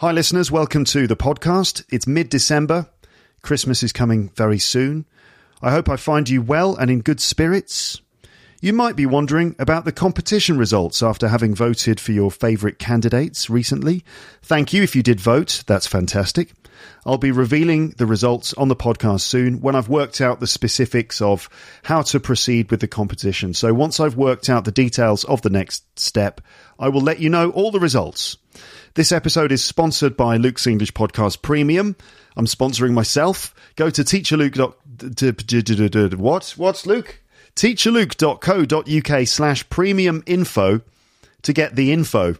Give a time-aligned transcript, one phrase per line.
[0.00, 0.50] Hi, listeners.
[0.50, 1.84] Welcome to the podcast.
[1.90, 2.86] It's mid December.
[3.42, 5.04] Christmas is coming very soon.
[5.60, 8.00] I hope I find you well and in good spirits.
[8.62, 13.50] You might be wondering about the competition results after having voted for your favourite candidates
[13.50, 14.02] recently.
[14.40, 16.54] Thank you if you did vote, that's fantastic.
[17.04, 21.20] I'll be revealing the results on the podcast soon when I've worked out the specifics
[21.20, 21.50] of
[21.82, 23.52] how to proceed with the competition.
[23.52, 26.40] So once I've worked out the details of the next step,
[26.78, 28.38] I will let you know all the results.
[28.94, 31.94] This episode is sponsored by Luke's English Podcast Premium.
[32.36, 33.54] I'm sponsoring myself.
[33.76, 36.14] Go to teacherluke.
[36.16, 36.54] What?
[36.56, 37.20] What's Luke?
[37.54, 40.80] Teacherluke.co.uk slash premium info
[41.42, 42.34] to get the info.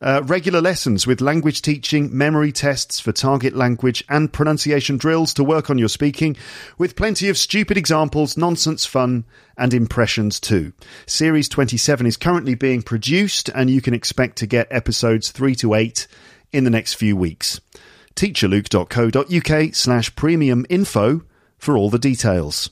[0.00, 5.42] Uh, regular lessons with language teaching, memory tests for target language, and pronunciation drills to
[5.42, 6.36] work on your speaking,
[6.76, 9.24] with plenty of stupid examples, nonsense fun,
[9.56, 10.72] and impressions too.
[11.06, 15.74] Series 27 is currently being produced, and you can expect to get episodes 3 to
[15.74, 16.06] 8
[16.52, 17.60] in the next few weeks.
[18.14, 21.22] teacherluke.co.uk slash premium info
[21.58, 22.70] for all the details.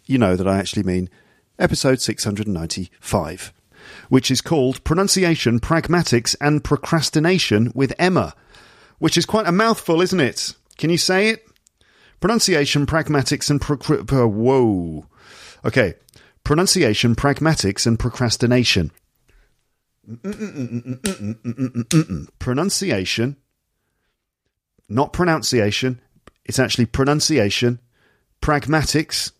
[0.03, 1.09] you know that I actually mean
[1.57, 3.53] episode 695
[4.09, 8.33] which is called Pronunciation, Pragmatics and Procrastination with Emma,
[8.99, 10.53] which is quite a mouthful, isn't it?
[10.77, 11.45] Can you say it?
[12.19, 15.05] Pronunciation, Pragmatics and Pro- uh, Whoa.
[15.63, 15.93] Okay.
[16.43, 18.91] Pronunciation, Pragmatics and Procrastination.
[22.39, 23.35] Pronunciation,
[24.89, 26.01] not pronunciation.
[26.45, 27.79] It's actually pronunciation,
[28.41, 29.31] pragmatics,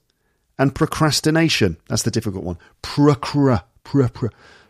[0.59, 1.77] and procrastination.
[1.87, 2.59] That's the difficult one.
[2.83, 4.29] Procra, procra,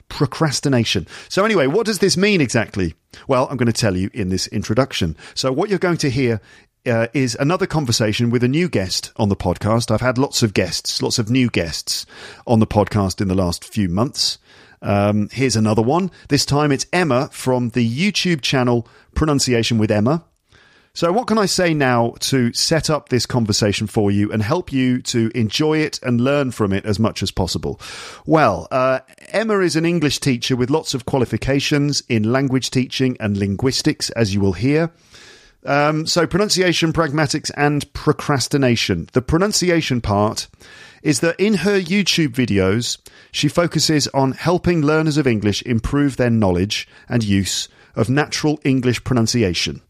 [0.09, 1.07] procrastination.
[1.29, 2.95] So, anyway, what does this mean exactly?
[3.27, 5.15] Well, I'm going to tell you in this introduction.
[5.33, 6.41] So, what you're going to hear
[6.85, 9.91] uh, is another conversation with a new guest on the podcast.
[9.91, 12.05] I've had lots of guests, lots of new guests
[12.47, 14.37] on the podcast in the last few months.
[14.81, 16.09] Um, here's another one.
[16.29, 20.23] This time it's Emma from the YouTube channel Pronunciation with Emma.
[20.99, 24.73] So, what can I say now to set up this conversation for you and help
[24.73, 27.79] you to enjoy it and learn from it as much as possible?
[28.25, 28.99] Well, uh,
[29.29, 34.33] Emma is an English teacher with lots of qualifications in language teaching and linguistics, as
[34.33, 34.91] you will hear.
[35.65, 39.07] Um, so, pronunciation, pragmatics, and procrastination.
[39.13, 40.49] The pronunciation part
[41.01, 42.97] is that in her YouTube videos,
[43.31, 49.05] she focuses on helping learners of English improve their knowledge and use of natural English
[49.05, 49.81] pronunciation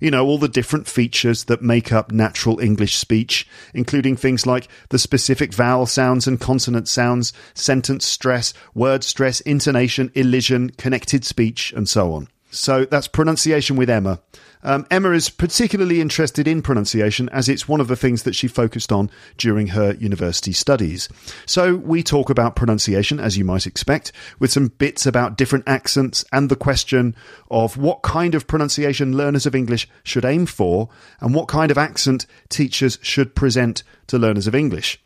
[0.00, 4.68] you know, all the different features that make up natural English speech, including things like
[4.88, 11.72] the specific vowel sounds and consonant sounds, sentence stress, word stress, intonation, elision, connected speech,
[11.74, 12.28] and so on.
[12.50, 14.20] So that's pronunciation with Emma.
[14.62, 18.46] Um, Emma is particularly interested in pronunciation as it's one of the things that she
[18.46, 21.08] focused on during her university studies.
[21.46, 26.24] So we talk about pronunciation, as you might expect, with some bits about different accents
[26.32, 27.16] and the question
[27.50, 30.90] of what kind of pronunciation learners of English should aim for
[31.20, 35.00] and what kind of accent teachers should present to learners of English.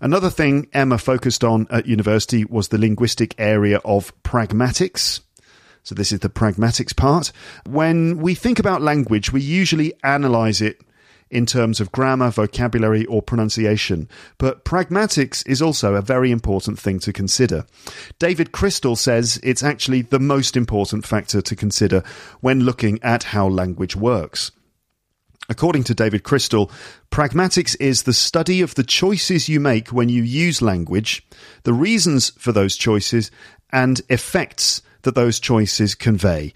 [0.00, 5.20] Another thing Emma focused on at university was the linguistic area of pragmatics.
[5.84, 7.30] So this is the pragmatics part.
[7.66, 10.80] When we think about language, we usually analyze it
[11.30, 14.08] in terms of grammar, vocabulary, or pronunciation.
[14.38, 17.66] But pragmatics is also a very important thing to consider.
[18.18, 22.02] David Crystal says it's actually the most important factor to consider
[22.40, 24.52] when looking at how language works.
[25.50, 26.70] According to David Crystal,
[27.10, 31.26] pragmatics is the study of the choices you make when you use language,
[31.64, 33.30] the reasons for those choices,
[33.70, 36.52] and effects that those choices convey.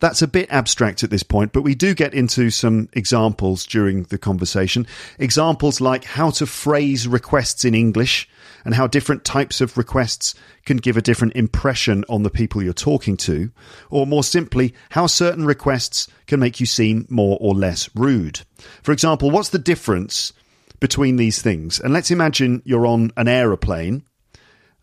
[0.00, 4.04] that's a bit abstract at this point, but we do get into some examples during
[4.04, 4.86] the conversation.
[5.18, 8.28] Examples like how to phrase requests in English
[8.64, 10.34] and how different types of requests
[10.64, 13.50] can give a different impression on the people you're talking to,
[13.90, 18.40] or more simply, how certain requests can make you seem more or less rude.
[18.82, 20.32] For example, what's the difference
[20.78, 21.78] between these things?
[21.78, 24.02] And let's imagine you're on an aeroplane.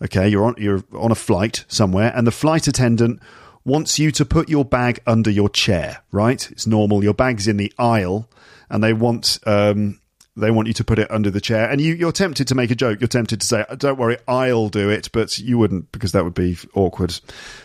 [0.03, 3.19] Okay, you're on you're on a flight somewhere, and the flight attendant
[3.65, 6.03] wants you to put your bag under your chair.
[6.11, 6.49] Right?
[6.51, 7.03] It's normal.
[7.03, 8.29] Your bag's in the aisle,
[8.69, 9.99] and they want um,
[10.37, 12.69] they want you to put it under the chair, and you, you're tempted to make
[12.69, 13.01] a joke.
[13.01, 16.35] You're tempted to say, "Don't worry, I'll do it," but you wouldn't because that would
[16.35, 17.19] be awkward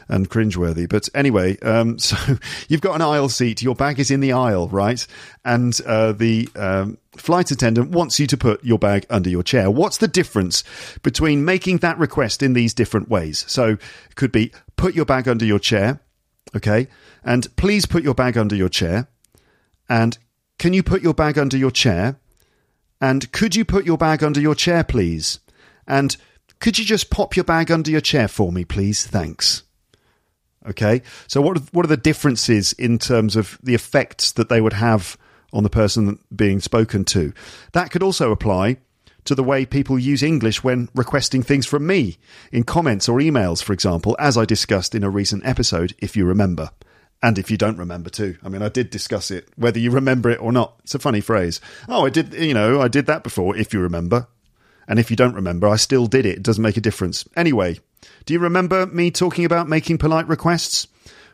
[0.09, 0.89] and cringeworthy.
[0.89, 2.17] But anyway, um, so
[2.69, 3.63] you've got an aisle seat.
[3.63, 5.07] Your bag is in the aisle, right?
[5.45, 9.71] And uh, the um, flight attendant wants you to put your bag under your chair.
[9.71, 10.65] What's the difference
[11.03, 13.45] between making that request in these different ways?
[13.49, 13.73] So
[14.09, 16.01] it could be put your bag under your chair,
[16.57, 16.89] okay,
[17.25, 19.09] and please put your bag under your chair,
[19.89, 20.17] and
[20.59, 22.19] can you put your bag under your chair?
[23.01, 25.41] And could you put your bag under your chair, please?
[25.89, 26.17] And
[26.61, 29.05] could you just pop your bag under your chair for me, please?
[29.05, 29.65] Thanks.
[30.69, 31.03] Okay.
[31.27, 34.75] So what are, what are the differences in terms of the effects that they would
[34.75, 35.17] have
[35.53, 37.33] on the person being spoken to?
[37.73, 38.79] That could also apply
[39.25, 42.19] to the way people use English when requesting things from me
[42.51, 46.25] in comments or emails, for example, as I discussed in a recent episode, if you
[46.25, 46.71] remember
[47.23, 48.37] and if you don't remember too.
[48.43, 50.75] I mean, I did discuss it, whether you remember it or not.
[50.83, 51.61] It's a funny phrase.
[51.89, 54.27] Oh, I did, you know, I did that before, if you remember.
[54.89, 56.39] And if you don't remember, I still did it.
[56.39, 57.25] It doesn't make a difference.
[57.37, 57.79] Anyway,
[58.27, 60.89] do you remember me talking about making polite requests?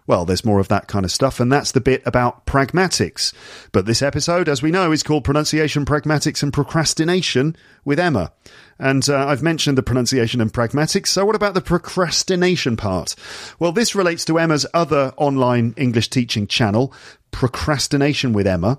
[0.09, 3.35] Well, there's more of that kind of stuff, and that's the bit about pragmatics.
[3.73, 8.33] But this episode, as we know, is called Pronunciation, Pragmatics, and Procrastination with Emma.
[8.79, 13.17] And uh, I've mentioned the pronunciation and pragmatics, so what about the procrastination part?
[13.59, 16.91] Well, this relates to Emma's other online English teaching channel,
[17.31, 18.79] Procrastination with Emma,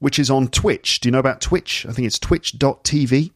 [0.00, 1.00] which is on Twitch.
[1.00, 1.86] Do you know about Twitch?
[1.88, 3.30] I think it's twitch.tv.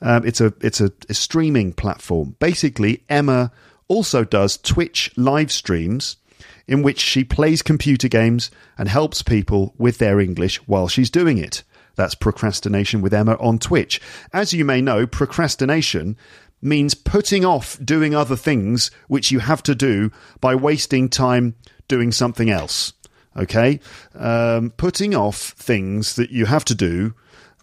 [0.00, 2.36] Um, it's a it's a, a streaming platform.
[2.38, 3.52] Basically, Emma
[3.88, 6.16] also does Twitch live streams
[6.66, 11.38] in which she plays computer games and helps people with their English while she's doing
[11.38, 11.62] it.
[11.96, 14.00] That's Procrastination with Emma on Twitch.
[14.32, 16.16] As you may know, procrastination
[16.62, 20.10] means putting off doing other things which you have to do
[20.40, 21.54] by wasting time
[21.88, 22.92] doing something else.
[23.36, 23.80] Okay?
[24.14, 27.14] Um, putting off things that you have to do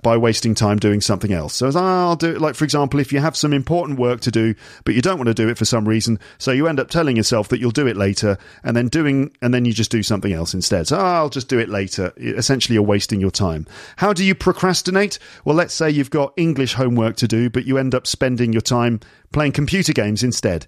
[0.03, 1.55] by wasting time doing something else.
[1.55, 4.31] So ah, I'll do it, like, for example, if you have some important work to
[4.31, 4.53] do,
[4.85, 7.15] but you don't want to do it for some reason, so you end up telling
[7.15, 10.33] yourself that you'll do it later, and then doing, and then you just do something
[10.33, 10.87] else instead.
[10.87, 12.13] So oh, I'll just do it later.
[12.17, 13.65] Essentially, you're wasting your time.
[13.95, 15.17] How do you procrastinate?
[15.45, 18.61] Well, let's say you've got English homework to do, but you end up spending your
[18.61, 18.99] time
[19.31, 20.67] playing computer games instead.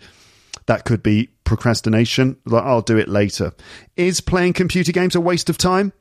[0.67, 2.37] That could be procrastination.
[2.45, 3.53] Like, I'll do it later.
[3.97, 5.93] Is playing computer games a waste of time?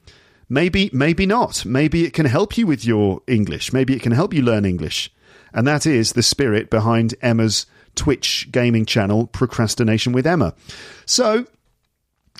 [0.48, 1.64] Maybe, maybe not.
[1.64, 3.72] Maybe it can help you with your English.
[3.72, 5.10] Maybe it can help you learn English.
[5.52, 10.54] And that is the spirit behind Emma's Twitch gaming channel, Procrastination with Emma.
[11.06, 11.46] So,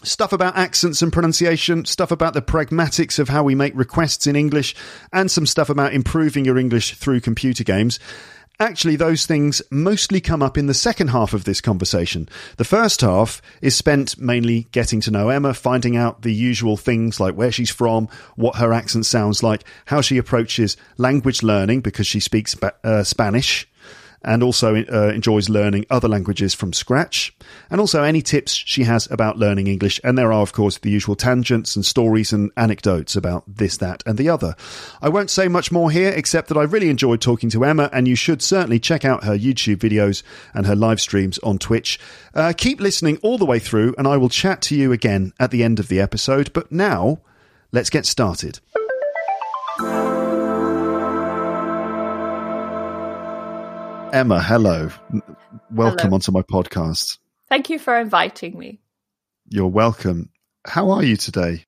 [0.03, 4.37] stuff about accents and pronunciation, stuff about the pragmatics of how we make requests in
[4.37, 4.75] English,
[5.12, 7.99] and some stuff about improving your English through computer games.
[8.61, 12.29] Actually, those things mostly come up in the second half of this conversation.
[12.56, 17.19] The first half is spent mainly getting to know Emma, finding out the usual things
[17.19, 22.06] like where she's from, what her accent sounds like, how she approaches language learning because
[22.06, 22.55] she speaks
[22.85, 23.67] uh, Spanish
[24.25, 27.35] and also uh, enjoys learning other languages from scratch,
[27.71, 30.00] and also any tips she has about learning English.
[30.03, 34.02] And there are, of course, the usual tangents and stories and anecdotes about this, that,
[34.07, 34.57] and the other.
[35.02, 38.09] I won't say much more here, except that I really enjoyed talking to Emma, and
[38.09, 41.99] you should certainly check out her YouTube videos and her live streams on Twitch.
[42.35, 45.50] Uh, keep listening all the way through, and I will chat to you again at
[45.50, 46.52] the end of the episode.
[46.52, 47.21] But now,
[47.73, 48.61] let's get started.
[54.14, 54.90] Emma, hello.
[55.73, 56.14] Welcome Hello.
[56.14, 57.18] onto my podcast.
[57.49, 58.78] Thank you for inviting me.
[59.49, 60.30] You're welcome.
[60.64, 61.64] How are you today?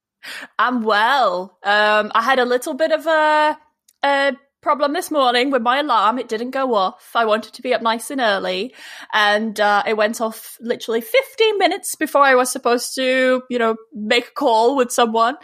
[0.57, 1.59] I'm well.
[1.65, 3.59] Um, I had a little bit of a,
[4.05, 6.21] a problem this morning with my alarm.
[6.21, 7.11] It didn't go off.
[7.17, 8.75] I wanted to be up nice and early,
[9.13, 13.75] and uh, it went off literally 15 minutes before I was supposed to, you know,
[13.93, 15.37] make a call with someone.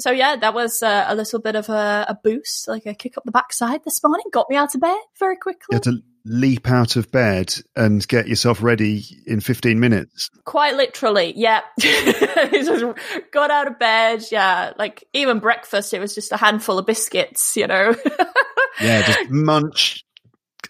[0.00, 3.16] So yeah, that was uh, a little bit of a, a boost, like a kick
[3.16, 4.26] up the backside this morning.
[4.32, 5.66] Got me out of bed very quickly.
[5.70, 10.30] You had to leap out of bed and get yourself ready in 15 minutes.
[10.44, 11.60] Quite literally, yeah.
[11.80, 12.84] just
[13.30, 14.72] got out of bed, yeah.
[14.78, 17.94] Like even breakfast, it was just a handful of biscuits, you know.
[18.80, 20.04] yeah, just munch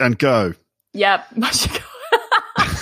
[0.00, 0.54] and go.
[0.92, 1.84] Yeah, much ago.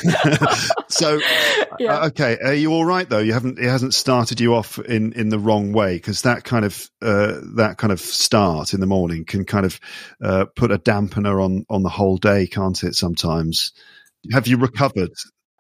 [0.89, 1.21] so
[1.79, 2.01] Yeah.
[2.01, 3.19] uh, okay, are you all right though?
[3.19, 6.65] You haven't it hasn't started you off in in the wrong way because that kind
[6.65, 9.81] of uh, that kind of start in the morning can kind of
[10.23, 12.95] uh, put a dampener on on the whole day, can't it?
[12.95, 13.73] Sometimes.
[14.33, 15.11] Have you recovered?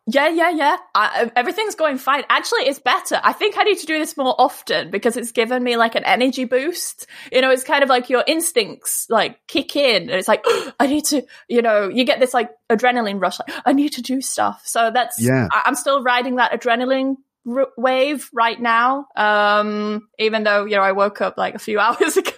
[0.06, 0.76] Yeah, yeah, yeah.
[0.96, 2.24] I, everything's going fine.
[2.28, 3.20] Actually, it's better.
[3.22, 6.02] I think I need to do this more often because it's given me like an
[6.04, 7.06] energy boost.
[7.30, 10.44] You know, it's kind of like your instincts like kick in, and it's like
[10.80, 11.22] I need to.
[11.48, 13.38] You know, you get this like adrenaline rush.
[13.38, 14.62] Like I need to do stuff.
[14.64, 15.46] So that's Yeah.
[15.52, 17.16] I, I'm still riding that adrenaline
[17.48, 19.06] r- wave right now.
[19.14, 22.32] Um, even though you know I woke up like a few hours ago,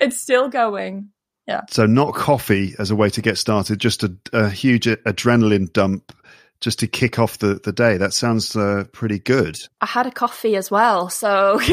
[0.00, 1.10] it's still going.
[1.46, 1.62] Yeah.
[1.68, 6.12] So not coffee as a way to get started, just a, a huge adrenaline dump
[6.60, 7.96] just to kick off the, the day.
[7.96, 9.56] That sounds uh, pretty good.
[9.80, 11.58] I had a coffee as well, so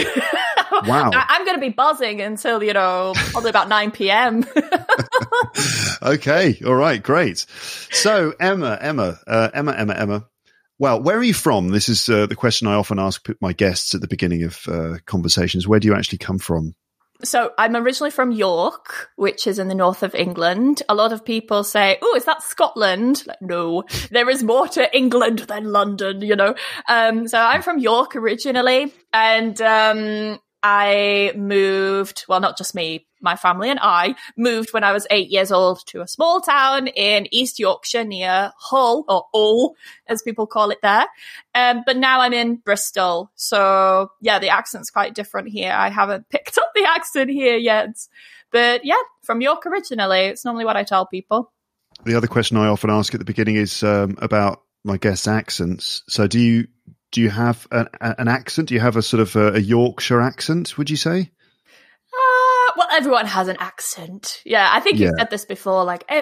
[0.86, 1.12] Wow.
[1.14, 4.46] I- I'm going to be buzzing until you know probably about nine p.m.
[6.04, 6.60] okay.
[6.66, 7.02] All right.
[7.02, 7.46] Great.
[7.92, 10.26] So Emma, Emma, uh, Emma, Emma, Emma.
[10.80, 11.70] Well, where are you from?
[11.70, 14.98] This is uh, the question I often ask my guests at the beginning of uh,
[15.06, 15.68] conversations.
[15.68, 16.76] Where do you actually come from?
[17.24, 20.84] So I'm originally from York, which is in the north of England.
[20.88, 24.96] A lot of people say, "Oh, is that Scotland?" Like, no, there is more to
[24.96, 26.56] England than London, you know.
[26.88, 32.26] Um, so I'm from York originally, and um, I moved.
[32.28, 35.86] Well, not just me, my family and I moved when I was eight years old
[35.88, 39.76] to a small town in East Yorkshire near Hull or Hull,
[40.08, 41.06] as people call it there.
[41.56, 43.32] Um, but now I'm in Bristol.
[43.36, 45.72] So yeah, the accent's quite different here.
[45.72, 47.98] I haven't picked up the accent here yet.
[48.52, 50.22] But yeah, from York originally.
[50.22, 51.52] It's normally what I tell people.
[52.06, 56.04] The other question I often ask at the beginning is um, about my guests' accents.
[56.08, 56.68] So do you
[57.12, 58.70] do you have an, an accent?
[58.70, 60.78] Do you have a sort of a, a Yorkshire accent?
[60.78, 61.32] Would you say?
[62.78, 64.42] Well, everyone has an accent.
[64.46, 65.84] Yeah, I think you've said this before.
[65.84, 66.22] Like, eh,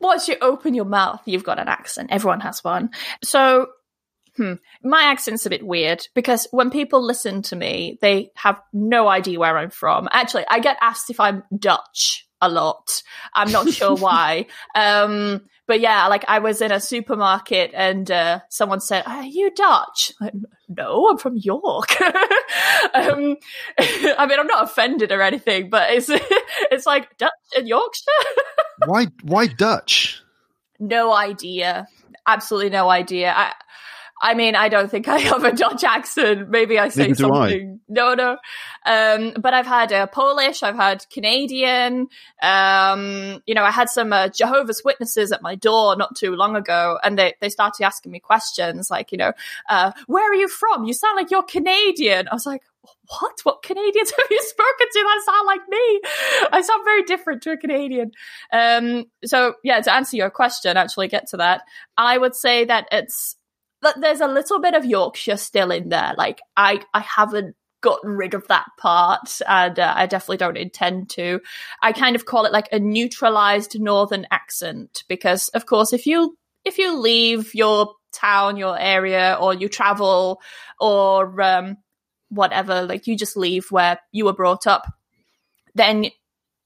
[0.00, 2.10] once you open your mouth, you've got an accent.
[2.12, 2.90] Everyone has one.
[3.24, 3.66] So,
[4.36, 9.08] hmm, my accent's a bit weird because when people listen to me, they have no
[9.08, 10.08] idea where I'm from.
[10.12, 13.02] Actually, I get asked if I'm Dutch a lot.
[13.34, 14.46] I'm not sure why.
[14.74, 19.50] Um, but yeah, like I was in a supermarket and uh, someone said, "Are you
[19.52, 20.34] Dutch?" Like,
[20.68, 22.00] no, I'm from York.
[22.00, 23.36] um,
[23.78, 26.08] I mean, I'm not offended or anything, but it's
[26.70, 28.10] it's like Dutch and Yorkshire.
[28.86, 30.22] why why Dutch?
[30.78, 31.86] no idea,
[32.26, 33.32] absolutely no idea.
[33.34, 33.52] I,
[34.20, 36.48] I mean, I don't think I have a Dutch accent.
[36.48, 37.80] Maybe I say Neither something.
[37.88, 38.38] No, no.
[38.86, 40.62] Um, but I've had uh, Polish.
[40.62, 42.08] I've had Canadian.
[42.42, 46.56] Um, you know, I had some uh, Jehovah's Witnesses at my door not too long
[46.56, 49.32] ago, and they they started asking me questions like, you know,
[49.68, 50.84] uh, where are you from?
[50.84, 52.28] You sound like you're Canadian.
[52.28, 52.62] I was like.
[53.20, 53.38] What?
[53.42, 56.00] What Canadians have you spoken to that sound like me?
[56.52, 58.12] I sound very different to a Canadian.
[58.52, 61.62] Um, so yeah, to answer your question, actually get to that,
[61.96, 63.36] I would say that it's
[64.00, 66.14] there's a little bit of Yorkshire still in there.
[66.16, 71.10] Like I, I haven't gotten rid of that part, and uh, I definitely don't intend
[71.10, 71.40] to.
[71.82, 76.36] I kind of call it like a neutralized northern accent because, of course, if you
[76.64, 80.40] if you leave your town, your area, or you travel,
[80.80, 81.76] or um,
[82.28, 84.86] whatever, like you just leave where you were brought up,
[85.74, 86.06] then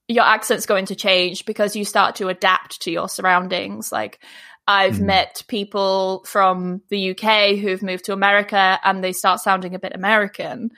[0.09, 3.93] your accent's going to change because you start to adapt to your surroundings.
[3.93, 4.21] Like
[4.67, 5.07] I've Mm.
[5.07, 9.93] met people from the UK who've moved to America and they start sounding a bit
[9.95, 10.71] American.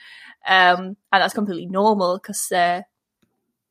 [0.47, 2.87] Um, and that's completely normal because they're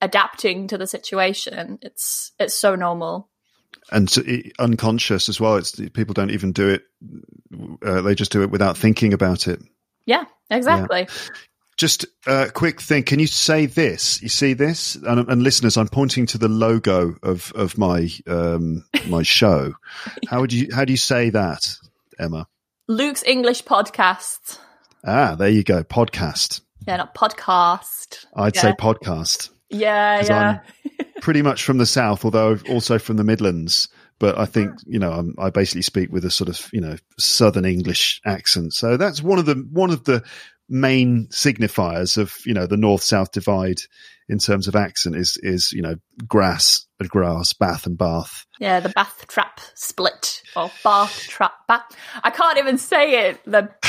[0.01, 1.79] adapting to the situation.
[1.81, 3.29] It's it's so normal.
[3.91, 5.55] and so, i- unconscious as well.
[5.57, 6.83] It's people don't even do it;
[7.85, 9.59] uh, they just do it without thinking about it.
[10.05, 11.07] Yeah, exactly.
[11.77, 14.21] Just a quick thing: can you say this?
[14.21, 18.83] You see this, and, and listeners, I'm pointing to the logo of of my um,
[19.07, 19.73] my show.
[20.27, 21.61] How would you how do you say that,
[22.19, 22.47] Emma?
[22.87, 24.59] Luke's English podcast.
[25.05, 25.83] Ah, there you go.
[25.83, 26.61] Podcast.
[26.87, 28.25] Yeah, not podcast.
[28.35, 28.61] I'd Yeah.
[28.61, 29.49] say podcast.
[29.69, 30.59] Yeah, yeah.
[31.21, 33.87] Pretty much from the south, although also from the Midlands.
[34.19, 36.97] But I think you know I'm, I basically speak with a sort of you know
[37.17, 38.73] Southern English accent.
[38.73, 40.23] So that's one of the one of the
[40.71, 43.81] main signifiers of you know the north south divide
[44.29, 45.95] in terms of accent is is you know
[46.27, 48.45] grass and grass, bath and bath.
[48.59, 51.53] Yeah, the bath trap split or bath trap.
[51.67, 51.83] Bath.
[52.23, 53.43] I can't even say it.
[53.43, 53.63] The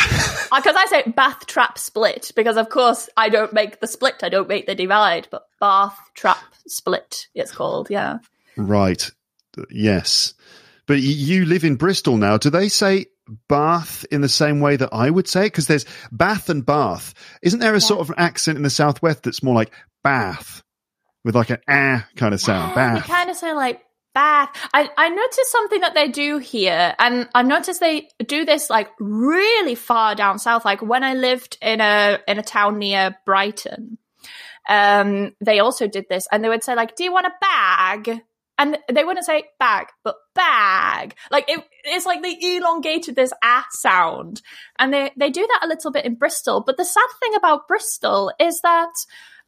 [0.54, 4.24] because I say bath trap split because of course I don't make the split.
[4.24, 5.28] I don't make the divide.
[5.30, 7.28] But bath trap split.
[7.34, 7.88] It's called.
[7.88, 8.18] Yeah.
[8.56, 9.08] Right.
[9.70, 10.34] Yes.
[10.86, 12.36] But you live in Bristol now.
[12.36, 13.06] Do they say
[13.48, 15.44] Bath in the same way that I would say?
[15.44, 17.14] Because there's Bath and Bath.
[17.42, 20.62] Isn't there a sort of accent in the southwest that's more like Bath
[21.24, 22.70] with like an ah kind of sound?
[22.70, 23.06] Yeah, Bath.
[23.06, 23.80] kind of say like
[24.14, 24.50] Bath.
[24.74, 28.90] I, I noticed something that they do here, and I noticed they do this like
[28.98, 30.64] really far down south.
[30.64, 33.98] Like when I lived in a in a town near Brighton,
[34.68, 38.22] um, they also did this, and they would say like, "Do you want a bag?"
[38.58, 41.14] And they wouldn't say bag, but bag.
[41.30, 44.42] Like it, it's like they elongated this ah sound,
[44.78, 46.62] and they they do that a little bit in Bristol.
[46.64, 48.92] But the sad thing about Bristol is that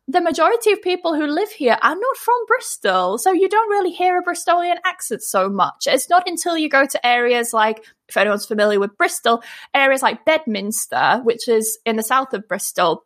[0.07, 3.19] the majority of people who live here are not from Bristol.
[3.19, 5.87] So you don't really hear a Bristolian accent so much.
[5.87, 9.43] It's not until you go to areas like, if anyone's familiar with Bristol,
[9.73, 13.05] areas like Bedminster, which is in the south of Bristol.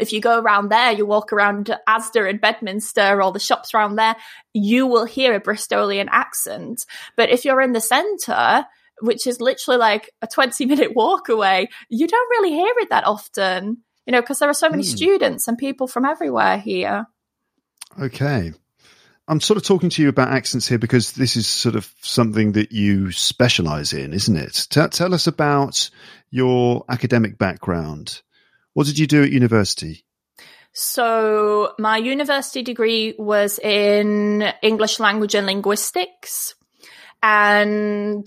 [0.00, 3.96] If you go around there, you walk around Asda and Bedminster, all the shops around
[3.96, 4.16] there,
[4.54, 6.84] you will hear a Bristolian accent.
[7.16, 8.66] But if you're in the centre,
[9.00, 13.06] which is literally like a 20 minute walk away, you don't really hear it that
[13.06, 13.78] often
[14.10, 14.86] you know, because there are so many mm.
[14.86, 17.06] students and people from everywhere here.
[18.00, 18.52] Okay.
[19.28, 22.52] I'm sort of talking to you about accents here because this is sort of something
[22.52, 24.66] that you specialize in, isn't it?
[24.68, 25.90] T- tell us about
[26.30, 28.22] your academic background.
[28.74, 30.04] What did you do at university?
[30.72, 36.54] So, my university degree was in English language and linguistics.
[37.22, 38.26] And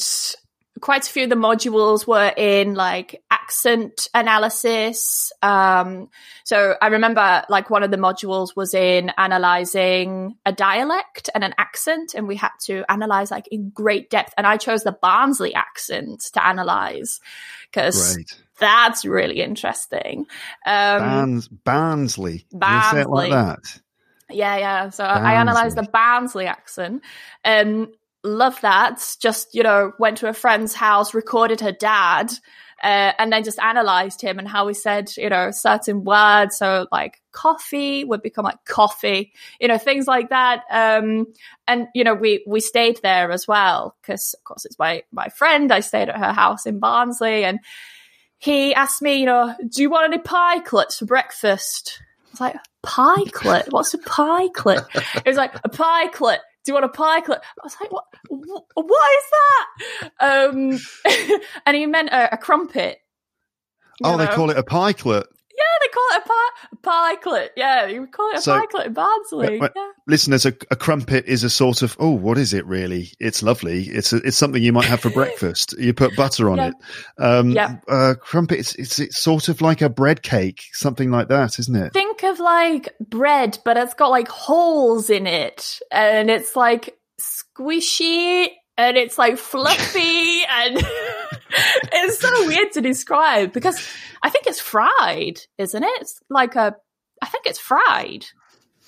[0.83, 5.31] quite a few of the modules were in like accent analysis.
[5.41, 6.09] Um,
[6.43, 11.53] so I remember like one of the modules was in analyzing a dialect and an
[11.57, 14.33] accent, and we had to analyze like in great depth.
[14.35, 17.21] And I chose the Barnsley accent to analyze
[17.71, 18.17] because
[18.59, 20.25] that's really interesting.
[20.65, 22.45] Um, Barns- Barnsley.
[22.51, 22.99] Barnsley.
[22.99, 23.79] You say it like that.
[24.29, 24.89] Yeah, yeah.
[24.89, 25.27] So Barnsley.
[25.29, 27.03] I analysed the Barnsley accent.
[27.45, 29.15] Um, love that.
[29.19, 32.31] Just, you know, went to a friend's house, recorded her dad,
[32.81, 36.57] uh, and then just analyzed him and how he said, you know, certain words.
[36.57, 40.63] So like coffee would become like coffee, you know, things like that.
[40.69, 41.27] Um,
[41.65, 45.29] and, you know, we, we stayed there as well because of course it's my, my
[45.29, 45.71] friend.
[45.71, 47.59] I stayed at her house in Barnsley and
[48.37, 52.01] he asked me, you know, do you want any pikelet for breakfast?
[52.01, 53.71] I was like, pikelet?
[53.71, 54.85] What's a pikelet?
[55.15, 57.39] It was like, a pikelet do you want a pikelet?
[57.39, 60.11] I was like, what, what is that?
[60.19, 62.99] Um, and he meant a, a crumpet.
[64.03, 64.17] Oh, know?
[64.17, 65.25] they call it a pikelet.
[65.55, 67.49] Yeah, they call it a, pi- a pikelet.
[67.55, 69.59] Yeah, you call it a so, pikelet in Barnsley.
[69.59, 69.91] Well, yeah.
[70.07, 73.11] Listeners, a, a, crumpet is a sort of oh, what is it really?
[73.19, 73.83] It's lovely.
[73.83, 75.75] It's a, it's something you might have for breakfast.
[75.77, 76.67] You put butter on yeah.
[76.69, 76.73] it.
[77.23, 77.77] Um, yeah.
[77.87, 78.59] Uh, crumpet.
[78.59, 81.93] It's, it's it's sort of like a bread cake, something like that, isn't it?
[81.93, 88.47] Think of like bread, but it's got like holes in it, and it's like squishy
[88.77, 90.77] and it's like fluffy and
[91.93, 93.87] it's so weird to describe because
[94.23, 96.01] I think it's fried, isn't it?
[96.01, 96.75] It's like a,
[97.21, 98.25] I think it's fried.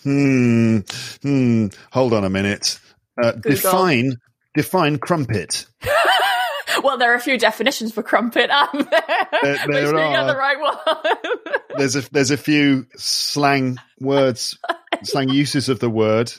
[0.04, 0.80] Hmm.
[1.21, 1.67] Hmm.
[1.91, 2.80] Hold on a minute.
[3.21, 4.17] Uh, define
[4.56, 5.67] define crumpet.
[6.84, 9.28] well, there are a few definitions for crumpet, aren't there?
[9.41, 10.28] There, there are.
[10.28, 11.56] the right one.
[11.78, 14.58] there's a there's a few slang words,
[15.04, 16.32] slang uses of the word.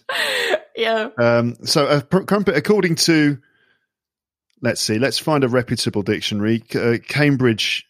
[0.77, 1.11] Yeah.
[1.19, 3.39] Um, so a crumpet, according to,
[4.61, 6.63] let's see, let's find a reputable dictionary.
[6.75, 7.87] Uh, Cambridge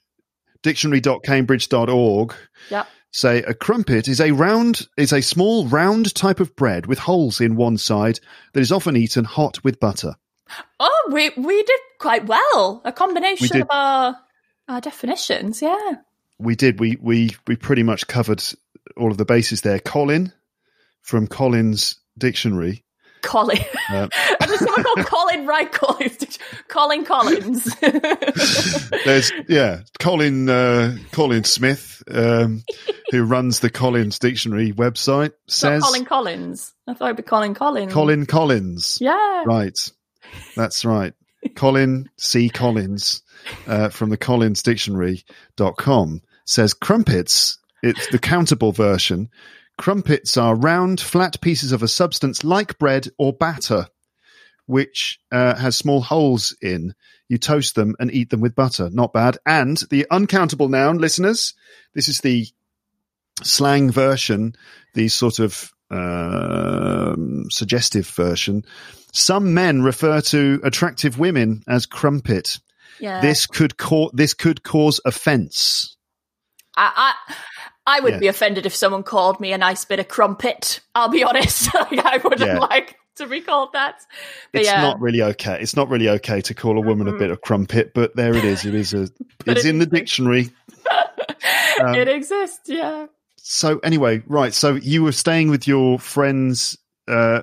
[0.67, 2.35] dictionary.cambridge.org
[2.71, 2.89] yep.
[3.13, 7.41] say a crumpet is a round is a small round type of bread with holes
[7.41, 8.19] in one side
[8.53, 10.17] that is often eaten hot with butter.
[10.81, 12.83] Oh, we we did quite well.
[12.85, 14.17] A combination of our
[14.69, 15.99] our definitions, yeah.
[16.41, 16.81] We did.
[16.81, 18.43] We we we pretty much covered
[18.97, 19.79] all of the bases there.
[19.79, 20.33] Colin
[21.01, 22.85] from Collins Dictionary
[23.23, 23.59] Colin.
[23.89, 24.09] Uh,
[24.59, 26.39] There's someone called Colin Wright Collins.
[26.69, 27.75] Colin Collins.
[29.05, 32.65] There's yeah, Colin uh, Colin Smith, um,
[33.11, 36.73] who runs the Collins Dictionary website, says Colin Collins.
[36.87, 37.93] I thought it'd be Colin Collins.
[37.93, 38.99] Colin Collins.
[39.01, 39.45] Yeah.
[39.45, 39.79] Right.
[40.57, 41.13] That's right.
[41.55, 42.49] Colin C.
[42.49, 43.23] Collins
[43.67, 49.29] uh, from the Collins Dictionary.com says crumpets, it's the countable version,
[49.79, 53.87] Crumpets are round, flat pieces of a substance like bread or batter,
[54.67, 56.95] which uh, has small holes in.
[57.29, 58.89] You toast them and eat them with butter.
[58.91, 59.39] Not bad.
[59.47, 61.55] And the uncountable noun, listeners,
[61.95, 62.47] this is the
[63.43, 64.55] slang version,
[64.95, 68.65] the sort of um, suggestive version.
[69.13, 72.59] Some men refer to attractive women as crumpet.
[73.01, 73.21] Yeah.
[73.21, 75.97] This could cause this could cause offence.
[76.77, 77.35] I, I
[77.87, 78.19] I would yeah.
[78.19, 80.81] be offended if someone called me a nice bit of crumpet.
[80.95, 81.71] I'll be honest.
[81.75, 82.59] I wouldn't yeah.
[82.59, 84.05] like to be called that.
[84.53, 84.83] But it's yeah.
[84.83, 85.59] not really okay.
[85.61, 87.17] It's not really okay to call a woman mm-hmm.
[87.17, 88.65] a bit of crumpet, but there it is.
[88.65, 89.09] It is a.
[89.47, 90.51] it's it in the dictionary.
[91.81, 92.69] um, it exists.
[92.69, 93.07] Yeah.
[93.37, 94.53] So anyway, right.
[94.53, 96.79] So you were staying with your friends.
[97.09, 97.43] Uh,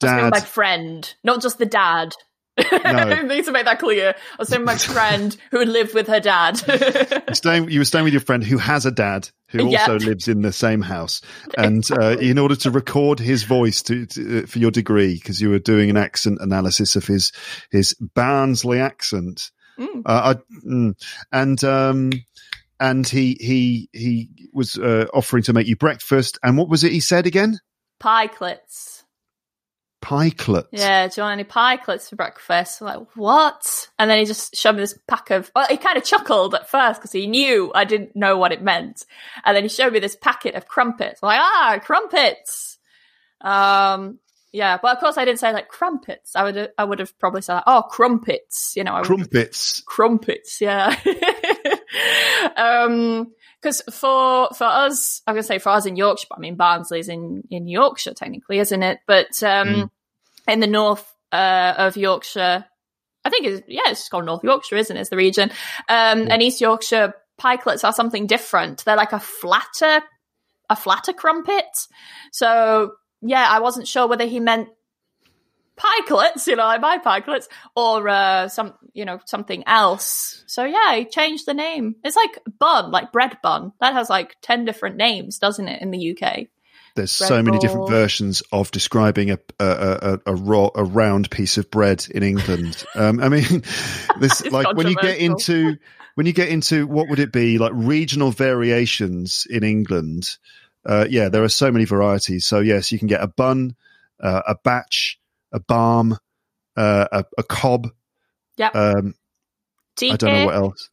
[0.00, 0.30] dad.
[0.30, 2.14] my friend, not just the dad.
[2.56, 2.64] No.
[2.84, 4.10] I need to make that clear.
[4.16, 6.54] I was saying my friend who would live with her dad.
[7.34, 9.80] staying, you were staying with your friend who has a dad who Yeah.
[9.80, 11.20] also lives in the same house,
[11.56, 15.40] and uh, in order to record his voice to, to uh, for your degree, because
[15.40, 17.32] you were doing an accent analysis of his
[17.70, 20.02] his Barnsley accent, Mm.
[20.06, 20.94] uh, I, mm,
[21.32, 22.10] and um,
[22.78, 26.92] and he he he was uh, offering to make you breakfast, and what was it
[26.92, 27.58] he said again?
[28.00, 29.03] Pikelets.
[30.04, 30.68] Pikelets.
[30.72, 32.82] Yeah, do you want any pikelets for breakfast?
[32.82, 33.88] I'm like, what?
[33.98, 35.50] And then he just showed me this pack of.
[35.56, 38.60] Well, he kind of chuckled at first because he knew I didn't know what it
[38.62, 39.06] meant.
[39.44, 41.20] And then he showed me this packet of crumpets.
[41.22, 42.78] I'm like, ah, crumpets.
[43.40, 44.18] Um,
[44.52, 46.36] yeah, but of course I didn't say like crumpets.
[46.36, 48.74] I would I would have probably said, like, oh, crumpets.
[48.76, 49.80] You know, I Crumpets.
[49.86, 50.94] crumpets yeah
[52.56, 56.56] um because for for us i'm gonna say for us in yorkshire but i mean
[56.56, 59.90] barnsley's in in yorkshire technically isn't it but um Mm.
[60.48, 62.64] In the north uh of yorkshire
[63.24, 65.50] i think it's yeah it's called north yorkshire isn't it it's the region
[65.88, 70.00] um and east yorkshire pikelets are something different they're like a flatter
[70.70, 71.64] a flatter crumpet
[72.32, 74.68] so yeah i wasn't sure whether he meant
[75.76, 80.44] pikelets, you know, I buy pikelets, or uh, some, you know, something else.
[80.46, 81.96] So yeah, he changed the name.
[82.04, 83.72] It's like bun, like bread bun.
[83.80, 86.46] That has like ten different names, doesn't it, in the UK?
[86.94, 91.58] There's so many different versions of describing a a, a, a, raw, a round piece
[91.58, 92.84] of bread in England.
[92.94, 93.64] um, I mean,
[94.20, 95.76] this like when you get into
[96.14, 100.36] when you get into what would it be like regional variations in England.
[100.86, 102.46] Uh, yeah, there are so many varieties.
[102.46, 103.74] So yes, you can get a bun,
[104.20, 105.18] uh, a batch,
[105.50, 106.18] a balm,
[106.76, 107.88] uh, a, a cob.
[108.56, 108.68] Yeah.
[108.68, 109.14] Um,
[109.96, 110.90] Tea I don't know what else.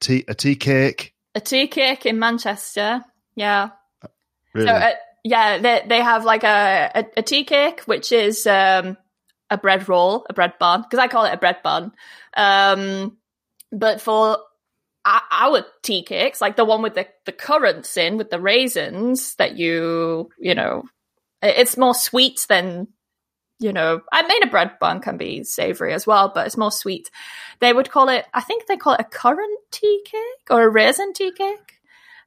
[0.00, 1.14] Tea, a tea cake.
[1.34, 3.04] a tea cake in Manchester.
[3.34, 3.70] Yeah.
[4.54, 4.66] Really?
[4.66, 4.92] So uh,
[5.24, 8.96] yeah, they they have like a, a a tea cake, which is um
[9.50, 11.92] a bread roll, a bread bun, because I call it a bread bun.
[12.36, 13.18] Um,
[13.72, 14.38] but for
[15.04, 19.56] our tea cakes, like the one with the the currants in, with the raisins, that
[19.56, 20.84] you you know,
[21.42, 22.88] it's more sweet than.
[23.62, 26.72] You know, I mean, a bread bun can be savory as well, but it's more
[26.72, 27.10] sweet.
[27.60, 30.68] They would call it, I think they call it a currant tea cake or a
[30.70, 31.74] raisin tea cake.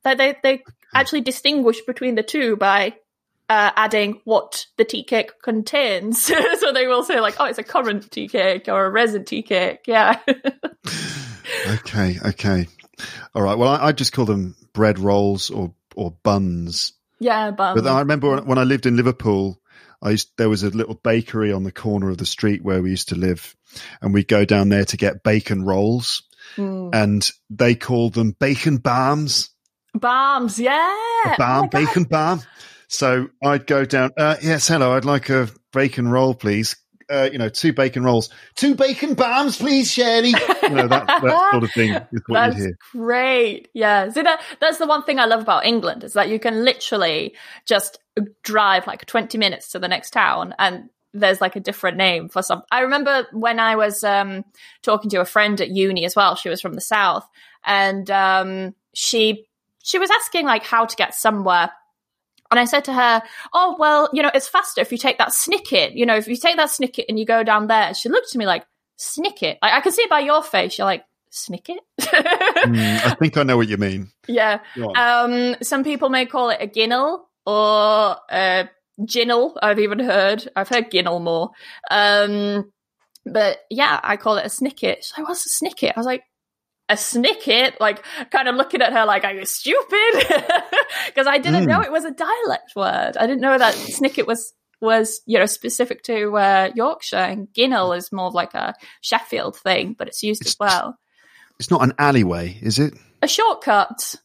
[0.04, 2.96] That they, they actually distinguish between the two by
[3.50, 6.22] uh, adding what the tea cake contains.
[6.60, 9.42] so they will say like, oh, it's a currant tea cake or a resin tea
[9.44, 9.82] cake.
[9.88, 10.20] Yeah.
[11.68, 12.68] Okay, okay.
[13.36, 13.58] All right.
[13.58, 16.94] Well, I, I just call them bread rolls or or buns.
[17.20, 19.62] yeah, but, But I remember when, when I lived in Liverpool,
[20.02, 22.90] I used, there was a little bakery on the corner of the street where we
[22.90, 23.56] used to live,
[24.02, 26.24] and we'd go down there to get bacon rolls,
[26.58, 26.90] Mm.
[26.94, 29.50] and they called them bacon balms,
[29.94, 31.34] Bombs, yeah.
[31.34, 32.42] a balm, Oh bacon balm.
[32.88, 34.12] So I'd go down.
[34.18, 34.94] Uh, yes, hello.
[34.94, 36.76] I'd like a bacon roll, please.
[37.10, 40.30] Uh, you know, two bacon rolls, two bacon balms, please, Shirley.
[40.30, 42.78] You know that, that sort of thing is what That's you'd hear.
[42.94, 43.68] great.
[43.74, 44.10] Yeah.
[44.10, 47.36] See that that's the one thing I love about England is that you can literally
[47.66, 48.00] just
[48.44, 52.42] drive like 20 minutes to the next town and there's like a different name for
[52.42, 52.64] some.
[52.72, 54.46] I remember when I was um
[54.82, 56.36] talking to a friend at uni as well.
[56.36, 57.28] She was from the south
[57.66, 59.46] and um she
[59.84, 61.70] she was asking like how to get somewhere
[62.54, 65.30] and I said to her, "Oh well, you know, it's faster if you take that
[65.30, 65.96] snicket.
[65.96, 68.38] You know, if you take that snicket and you go down there." She looked at
[68.38, 68.64] me like,
[69.00, 70.78] "Snicket." Like, I can see it by your face.
[70.78, 71.78] You're like, "Snicket."
[72.64, 74.10] Mm, I think I know what you mean.
[74.28, 74.60] yeah.
[74.96, 78.70] Um, some people may call it a ginnel or a
[79.02, 79.58] ginnel.
[79.62, 80.48] I've even heard.
[80.56, 81.50] I've heard ginnel more.
[81.90, 82.72] Um,
[83.26, 84.98] but yeah, I call it a snicket.
[84.98, 86.24] She's like, "What's a snicket?" I was like.
[86.90, 90.14] A snicket, like kind of looking at her like, "Are you stupid?"
[91.08, 91.68] Because I didn't Mm.
[91.68, 93.18] know it was a dialect word.
[93.18, 97.96] I didn't know that snicket was was you know specific to uh, Yorkshire, and ginnel
[97.98, 100.98] is more of like a Sheffield thing, but it's used It's- as well.
[101.60, 102.94] It's not an alleyway, is it?
[103.22, 104.16] A shortcut.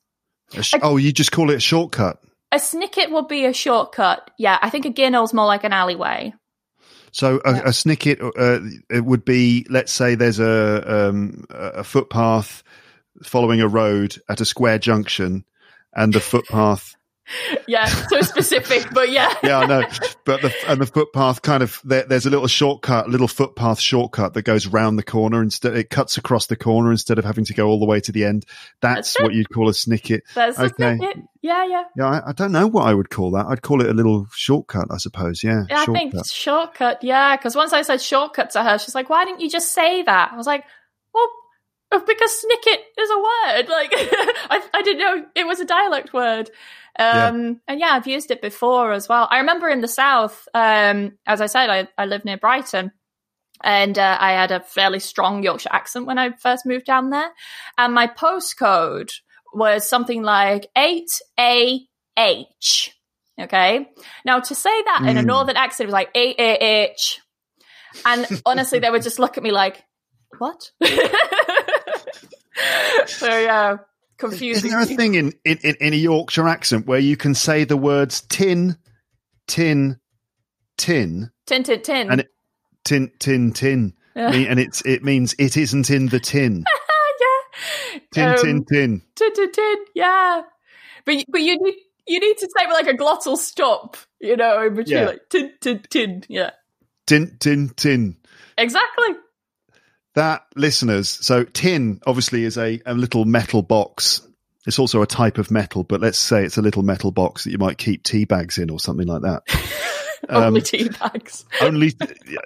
[0.56, 2.18] A sh- oh, you just call it a shortcut.
[2.50, 4.30] A snicket would be a shortcut.
[4.38, 6.32] Yeah, I think a ginnel's more like an alleyway.
[7.12, 7.58] So a, Yeah.
[7.60, 12.62] a snicket uh, it would be, let's say, there's a um, a footpath
[13.22, 15.44] following a road at a square junction,
[15.94, 16.96] and the footpath.
[17.66, 19.32] Yeah, so specific, but yeah.
[19.42, 19.82] Yeah, I know,
[20.24, 24.34] but the and the footpath kind of there, there's a little shortcut, little footpath shortcut
[24.34, 25.76] that goes round the corner instead.
[25.76, 28.24] It cuts across the corner instead of having to go all the way to the
[28.24, 28.44] end.
[28.80, 30.20] That's, That's what you'd call a snicket.
[30.34, 30.96] That's Okay.
[30.98, 31.22] snicket.
[31.40, 31.84] Yeah, yeah.
[31.96, 33.46] Yeah, I, I don't know what I would call that.
[33.46, 35.44] I'd call it a little shortcut, I suppose.
[35.44, 37.02] Yeah, Yeah, I think shortcut.
[37.04, 40.02] Yeah, because once I said shortcut to her, she's like, "Why didn't you just say
[40.02, 40.64] that?" I was like,
[41.14, 41.28] "Well,
[41.90, 43.68] because snicket is a word.
[43.68, 46.50] Like I, I didn't know it was a dialect word.
[46.98, 49.28] Um, And yeah, I've used it before as well.
[49.30, 52.92] I remember in the south, um, as I said, I, I live near Brighton,
[53.62, 57.30] and uh, I had a fairly strong Yorkshire accent when I first moved down there,
[57.76, 59.10] and my postcode
[59.54, 61.80] was something like eight A
[62.16, 62.94] H.
[63.40, 63.88] Okay,
[64.24, 65.26] now to say that in a Mm.
[65.26, 67.20] northern accent, it was like 8AH.
[68.04, 69.84] and honestly, they would just look at me like,
[70.38, 70.72] "What?"
[73.06, 73.76] so yeah,
[74.18, 74.68] confusing.
[74.68, 77.76] Isn't there a thing in, in, in, a Yorkshire accent where you can say the
[77.76, 78.76] words tin,
[79.46, 79.98] tin,
[80.76, 82.10] tin, tin tin tin.
[82.10, 82.28] and it,
[82.84, 84.32] tin, tin, tin, Yeah.
[84.32, 86.64] And it's it means it isn't in the tin.
[87.20, 88.00] yeah.
[88.12, 89.02] Tin, Um, tin, tin.
[89.16, 89.76] tin tin tin.
[89.94, 90.42] Yeah,
[91.04, 91.74] but but you need
[92.06, 95.06] you need to say with like a glottal stop, you know, in between Yeah.
[95.06, 96.24] like tin tin tin.
[96.28, 96.50] Yeah,
[97.06, 98.16] Tin, tin, tin.
[98.56, 99.08] exactly.
[100.18, 104.26] That listeners, so tin obviously is a, a little metal box.
[104.66, 107.52] It's also a type of metal, but let's say it's a little metal box that
[107.52, 109.42] you might keep tea bags in or something like that.
[110.28, 111.44] Um, Only tea bags.
[111.62, 111.92] only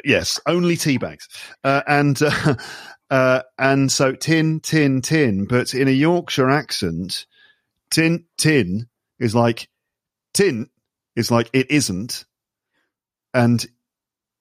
[0.05, 1.27] yes, only tea bags,
[1.65, 2.55] uh, and uh,
[3.11, 5.47] uh, and so tin, tin, tin.
[5.47, 7.25] But in a Yorkshire accent,
[7.91, 9.71] tin, tin is like
[10.35, 10.69] tin
[11.17, 12.27] is like it isn't,
[13.33, 13.67] and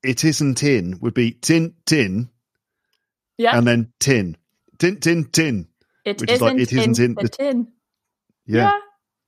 [0.04, 2.30] it isn't in would be tin, tin,
[3.38, 4.38] Yeah, and then tin,
[4.78, 5.68] tin, tin, tin.
[6.06, 7.68] it which is like, it isn't in, the the- tin.
[8.46, 8.80] Yeah, Tin,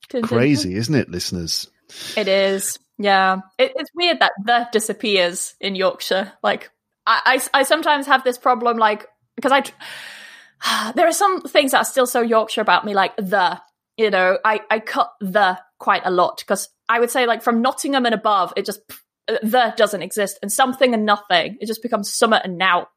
[0.10, 0.28] tin, tin.
[0.28, 1.70] crazy, isn't it, listeners?
[2.18, 2.80] It is.
[2.98, 3.40] Yeah.
[3.58, 6.32] It, it's weird that the disappears in Yorkshire.
[6.42, 6.72] Like,
[7.06, 9.74] I, I, I sometimes have this problem, like, because I, tr-
[10.96, 13.60] there are some things that are still so Yorkshire about me, like the,
[13.98, 17.62] you know, I, I cut the quite a lot because I would say, like, from
[17.62, 18.82] Nottingham and above, it just,
[19.28, 21.58] the doesn't exist and something and nothing.
[21.62, 22.88] It just becomes summer and now.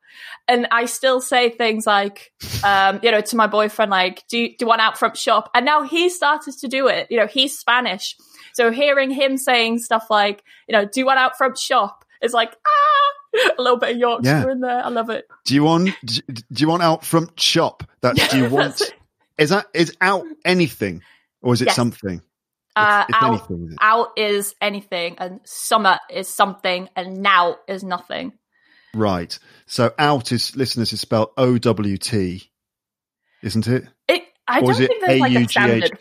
[0.48, 2.32] And I still say things like,
[2.64, 5.50] um, you know, to my boyfriend, like, do you, do you want out front shop?
[5.54, 7.08] And now he started to do it.
[7.10, 8.16] You know, he's Spanish.
[8.54, 12.04] So hearing him saying stuff like, you know, do you want out front shop?
[12.22, 14.50] It's like, ah, a little bit of Yorkshire Yeah.
[14.50, 14.84] in there.
[14.84, 15.28] I love it.
[15.44, 15.90] Do you want?
[16.04, 16.22] Do
[16.56, 17.82] you want out front shop?
[18.00, 18.78] That do you want?
[18.78, 18.92] That's.
[19.38, 21.02] Is that is out anything
[21.42, 21.76] or is it Yes.
[21.76, 22.22] something?
[22.74, 23.68] Uh, it's out, anything.
[23.70, 28.32] Is out is anything, and summer is something, and now is nothing.
[28.96, 29.38] Right.
[29.66, 32.50] So out is listeners is spelled O W T,
[33.42, 33.84] isn't it?
[34.08, 35.98] It, I Or don't think there's like a standard.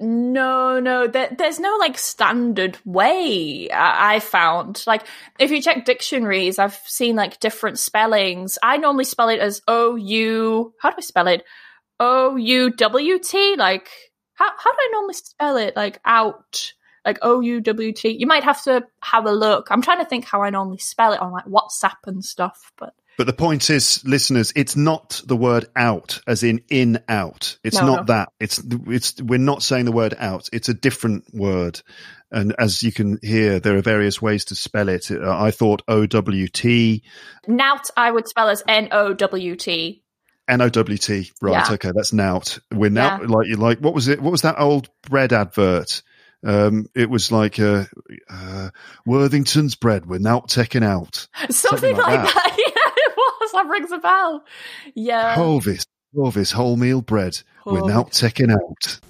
[0.00, 3.70] No, no, there, there's no like standard way.
[3.70, 5.04] I, I found like
[5.38, 8.58] if you check dictionaries, I've seen like different spellings.
[8.62, 10.74] I normally spell it as O U.
[10.80, 11.44] How do I spell it?
[12.00, 13.54] O U W T.
[13.56, 13.88] Like
[14.34, 15.76] how how do I normally spell it?
[15.76, 16.72] Like out.
[17.08, 18.10] Like O U W T.
[18.10, 19.68] You might have to have a look.
[19.70, 22.92] I'm trying to think how I normally spell it on like WhatsApp and stuff, but
[23.16, 27.56] But the point is, listeners, it's not the word out, as in in out.
[27.64, 28.14] It's No, not no.
[28.14, 28.28] that.
[28.38, 30.48] It's it's we're not saying the word out.
[30.52, 31.80] It's a different word,
[32.30, 35.10] and as you can hear, there are various ways to spell it.
[35.10, 37.02] Uh, I thought O W T,
[37.48, 40.02] Nout I would spell as N O W T.
[40.46, 41.30] N O W T.
[41.42, 41.52] Right?
[41.52, 41.74] Yeah.
[41.74, 42.58] Okay, that's nout.
[42.72, 43.26] We're now Yeah.
[43.28, 43.78] like you like.
[43.80, 44.20] What was it?
[44.20, 46.02] What was that old bread advert?
[46.44, 47.84] Um, it was like uh,
[48.30, 48.70] uh,
[49.04, 50.06] Worthington's bread.
[50.06, 51.26] We're now taking out.
[51.50, 52.34] Something, like like that.
[52.34, 52.56] that.
[52.58, 53.52] Yeah, it was.
[53.52, 54.44] That rings a bell.
[54.94, 55.34] Yeah.
[55.34, 57.40] Hovis, Hovis wholemeal bread.
[57.66, 58.20] We're now Hovis.
[58.20, 59.00] taking out.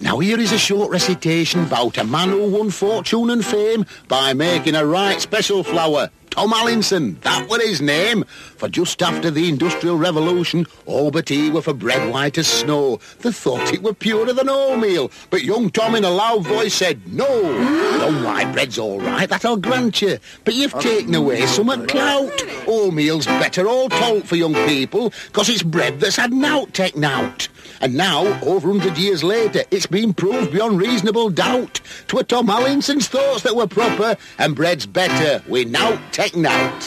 [0.00, 4.32] Now here is a short recitation about a man who won fortune and fame by
[4.34, 6.10] making a right special flour.
[6.34, 8.24] Tom Allinson, that were his name.
[8.56, 12.98] For just after the Industrial Revolution, all but he were for bread white as snow.
[13.20, 17.00] They thought it were purer than wholemeal, but young Tom in a loud voice said,
[17.06, 17.26] No,
[17.98, 20.18] the white bread's all right, that I'll grant you.
[20.44, 22.36] But you've taken away some at clout.
[22.66, 27.46] Wholemeal's better all told for young people, 'cause it's bread that's had nout take nout.
[27.80, 31.44] And now, over 100 years later, it's been proved beyond reasonable doubt.
[31.44, 31.80] doubt.
[32.08, 35.42] 'Twere Tom Allinson's thoughts that were proper, and bread's better.
[35.46, 36.80] We now take nout.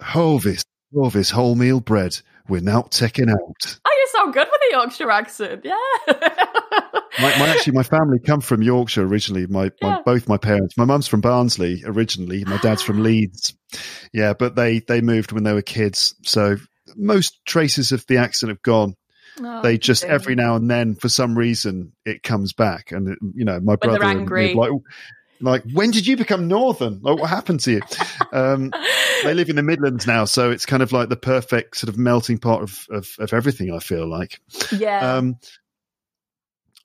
[0.00, 2.18] Hovis, Hovis wholemeal bread.
[2.48, 3.78] We're now taking out.
[3.84, 5.64] Oh, you sound good with a Yorkshire accent.
[5.64, 5.76] Yeah.
[7.20, 9.46] My, my actually, my family come from Yorkshire originally.
[9.46, 9.98] My, my Yeah.
[10.04, 10.76] both my parents.
[10.76, 12.44] My mum's from Barnsley originally.
[12.44, 13.02] My dad's from ah.
[13.02, 13.54] Leeds.
[14.12, 16.14] Yeah, but they they moved when they were kids.
[16.22, 16.56] So
[16.96, 18.94] most traces of the accent have gone.
[19.40, 20.12] Oh, they just dear.
[20.12, 22.90] every now and then, for some reason, it comes back.
[22.92, 24.70] And it, you know, my they're brother and me like.
[25.40, 27.00] Like, when did you become northern?
[27.02, 27.80] Like, what happened to you?
[28.32, 28.72] Um,
[29.24, 31.96] they live in the Midlands now, so it's kind of like the perfect sort of
[31.98, 33.72] melting pot of, of, of everything.
[33.72, 34.40] I feel like.
[34.76, 35.16] yeah.
[35.16, 35.38] Um,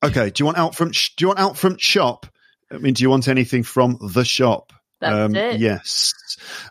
[0.04, 0.30] okay.
[0.30, 0.92] Do you want out from?
[0.92, 2.26] sh- Do you want out from shop?
[2.72, 4.74] I mean, do you want anything from the shop?
[5.14, 5.34] Um.
[5.34, 6.14] Yes.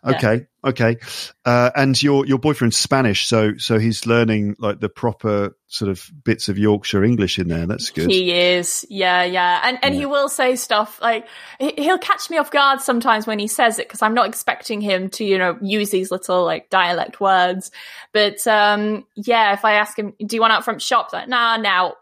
[0.05, 0.11] Yeah.
[0.17, 0.47] Okay.
[0.65, 0.97] Okay.
[1.45, 6.11] Uh, and your your boyfriend's Spanish, so so he's learning like the proper sort of
[6.25, 7.67] bits of Yorkshire English in there.
[7.67, 8.11] That's good.
[8.11, 11.27] He is, yeah, yeah, and and he will say stuff like
[11.59, 14.81] he- he'll catch me off guard sometimes when he says it because I'm not expecting
[14.81, 17.71] him to, you know, use these little like dialect words.
[18.13, 21.57] But um, yeah, if I ask him, "Do you want out from shop?" Like, nah,
[21.59, 21.95] now,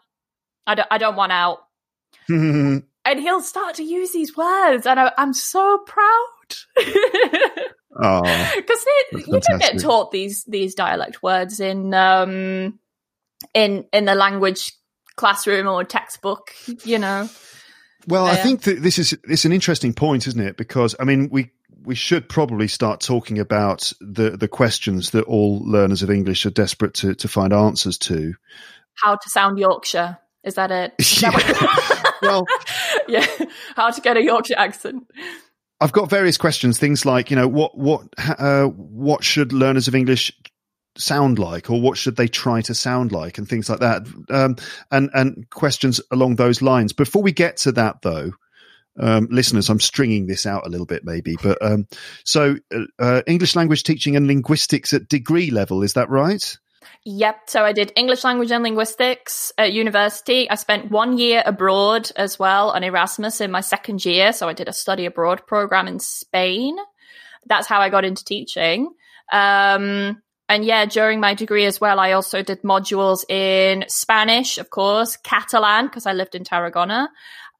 [0.66, 1.58] I don't, I don't want out,
[3.04, 6.28] and he'll start to use these words, and I, I'm so proud.
[8.02, 12.78] oh, because you don't get taught these these dialect words in um
[13.54, 14.72] in in the language
[15.16, 17.28] classroom or textbook you know
[18.06, 20.56] Well, I think that this is it's an interesting point, isn't it?
[20.56, 21.50] Because I mean, we
[21.84, 26.50] we should probably start talking about the the questions that all learners of English are
[26.50, 28.34] desperate to to find answers to.
[28.94, 32.46] how to sound yorkshire is that it Is that Well,
[33.08, 33.26] yeah
[33.76, 35.04] how to get a yorkshire accent
[35.82, 36.78] I've got various questions.
[36.78, 40.30] Things like, you know, what what uh, what should learners of English
[40.96, 44.06] sound like, or what should they try to sound like, and things like that.
[44.30, 44.56] Um,
[44.92, 46.92] and and questions along those lines.
[46.92, 48.30] Before we get to that, though,
[48.98, 51.36] um, listeners, I'm stringing this out a little bit, maybe.
[51.42, 51.88] But um,
[52.24, 56.58] so, uh, uh, English language teaching and linguistics at degree level, is that right?
[57.04, 57.50] Yep.
[57.50, 60.48] So I did English language and linguistics at university.
[60.48, 64.32] I spent one year abroad as well on Erasmus in my second year.
[64.32, 66.76] So I did a study abroad program in Spain.
[67.46, 68.92] That's how I got into teaching.
[69.32, 74.70] Um, and yeah, during my degree as well, I also did modules in Spanish, of
[74.70, 77.08] course, Catalan, because I lived in Tarragona.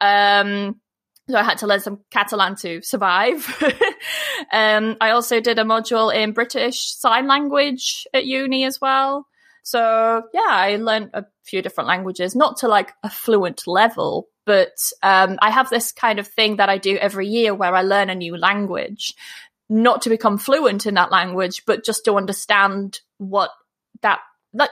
[0.01, 0.81] Um,
[1.29, 3.47] so I had to learn some Catalan to survive.
[4.53, 9.27] um, I also did a module in British Sign Language at uni as well.
[9.63, 14.77] So yeah, I learned a few different languages, not to like a fluent level, but
[15.03, 18.11] um, I have this kind of thing that I do every year where I learn
[18.11, 19.15] a new language,
[19.69, 23.51] not to become fluent in that language, but just to understand what
[24.03, 24.19] that
[24.55, 24.71] that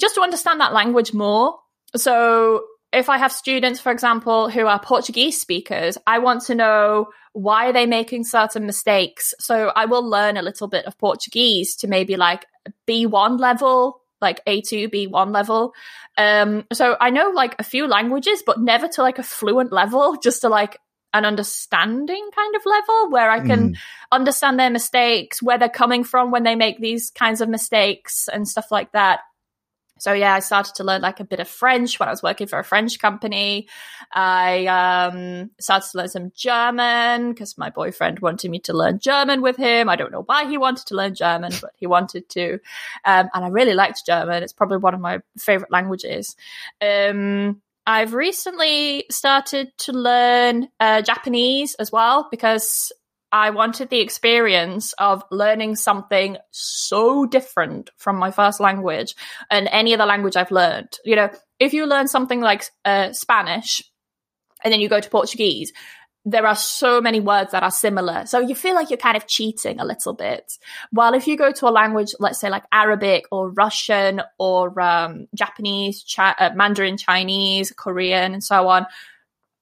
[0.00, 1.58] just to understand that language more.
[1.96, 7.08] So if I have students, for example, who are Portuguese speakers, I want to know
[7.32, 9.34] why are they making certain mistakes.
[9.38, 12.46] So I will learn a little bit of Portuguese to maybe like
[12.86, 15.74] B1 level, like A2, B1 level.
[16.16, 20.16] Um, so I know like a few languages, but never to like a fluent level,
[20.22, 20.78] just to like
[21.14, 23.76] an understanding kind of level where I can
[24.12, 28.46] understand their mistakes, where they're coming from when they make these kinds of mistakes and
[28.46, 29.20] stuff like that.
[29.98, 32.46] So yeah, I started to learn like a bit of French when I was working
[32.46, 33.68] for a French company.
[34.12, 39.42] I um, started to learn some German because my boyfriend wanted me to learn German
[39.42, 39.88] with him.
[39.88, 42.54] I don't know why he wanted to learn German, but he wanted to,
[43.04, 44.42] um, and I really liked German.
[44.42, 46.36] It's probably one of my favorite languages.
[46.80, 52.92] Um, I've recently started to learn uh, Japanese as well because
[53.30, 59.14] I wanted the experience of learning something so different from my first language
[59.50, 60.98] and any other language I've learned.
[61.04, 63.82] You know, if you learn something like uh, Spanish
[64.64, 65.72] and then you go to Portuguese,
[66.24, 68.26] there are so many words that are similar.
[68.26, 70.52] So you feel like you're kind of cheating a little bit.
[70.90, 75.26] While if you go to a language, let's say like Arabic or Russian or um,
[75.34, 78.86] Japanese, Chi- uh, Mandarin Chinese, Korean, and so on,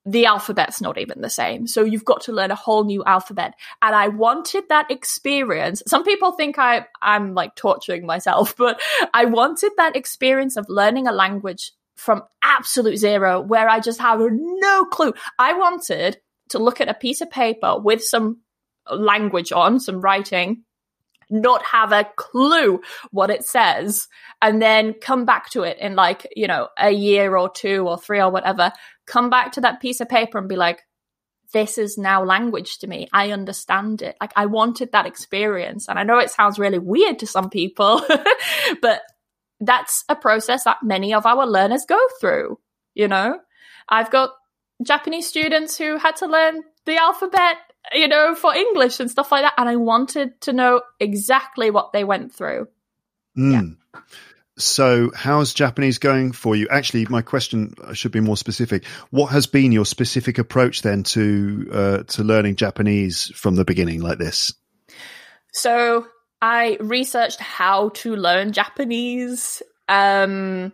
[0.07, 1.67] the alphabet's not even the same.
[1.67, 3.55] So you've got to learn a whole new alphabet.
[3.83, 5.83] And I wanted that experience.
[5.89, 8.81] Some people think I, I'm like torturing myself, but
[9.13, 14.21] I wanted that experience of learning a language from absolute zero where I just have
[14.21, 15.13] no clue.
[15.39, 16.19] I wanted
[16.51, 18.43] to look at a piece of paper with some
[18.89, 20.63] language on, some writing,
[21.31, 24.09] not have a clue what it says,
[24.41, 27.99] and then come back to it in like, you know, a year or two or
[27.99, 28.73] three or whatever,
[29.07, 30.83] come back to that piece of paper and be like,
[31.53, 33.09] this is now language to me.
[33.13, 34.17] I understand it.
[34.21, 35.89] Like I wanted that experience.
[35.89, 38.03] And I know it sounds really weird to some people,
[38.83, 39.03] but
[39.61, 42.59] that's a process that many of our learners go through.
[42.95, 43.39] You know,
[43.89, 44.31] I've got
[44.83, 47.57] Japanese students who had to learn the alphabet,
[47.93, 49.55] you know, for English and stuff like that.
[49.59, 52.69] And I wanted to know exactly what they went through.
[53.37, 53.77] Mm.
[54.59, 56.67] So, how's Japanese going for you?
[56.71, 58.87] Actually, my question should be more specific.
[59.11, 64.01] What has been your specific approach then to uh, to learning Japanese from the beginning,
[64.01, 64.55] like this?
[65.57, 66.07] So
[66.43, 69.63] I researched how to learn Japanese.
[69.89, 70.73] Um,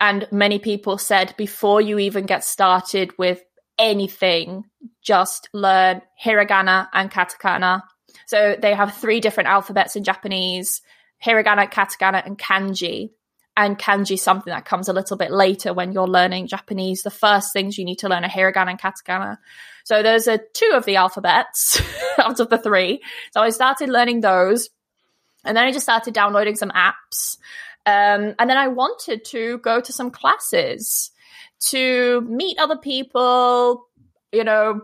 [0.00, 3.40] and many people said before you even get started with
[3.78, 4.64] anything,
[5.02, 7.82] just learn hiragana and katakana.
[8.26, 10.82] So they have three different alphabets in Japanese
[11.24, 13.10] hiragana, katakana, and kanji.
[13.56, 17.02] and kanji something that comes a little bit later when you're learning Japanese.
[17.02, 19.38] The first things you need to learn are hiragana and katakana.
[19.84, 21.80] So those are two of the alphabets
[22.18, 23.00] out of the three.
[23.32, 24.70] So I started learning those.
[25.44, 27.36] And then I just started downloading some apps.
[27.86, 31.10] Um, and then I wanted to go to some classes
[31.70, 33.86] to meet other people,
[34.32, 34.82] you know,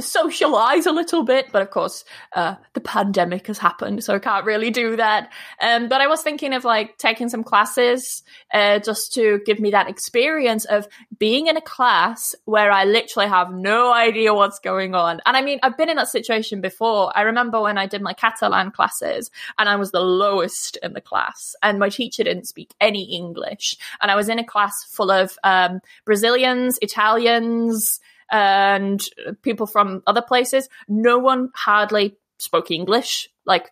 [0.00, 2.04] socialize a little bit, but of course,
[2.34, 5.32] uh, the pandemic has happened, so I can't really do that.
[5.60, 9.70] Um, but I was thinking of like taking some classes, uh, just to give me
[9.70, 14.94] that experience of being in a class where I literally have no idea what's going
[14.94, 15.20] on.
[15.26, 17.16] And I mean, I've been in that situation before.
[17.16, 21.00] I remember when I did my Catalan classes and I was the lowest in the
[21.00, 23.76] class and my teacher didn't speak any English.
[24.00, 28.00] And I was in a class full of, um, Brazilians, Italians,
[28.31, 29.01] and
[29.41, 30.69] people from other places.
[30.87, 33.69] No one hardly spoke English, like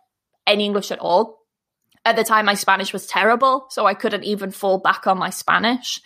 [0.47, 1.39] any English at all.
[2.07, 5.31] At the time, my Spanish was terrible, so I couldn't even fall back on my
[5.31, 6.01] Spanish.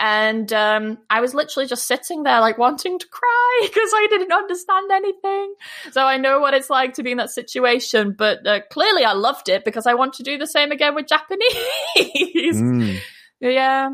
[0.00, 4.32] And um, I was literally just sitting there, like wanting to cry because I didn't
[4.32, 5.54] understand anything.
[5.92, 9.12] So I know what it's like to be in that situation, but uh, clearly I
[9.12, 12.56] loved it because I want to do the same again with Japanese.
[12.56, 12.96] Mm.
[13.40, 13.90] Yeah.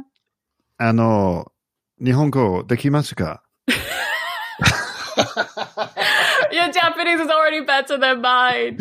[0.79, 1.53] あの、
[2.03, 3.43] 日本語できますか
[6.52, 8.78] Your Japanese is already better than mine.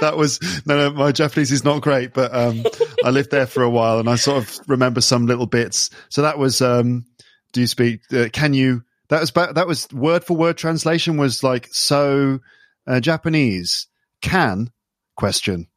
[0.00, 0.90] that was no, no.
[0.90, 2.64] My Japanese is not great, but um,
[3.04, 5.90] I lived there for a while, and I sort of remember some little bits.
[6.08, 6.60] So that was.
[6.62, 7.06] Um,
[7.52, 8.00] do you speak?
[8.12, 8.84] Uh, can you?
[9.08, 12.40] That was that was word for word translation was like so
[12.86, 13.86] uh, Japanese
[14.20, 14.70] can
[15.16, 15.68] question.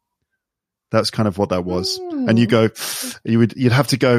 [0.90, 2.68] That's kind of what that was, and you go,
[3.24, 4.16] you would you'd have to go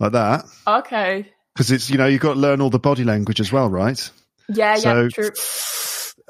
[0.00, 1.26] like that Okay.
[1.52, 4.10] because it's you know you've got to learn all the body language as well, right?
[4.48, 5.30] Yeah, So- yeah, true.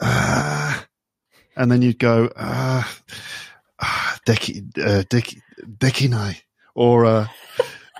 [0.00, 0.80] uh,
[1.56, 2.82] and then you'd go, uh,
[3.78, 5.40] uh, deki, uh, deki,
[5.78, 6.36] dekinai,
[6.74, 7.26] or, uh,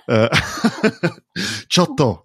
[0.07, 0.29] uh,
[1.69, 2.23] chotto,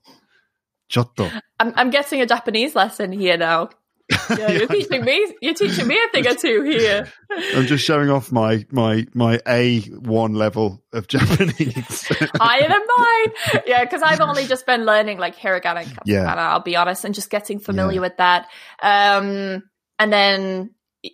[0.90, 1.30] chotto.
[1.60, 3.70] I'm, I'm getting a Japanese lesson here now.
[4.38, 5.34] Yeah, you're teaching me.
[5.42, 7.06] You're teaching me a thing or two here.
[7.54, 12.06] I'm just showing off my, my, my A1 level of Japanese.
[12.36, 13.62] Higher than mine.
[13.66, 16.02] Yeah, because I've only just been learning like hiragana and katakana.
[16.06, 16.34] Yeah.
[16.34, 18.00] I'll be honest, and just getting familiar Yeah.
[18.00, 18.46] with that.
[18.82, 19.62] Um,
[19.98, 20.70] and then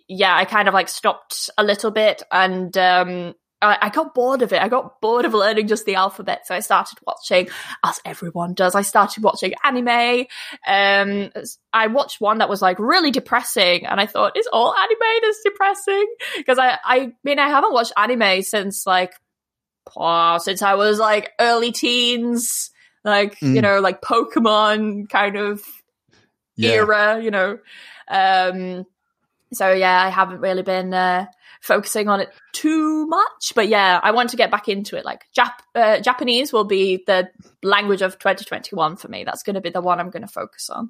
[0.07, 4.41] yeah, I kind of like stopped a little bit, and um, I, I got bored
[4.41, 4.61] of it.
[4.61, 7.49] I got bored of learning just the alphabet, so I started watching,
[7.83, 8.75] as everyone does.
[8.75, 10.25] I started watching anime.
[10.67, 11.31] Um,
[11.71, 15.41] I watched one that was like really depressing, and I thought, is all anime this
[15.43, 16.07] depressing?
[16.37, 19.13] Because I, I mean, I haven't watched anime since like
[19.95, 22.71] oh, since I was like early teens,
[23.03, 23.61] like you Mm.
[23.61, 25.61] know, like Pokemon kind of
[26.55, 26.71] yeah.
[26.71, 27.57] era, you know.
[28.07, 28.85] Um,
[29.53, 31.25] so yeah, I haven't really been uh,
[31.61, 35.05] focusing on it too much, but yeah, I want to get back into it.
[35.05, 37.29] Like Jap- uh, Japanese will be the
[37.63, 39.23] language of 2021 for me.
[39.23, 40.89] That's going to be the one I'm going to focus on.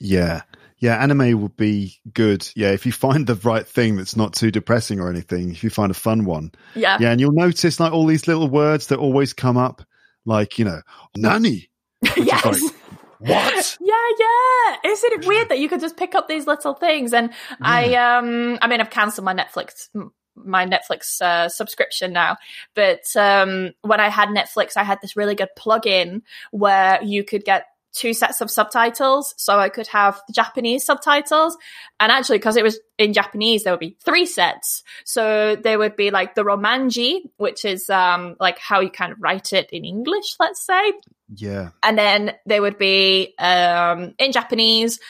[0.00, 0.42] Yeah.
[0.78, 0.96] Yeah.
[1.02, 2.48] Anime would be good.
[2.54, 2.70] Yeah.
[2.70, 5.90] If you find the right thing that's not too depressing or anything, if you find
[5.90, 6.52] a fun one.
[6.74, 7.10] Yeah, Yeah.
[7.10, 9.82] And you'll notice like all these little words that always come up,
[10.24, 10.80] like, you know,
[11.16, 11.68] nani.
[12.16, 12.44] yes.
[12.44, 12.72] like,
[13.18, 13.78] What?
[13.80, 14.90] Yeah, yeah.
[14.90, 17.12] Isn't it weird that you could just pick up these little things?
[17.12, 19.88] And I, um, I mean, I've cancelled my Netflix,
[20.34, 22.36] my Netflix uh, subscription now.
[22.74, 27.44] But um, when I had Netflix, I had this really good plugin where you could
[27.44, 29.34] get two sets of subtitles.
[29.38, 31.56] So I could have the Japanese subtitles.
[31.98, 34.82] And actually, because it was in Japanese, there would be three sets.
[35.04, 39.18] So there would be like the Romanji, which is um, like how you kind of
[39.20, 40.92] write it in English, let's say
[41.34, 41.70] Yeah.
[41.82, 45.00] and then they would be um, in Japanese,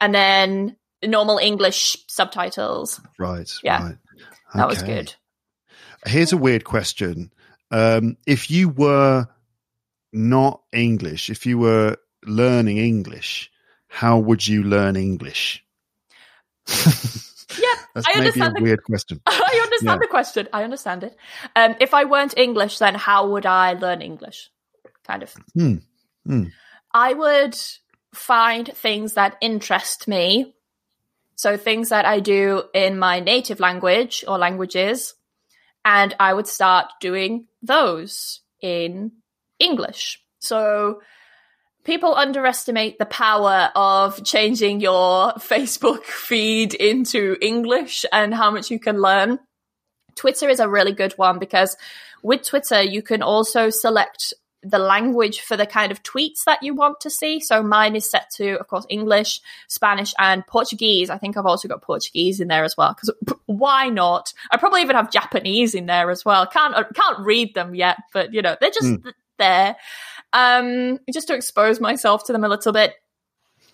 [0.00, 3.00] and then normal English subtitles.
[3.18, 3.50] Right.
[3.62, 3.82] Yeah.
[3.84, 3.96] Right.
[4.54, 5.14] That was good.
[6.06, 7.32] Here's a weird question.
[7.70, 9.26] Um, if you were
[10.12, 13.50] not English, if you were learning English,
[13.88, 15.64] how would you learn English?
[17.58, 18.56] Yeah, That's I maybe a understand.
[18.56, 19.20] The, weird question.
[19.26, 20.06] I understand Yeah.
[20.06, 20.48] the question.
[20.52, 21.16] I understand it.
[21.54, 24.50] Um, if I weren't English, then how would I learn English?
[25.06, 25.34] Kind of.
[25.54, 25.76] Hmm.
[26.26, 26.44] Hmm.
[26.92, 27.56] I would
[28.12, 30.54] find things that interest me.
[31.36, 35.14] So things that I do in my native language or languages,
[35.84, 39.12] and I would start doing those in
[39.58, 40.22] English.
[40.38, 41.02] So
[41.84, 48.80] people underestimate the power of changing your Facebook feed into English and how much you
[48.80, 49.38] can learn.
[50.14, 51.76] Twitter is a really good one because
[52.22, 54.32] with Twitter, you can also select
[54.68, 57.38] the language for the kind of tweets that you want to see.
[57.40, 61.08] So mine is set to, of course, English, Spanish, and Portuguese.
[61.08, 63.14] I think I've also got Portuguese in there as well because
[63.46, 64.32] why not?
[64.50, 66.46] I probably even have Japanese in there as well.
[66.46, 69.12] Can't uh, can't read them yet, but you know they're just mm.
[69.38, 69.76] there.
[70.32, 72.94] Um, just to expose myself to them a little bit.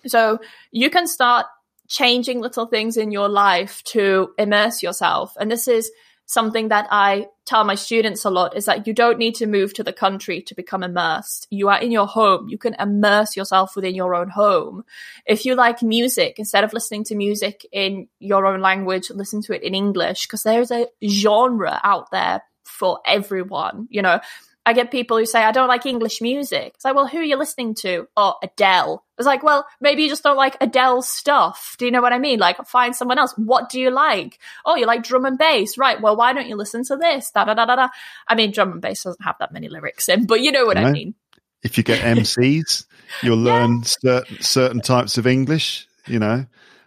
[0.05, 0.39] So
[0.71, 1.47] you can start
[1.89, 5.91] changing little things in your life to immerse yourself, and this is
[6.25, 9.73] something that I tell my students a lot is that you don't need to move
[9.73, 11.47] to the country to become immersed.
[11.49, 12.47] You are in your home.
[12.47, 14.83] You can immerse yourself within your own home.
[15.25, 19.53] If you like music, instead of listening to music in your own language, listen to
[19.53, 23.87] it in English because there's a genre out there for everyone.
[23.89, 24.19] You know,
[24.65, 26.73] I get people who say, I don't like English music.
[26.75, 28.07] It's like, well, who are you listening to?
[28.15, 29.03] Oh, Adele.
[29.17, 31.75] It's like, well, maybe you just don't like Adele's stuff.
[31.77, 32.39] Do you know what I mean?
[32.39, 33.33] Like, find someone else.
[33.37, 34.39] What do you like?
[34.65, 35.77] Oh, you like drum and bass.
[35.77, 36.01] Right.
[36.01, 37.29] Well, why don't you listen to this?
[37.31, 37.87] Da da da da da.
[38.27, 40.77] I mean, drum and bass doesn't have that many lyrics in, but you know what
[40.77, 41.13] I mean.
[41.61, 42.85] If you get MCs,
[43.21, 43.83] you'll learn yeah.
[43.83, 46.45] certain, certain types of English, you know.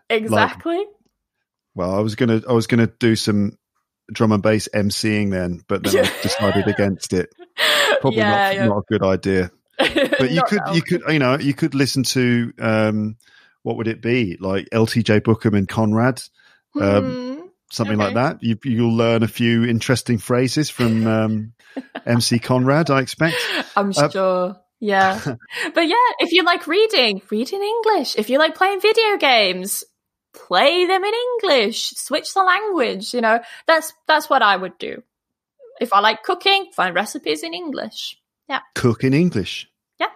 [0.09, 0.79] Exactly.
[0.79, 0.87] Like,
[1.75, 3.59] well, I was gonna, I was gonna do some
[4.11, 7.33] drum and bass MCing then, but then I decided against it.
[8.01, 8.67] Probably yeah, not, yeah.
[8.67, 9.51] not a good idea.
[9.79, 13.17] But you could, you could, you know, you could listen to um,
[13.63, 16.23] what would it be like LTJ Bukem and Conrad,
[16.77, 17.47] um, mm-hmm.
[17.71, 18.05] something okay.
[18.05, 18.43] like that.
[18.43, 21.53] You, you'll learn a few interesting phrases from um,
[22.07, 22.91] MC Conrad.
[22.91, 23.37] I expect.
[23.77, 24.57] I'm uh, sure.
[24.81, 25.21] Yeah.
[25.75, 28.17] but yeah, if you like reading, read in English.
[28.17, 29.85] If you like playing video games,
[30.33, 31.91] play them in English.
[31.97, 33.41] Switch the language, you know.
[33.67, 35.03] That's that's what I would do.
[35.81, 38.19] If I like cooking, find recipes in English.
[38.49, 38.61] Yeah.
[38.75, 39.69] Cook in English.
[39.99, 40.09] Yeah.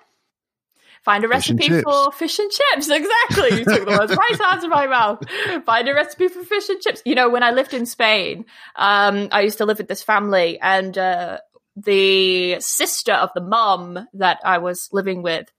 [1.05, 2.89] Find a fish recipe for fish and chips.
[2.91, 3.59] Exactly.
[3.59, 5.23] You took the words right out of my mouth.
[5.65, 7.03] Find a recipe for fish and chips.
[7.05, 8.45] You know, when I lived in Spain,
[8.77, 11.39] um, I used to live with this family and uh,
[11.77, 15.51] the sister of the mom that I was living with,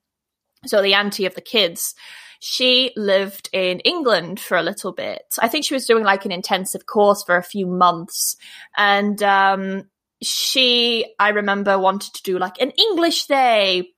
[0.65, 1.95] so the auntie of the kids,
[2.43, 5.35] she lived in England for a little bit.
[5.37, 8.35] I think she was doing like an intensive course for a few months.
[8.75, 9.83] And um,
[10.23, 13.91] she, I remember, wanted to do like an English day.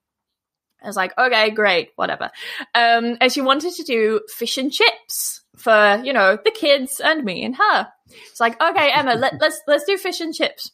[0.84, 2.32] I was like, okay, great, whatever.
[2.76, 7.24] Um, and she wanted to do fish and chips for, you know, the kids and
[7.24, 7.88] me and her.
[8.30, 10.70] It's like, okay, Emma, let, let's, let's do fish and chips.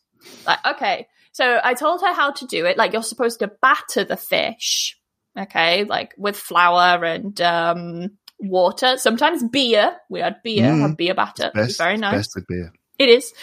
[0.47, 1.07] Like, okay.
[1.33, 2.77] So I told her how to do it.
[2.77, 4.98] Like, you're supposed to batter the fish
[5.41, 9.95] okay, like with flour and um, water, sometimes beer.
[10.09, 10.81] We had beer, mm.
[10.81, 11.51] had beer batter.
[11.53, 12.15] Best, very nice.
[12.15, 12.73] Best with beer.
[12.97, 13.33] It is.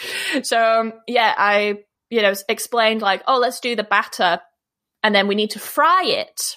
[0.43, 1.79] So um, yeah, I
[2.11, 4.41] you know explained like, oh, let's do the batter,
[5.03, 6.57] and then we need to fry it.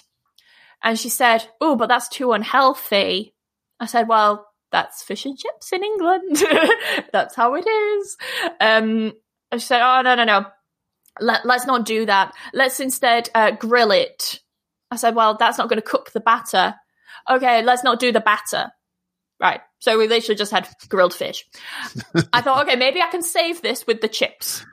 [0.82, 3.34] And she said, oh, but that's too unhealthy.
[3.78, 6.42] I said, well, that's fish and chips in England.
[7.12, 8.16] that's how it is.
[8.60, 9.12] Um,
[9.52, 10.46] she said, oh no no no.
[11.20, 12.32] Let, us not do that.
[12.54, 14.40] Let's instead uh, grill it
[14.90, 16.74] I said, well, that's not going to cook the batter.
[17.28, 18.70] Okay, let's not do the batter.
[19.40, 19.60] Right.
[19.78, 21.46] So we literally just had grilled fish.
[22.32, 24.64] I thought, okay, maybe I can save this with the chips.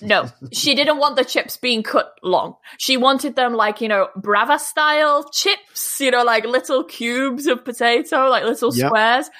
[0.00, 2.54] No, she didn't want the chips being cut long.
[2.78, 7.64] She wanted them like, you know, Brava style chips, you know, like little cubes of
[7.64, 8.86] potato, like little yep.
[8.86, 9.30] squares.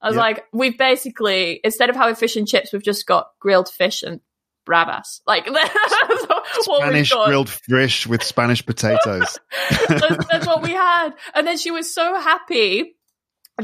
[0.00, 0.22] I was yep.
[0.22, 4.20] like, we've basically, instead of having fish and chips, we've just got grilled fish and
[4.64, 5.20] bravas.
[5.26, 5.46] Like
[6.60, 9.38] Spanish grilled fish with Spanish potatoes.
[9.88, 11.10] that's, that's, what we had.
[11.34, 12.96] And then she was so happy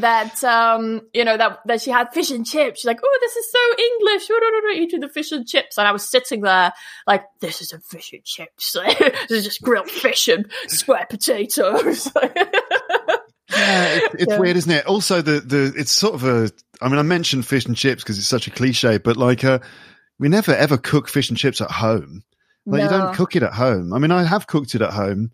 [0.00, 2.80] that um you know that that she had fish and chips.
[2.80, 5.92] She's like, "Oh, this is so English." Oh, eating the fish and chips, and I
[5.92, 6.72] was sitting there
[7.06, 8.76] like, "This is a fish and chips.
[8.98, 14.38] this is just grilled fish and square potatoes." yeah, it, it's yeah.
[14.38, 14.86] weird, isn't it?
[14.86, 16.50] Also, the the it's sort of a.
[16.80, 19.60] I mean, I mentioned fish and chips because it's such a cliche, but like, uh,
[20.18, 22.22] we never ever cook fish and chips at home.
[22.66, 22.84] Like no.
[22.84, 23.92] you don't cook it at home.
[23.92, 25.30] I mean, I have cooked it at home,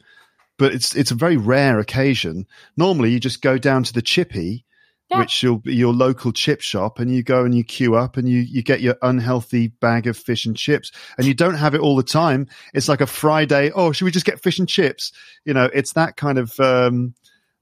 [0.58, 2.46] but it's it's a very rare occasion.
[2.76, 4.66] Normally, you just go down to the chippy,
[5.10, 5.18] yeah.
[5.18, 8.28] which will be your local chip shop, and you go and you queue up and
[8.28, 11.80] you you get your unhealthy bag of fish and chips, and you don't have it
[11.80, 12.46] all the time.
[12.74, 13.70] It's like a Friday.
[13.74, 15.10] Oh, should we just get fish and chips?
[15.46, 16.58] You know, it's that kind of.
[16.60, 17.14] Um,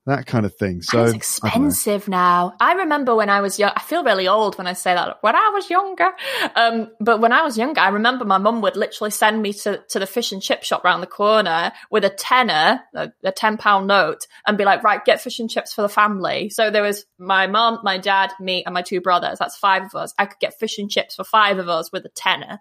[0.06, 0.80] that kind of thing.
[0.80, 2.54] So it's expensive I now.
[2.58, 3.72] I remember when I was young.
[3.76, 5.18] I feel really old when I say that.
[5.22, 6.10] When I was younger,
[6.56, 9.82] um, but when I was younger, I remember my mum would literally send me to,
[9.90, 13.58] to the fish and chip shop around the corner with a tenner, a, a ten
[13.58, 16.82] pound note, and be like, "Right, get fish and chips for the family." So there
[16.82, 19.38] was my mum, my dad, me, and my two brothers.
[19.38, 20.14] That's five of us.
[20.18, 22.58] I could get fish and chips for five of us with a tenner.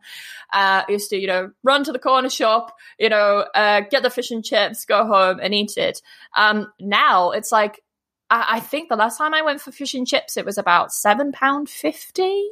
[0.51, 4.03] Uh, I used to, you know, run to the corner shop, you know, uh, get
[4.03, 6.01] the fish and chips, go home and eat it.
[6.35, 7.81] Um, now it's like
[8.29, 10.93] I, I think the last time I went for fish and chips, it was about
[10.93, 12.49] seven pound fifty.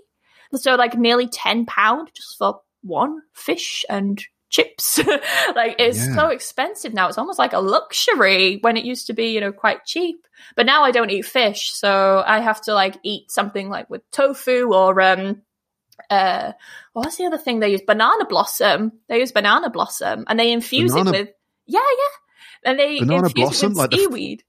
[0.55, 4.19] So like nearly ten pound just for one fish and
[4.49, 4.97] chips.
[5.55, 6.15] like it's Yeah.
[6.15, 7.07] so expensive now.
[7.09, 10.25] It's almost like a luxury when it used to be, you know, quite cheap.
[10.55, 14.09] But now I don't eat fish, so I have to like eat something like with
[14.11, 15.41] tofu or um
[16.09, 16.53] uh
[16.93, 17.81] what's the other thing they use?
[17.85, 18.93] Banana blossom.
[19.09, 21.29] They use banana blossom and they infuse Banana- it with
[21.65, 22.69] yeah, yeah.
[22.71, 23.71] And they Banana infuse blossom?
[23.73, 24.39] it with Like seaweed.
[24.39, 24.43] The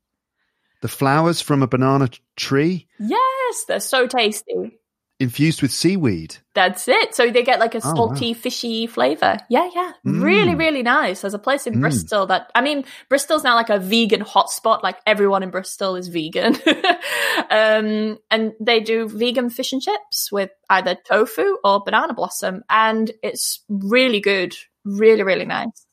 [0.86, 4.78] flowers from a banana tree yes, they're so tasty.
[5.18, 6.36] infused with seaweed.
[6.54, 7.12] That's it.
[7.16, 7.94] So they get like a Oh, wow.
[7.96, 9.38] salty, fishy flavor.
[9.50, 9.90] Yeah, yeah.
[10.04, 10.58] Really, Mm.
[10.60, 11.22] really nice.
[11.22, 11.80] There's a place in Mm.
[11.80, 14.84] Bristol that, I mean, Bristol's now like a vegan hotspot.
[14.84, 16.56] Like everyone in Bristol is vegan.
[17.50, 22.62] um, and they do vegan fish and chips with either tofu or banana blossom.
[22.70, 24.54] And it's really good.
[24.84, 25.84] Really, really nice.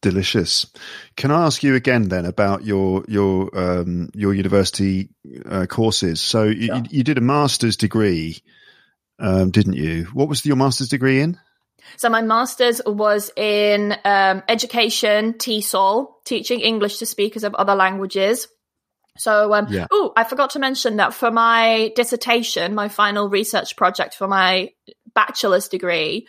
[0.00, 0.66] Delicious.
[1.16, 5.08] Can I ask you again then about your your um, your university
[5.44, 6.20] uh, courses?
[6.20, 8.40] So you, you did a master's degree,
[9.18, 10.04] um, didn't you?
[10.12, 11.36] What was your master's degree in?
[11.96, 18.46] So my master's was in um, education, TESOL, teaching English to speakers of other languages.
[19.16, 19.86] So, um, Yeah.
[19.90, 24.70] oh, I forgot to mention that for my dissertation, my final research project for my
[25.14, 26.28] bachelor's degree,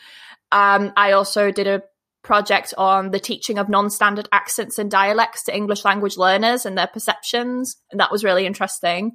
[0.52, 1.84] um, I also did a
[2.22, 6.88] project on the teaching of non-standard accents and dialects to English language learners and their
[6.88, 9.14] perceptions, and that was really interesting.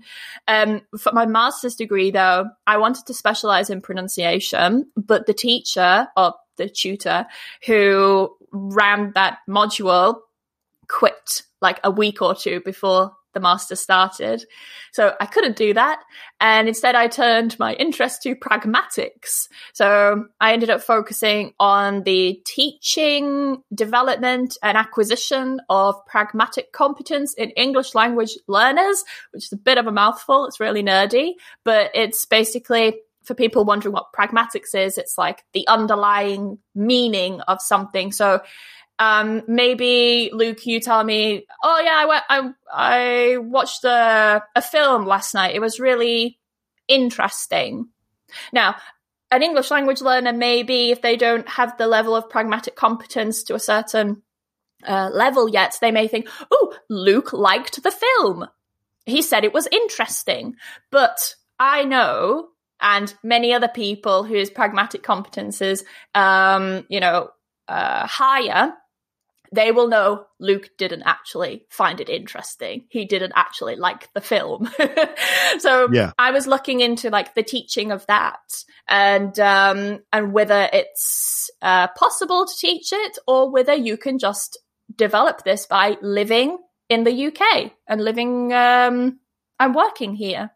[0.48, 6.08] Um, for my master's degree, though, I wanted to specialize in pronunciation, but the teacher
[6.16, 7.26] or the tutor
[7.66, 10.16] who ran that module
[10.88, 14.44] quit like a week or two before the master started.
[14.92, 16.00] So I couldn't do that.
[16.40, 19.48] And instead I turned my interest to pragmatics.
[19.72, 27.50] So I ended up focusing on the teaching, development and acquisition of pragmatic competence in
[27.50, 30.46] English language learners, which is a bit of a mouthful.
[30.46, 31.32] It's really nerdy,
[31.64, 37.60] but it's basically for people wondering what pragmatics is, it's like the underlying meaning of
[37.60, 38.12] something.
[38.12, 38.42] So
[38.98, 44.62] um, maybe Luke, you tell me, oh yeah, I went, I, I watched a, a
[44.62, 45.54] film last night.
[45.54, 46.38] It was really
[46.88, 47.88] interesting.
[48.52, 48.76] Now,
[49.30, 53.54] an English language learner, maybe if they don't have the level of pragmatic competence to
[53.54, 54.22] a certain
[54.86, 58.46] uh, level yet, they may think, oh, Luke liked the film.
[59.06, 60.54] He said it was interesting.
[60.90, 62.48] But I know,
[62.80, 65.82] and many other people whose pragmatic competences,
[66.14, 67.30] um, you know,
[67.66, 68.72] uh, higher,
[69.54, 72.86] they will know Luke didn't actually find it interesting.
[72.88, 74.68] He didn't actually like the film.
[75.58, 76.12] so Yeah.
[76.18, 78.40] I was looking into like the teaching of that
[78.88, 84.58] and um and whether it's uh possible to teach it or whether you can just
[84.94, 89.20] develop this by living in the UK and living um
[89.60, 90.50] and working here.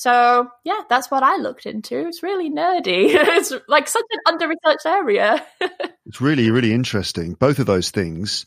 [0.00, 2.08] So yeah, that's what I looked into.
[2.08, 3.10] It's really nerdy.
[3.12, 5.46] it's like such an under researched area.
[6.06, 7.34] It's really really interesting.
[7.34, 8.46] Both of those things.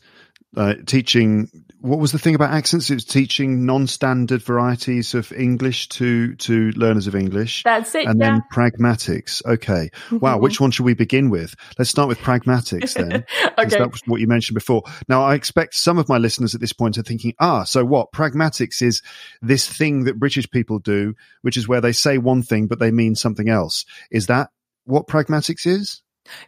[0.56, 1.50] Uh, teaching
[1.84, 2.88] what was the thing about accents?
[2.88, 7.62] It was teaching non-standard varieties of English to to learners of English.
[7.62, 8.06] That's it.
[8.06, 8.30] and yeah.
[8.30, 9.44] then pragmatics.
[9.44, 9.90] Okay.
[10.10, 10.38] Wow.
[10.38, 11.54] Which one should we begin with?
[11.78, 13.26] Let's start with pragmatics then.
[13.58, 13.78] okay.
[13.78, 14.82] That was what you mentioned before.
[15.10, 18.12] Now, I expect some of my listeners at this point are thinking, ah, so what?
[18.12, 19.02] Pragmatics is
[19.42, 22.92] this thing that British people do, which is where they say one thing, but they
[22.92, 23.84] mean something else.
[24.10, 24.48] Is that
[24.84, 26.02] what pragmatics is?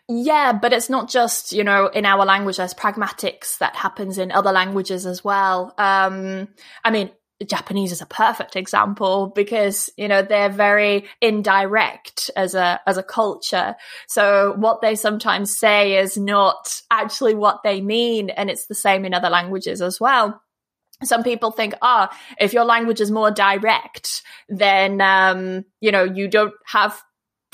[0.09, 4.33] Yeah, but it's not just, you know, in our language, there's pragmatics that happens in
[4.33, 5.75] other languages as well.
[5.79, 6.49] Um,
[6.85, 7.11] I mean,
[7.47, 13.03] Japanese is a perfect example because, you know, they're very indirect as a, as a
[13.03, 13.77] culture.
[14.09, 18.31] So what they sometimes say is not actually what they mean.
[18.31, 20.41] And it's the same in other languages as well
[21.03, 22.09] some people think, ah,
[22.41, 27.01] if your language is more direct, then um, you know you don't have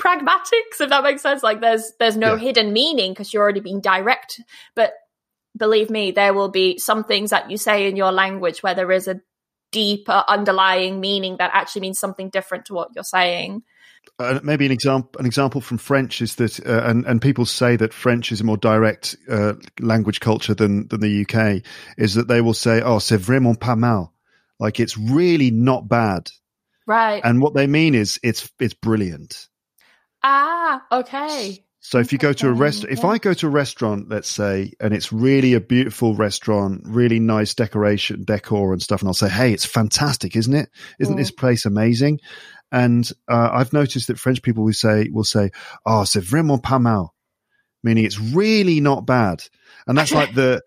[0.03, 0.81] pragmatics.
[0.81, 2.39] If that makes sense, like there's there's no Yeah.
[2.39, 4.41] hidden meaning because you're already being direct.
[4.75, 4.93] But
[5.57, 8.91] believe me, there will be some things that you say in your language where there
[8.91, 9.21] is a
[9.71, 13.63] deeper underlying meaning that actually means something different to what you're saying.
[14.19, 17.75] Uh, maybe an example an example from French is that, uh, and and people say
[17.77, 21.63] that French is a more direct uh, language culture than than the UK.
[21.97, 24.13] Is that they will say, "Oh, c'est vraiment pas mal,"
[24.59, 26.29] like it's really not bad,
[26.85, 27.21] Right.
[27.23, 29.47] and what they mean is it's it's brilliant.
[30.23, 31.63] Ah, okay.
[31.85, 33.03] So if you go to a restaurant, if.
[33.03, 37.53] I go to a restaurant, let's say, and it's really a beautiful restaurant, really nice
[37.55, 40.69] decoration, decor and stuff, and I'll say, "Hey, it's fantastic, isn't it?
[40.99, 41.19] Isn't Mm.
[41.19, 42.21] this place amazing?"
[42.71, 45.51] And uh, I've noticed that French people will say, "will say,
[45.85, 47.13] oh, c'est vraiment pas mal,"
[47.83, 49.43] meaning it's really not bad,
[49.85, 50.61] and that's like the.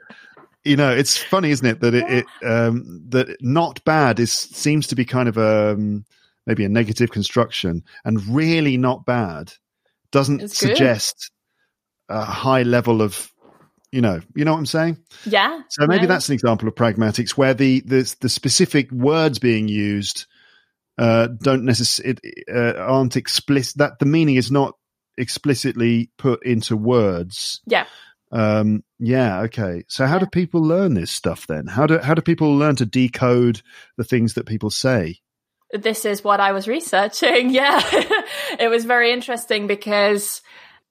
[0.64, 4.88] You know, it's funny, isn't it, that it, it um, that not bad is seems
[4.88, 6.04] to be kind of um,
[6.46, 9.52] maybe a negative construction, and really not bad
[10.12, 10.76] doesn't It's good.
[10.76, 11.30] suggest
[12.08, 13.30] a high level of
[13.92, 14.98] You know, you know what I'm saying.
[15.24, 15.60] Yeah.
[15.70, 16.08] So maybe no.
[16.08, 20.26] that's an example of pragmatics where the the, the specific words being used
[20.98, 22.18] uh, don't necessarily
[22.52, 23.78] uh, aren't explicit.
[23.78, 24.74] That the meaning is not
[25.16, 27.60] explicitly put into words.
[27.66, 27.86] Yeah.
[28.32, 29.42] Um, yeah.
[29.42, 29.84] Okay.
[29.88, 31.66] So how do people learn this stuff then?
[31.66, 33.62] How do how do people learn to decode
[33.96, 35.20] the things that people say?
[35.76, 37.50] This is what I was researching.
[37.56, 37.80] Yeah.
[38.58, 40.42] it was very interesting because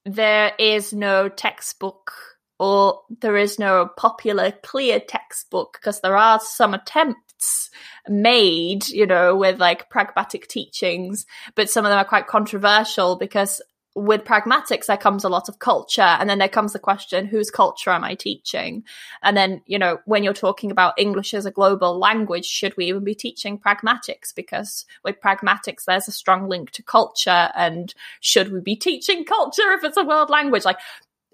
[0.06, 2.12] there is no textbook
[2.60, 7.70] or there is no popular clear textbook because there are some attempts
[8.08, 11.26] made, you know, with like pragmatic teachings,
[11.56, 13.62] but some of them are quite controversial because
[13.96, 17.50] with pragmatics there comes a lot of culture and then there comes the question whose
[17.50, 18.84] culture am i teaching?
[19.24, 22.86] And then you know when you're talking about english as a global language should we
[22.88, 24.36] even be teaching pragmatics?
[24.36, 29.72] Because with pragmatics there's a strong link to culture and should we be teaching culture
[29.72, 30.66] if it's a world language?
[30.66, 30.80] Like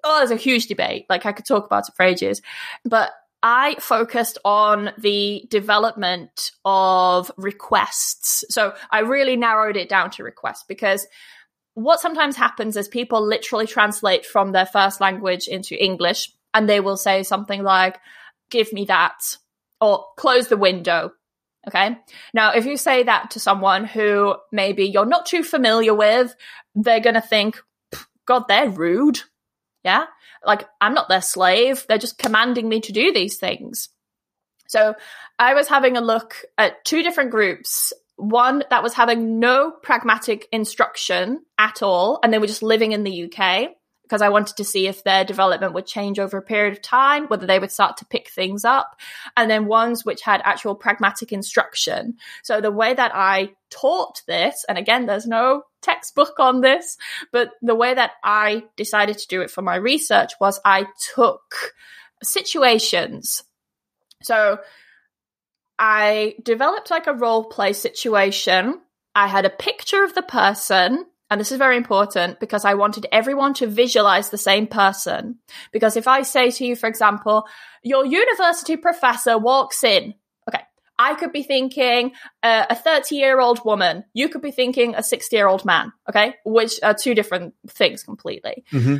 [0.03, 1.07] oh there's a huge debate.
[1.09, 2.41] Like i could talk about it for ages.
[2.85, 3.11] But
[3.43, 8.45] I focused on the development of requests.
[8.49, 11.07] So I really narrowed it down to requests because
[11.73, 16.79] what sometimes happens is people literally translate from their first language into English and they
[16.79, 17.99] will say something like,
[18.49, 19.37] give me that
[19.79, 21.11] or close the window.
[21.67, 21.97] Okay.
[22.33, 26.35] Now, if you say that to someone who maybe you're not too familiar with,
[26.75, 27.61] they're going to think,
[28.25, 29.21] God, they're rude.
[29.83, 30.05] Yeah.
[30.43, 31.85] Like, I'm not their slave.
[31.87, 33.89] They're just commanding me to do these things.
[34.67, 34.95] So
[35.37, 40.47] I was having a look at two different groups one that was having no pragmatic
[40.51, 43.69] instruction at all, and they were just living in the UK
[44.03, 47.27] because I wanted to see if their development would change over a period of time,
[47.27, 48.99] whether they would start to pick things up,
[49.37, 52.17] and then ones which had actual pragmatic instruction.
[52.43, 56.97] So the way that I taught this, and again, there's no textbook on this,
[57.31, 61.73] but the way that I decided to do it for my research was I took
[62.21, 63.43] situations.
[64.23, 64.59] So
[65.81, 68.79] I developed like a role play situation.
[69.15, 71.07] I had a picture of the person.
[71.31, 75.39] And this is very important because I wanted everyone to visualize the same person.
[75.71, 77.47] Because if I say to you, for example,
[77.81, 80.13] your university professor walks in,
[80.47, 80.63] okay,
[80.99, 82.11] I could be thinking
[82.43, 84.03] uh, a 30 year old woman.
[84.13, 88.03] You could be thinking a 60 year old man, okay, which are two different things
[88.03, 88.63] completely.
[88.71, 88.97] Mm-hmm.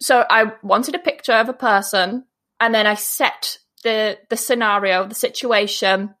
[0.00, 2.26] So I wanted a picture of a person
[2.60, 6.14] and then I set the the scenario, the situation,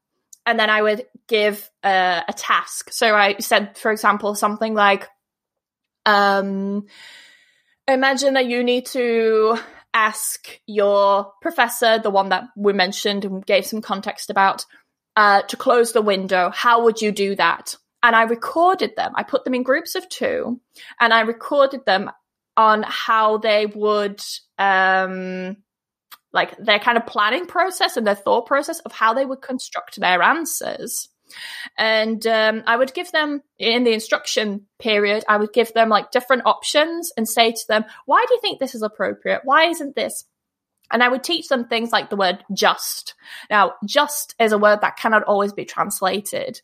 [0.46, 2.92] and then I would give uh, a task.
[2.92, 5.08] So I said, for example, something like,
[6.04, 6.86] um,
[7.88, 9.58] imagine that you need to
[9.92, 14.64] ask your professor, the one that we mentioned and gave some context about,
[15.16, 16.50] uh, to close the window.
[16.54, 17.74] How would you do that?
[18.02, 19.12] And I recorded them.
[19.16, 20.60] I put them in groups of two,
[21.00, 22.10] and I recorded them
[22.56, 24.22] on how they would
[24.58, 25.56] um,
[26.36, 29.98] like their kind of planning process and their thought process of how they would construct
[29.98, 31.08] their answers.
[31.76, 36.12] And um, I would give them in the instruction period, I would give them like
[36.12, 39.40] different options and say to them, why do you think this is appropriate?
[39.42, 40.24] Why isn't this?
[40.92, 43.14] And I would teach them things like the word just.
[43.50, 46.60] Now, just is a word that cannot always be translated.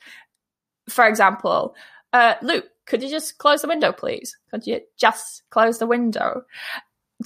[0.88, 1.74] For example,
[2.12, 4.36] uh, Luke, could you just close the window, please?
[4.50, 6.42] Could you just close the window?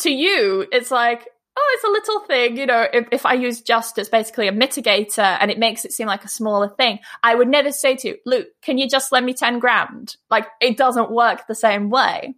[0.01, 2.57] To you, it's like, oh, it's a little thing.
[2.57, 5.92] You know, if, if I use just, it's basically a mitigator and it makes it
[5.92, 6.98] seem like a smaller thing.
[7.22, 10.16] I would never say to you, Luke, can you just lend me 10 grand?
[10.30, 12.34] Like, it doesn't work the same way.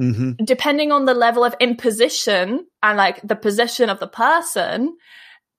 [0.00, 0.44] Mm-hmm.
[0.44, 4.96] Depending on the level of imposition and like the position of the person,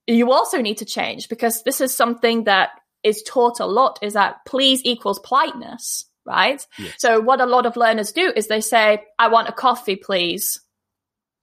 [0.06, 2.70] you also need to change because this is something that
[3.02, 6.66] is taught a lot is that please equals politeness, right?
[6.78, 6.94] Yes.
[6.98, 10.60] So what a lot of learners do is they say, I want a coffee, please.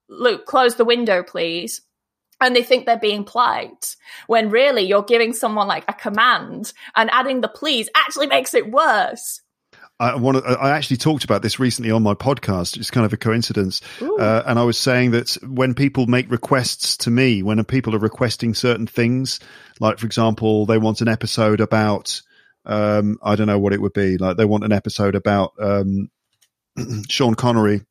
[0.08, 1.82] Luke, close the window, please.
[2.40, 3.96] And they think they're being polite
[4.28, 8.70] when really you're giving someone like a command and adding the please actually makes it
[8.70, 9.40] worse.
[10.00, 12.76] I want to, I actually talked about this recently on my podcast.
[12.76, 13.80] It's kind of a coincidence.
[14.00, 18.00] Uh, and I was saying that when people make requests to me, when people are
[18.00, 19.40] requesting certain things,
[19.80, 22.22] like for example, they want an episode about,
[22.64, 24.18] um, I don't know what it would be.
[24.18, 26.10] Like they want an episode about, um,
[27.08, 27.82] Sean Connery.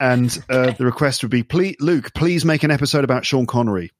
[0.00, 3.90] And, uh, the request would be, please, Luke, please make an episode about Sean Connery.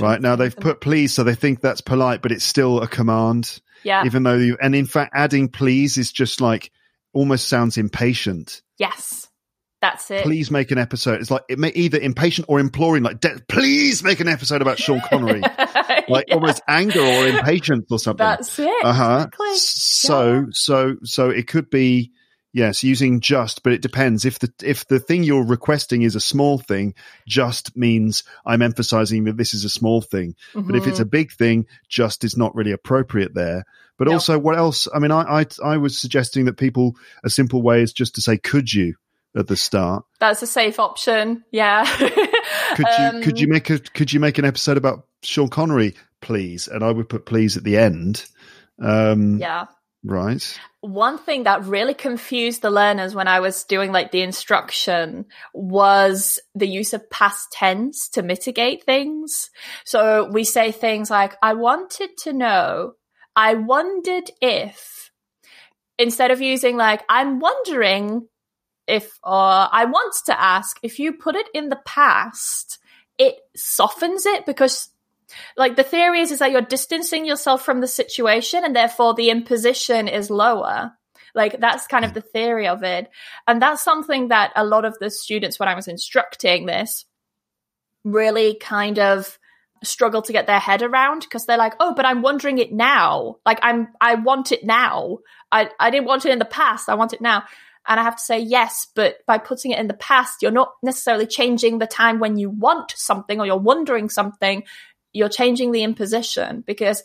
[0.00, 3.60] Right now they've put please, so they think that's polite, but it's still a command.
[3.82, 6.70] yeah Even though you, and in fact, adding please is just like
[7.12, 8.62] almost sounds impatient.
[8.78, 9.28] yes
[9.80, 11.20] that's it Please make an episode.
[11.20, 14.78] It's like it may either impatient or imploring, like "De- please make an episode about
[14.78, 15.40] Sean Connery,
[16.08, 18.24] like Yeah, almost anger or impatience or something.
[18.24, 19.14] that's it Uh huh.
[19.26, 19.56] exactly.
[19.56, 22.12] So, so, so it could be,
[22.54, 24.24] Yes, using just, but it depends.
[24.24, 26.94] If the if the thing you're requesting is a small thing,
[27.26, 30.36] just means I'm emphasizing that this is a small thing.
[30.54, 33.64] But if it's a big thing, just is not really appropriate there.
[33.98, 34.14] But No.
[34.14, 34.86] also, what else?
[34.94, 36.94] I mean, I, I I was suggesting that people
[37.24, 38.94] a simple way is just to say "could you"
[39.36, 40.04] at the start.
[40.20, 41.42] That's a safe option.
[41.50, 41.84] Yeah.
[42.76, 45.94] Could you could Um, you make a could you make an episode about Sean Connery,
[46.20, 46.68] please?
[46.68, 48.24] And I would put please at the end.
[48.80, 49.66] Um, Yeah.
[50.04, 50.60] Right.
[50.82, 55.24] One thing that really confused the learners when I was doing like the instruction
[55.54, 59.50] was the use of past tense to mitigate things.
[59.84, 62.92] So we say things like, I wanted to know,
[63.34, 65.10] I wondered if,
[65.98, 68.28] instead of using like, I'm wondering
[68.86, 72.78] if, or I want to ask, if you put it in the past,
[73.16, 74.90] it softens it because
[75.56, 79.30] like the theory is is that you're distancing yourself from the situation and therefore the
[79.30, 80.92] imposition is lower.
[81.34, 82.14] Like that's kind of hmm.
[82.14, 83.10] the theory of it.
[83.46, 87.04] And that's something that a lot of the students when i was instructing this
[88.04, 89.38] really kind of
[89.82, 93.36] struggle to get their head around because they're like oh but i'm wondering it now.
[93.44, 95.18] Like i'm i want it now.
[95.50, 96.88] I i didn't want it in the past.
[96.88, 97.44] I want it now.
[97.86, 100.72] And i have to say yes but by putting it in the past you're not
[100.82, 104.64] necessarily changing the time when you want something or you're wondering something
[105.14, 107.02] you're changing the imposition because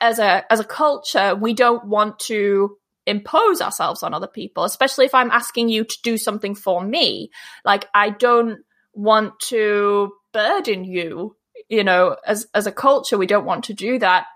[0.00, 5.06] as a as a culture we don't want to impose ourselves on other people especially
[5.06, 7.30] if i'm asking you to do something for me.
[7.64, 8.58] Like i don't
[8.92, 11.36] want to burden you
[11.68, 14.26] you know as as a culture we don't want to do that.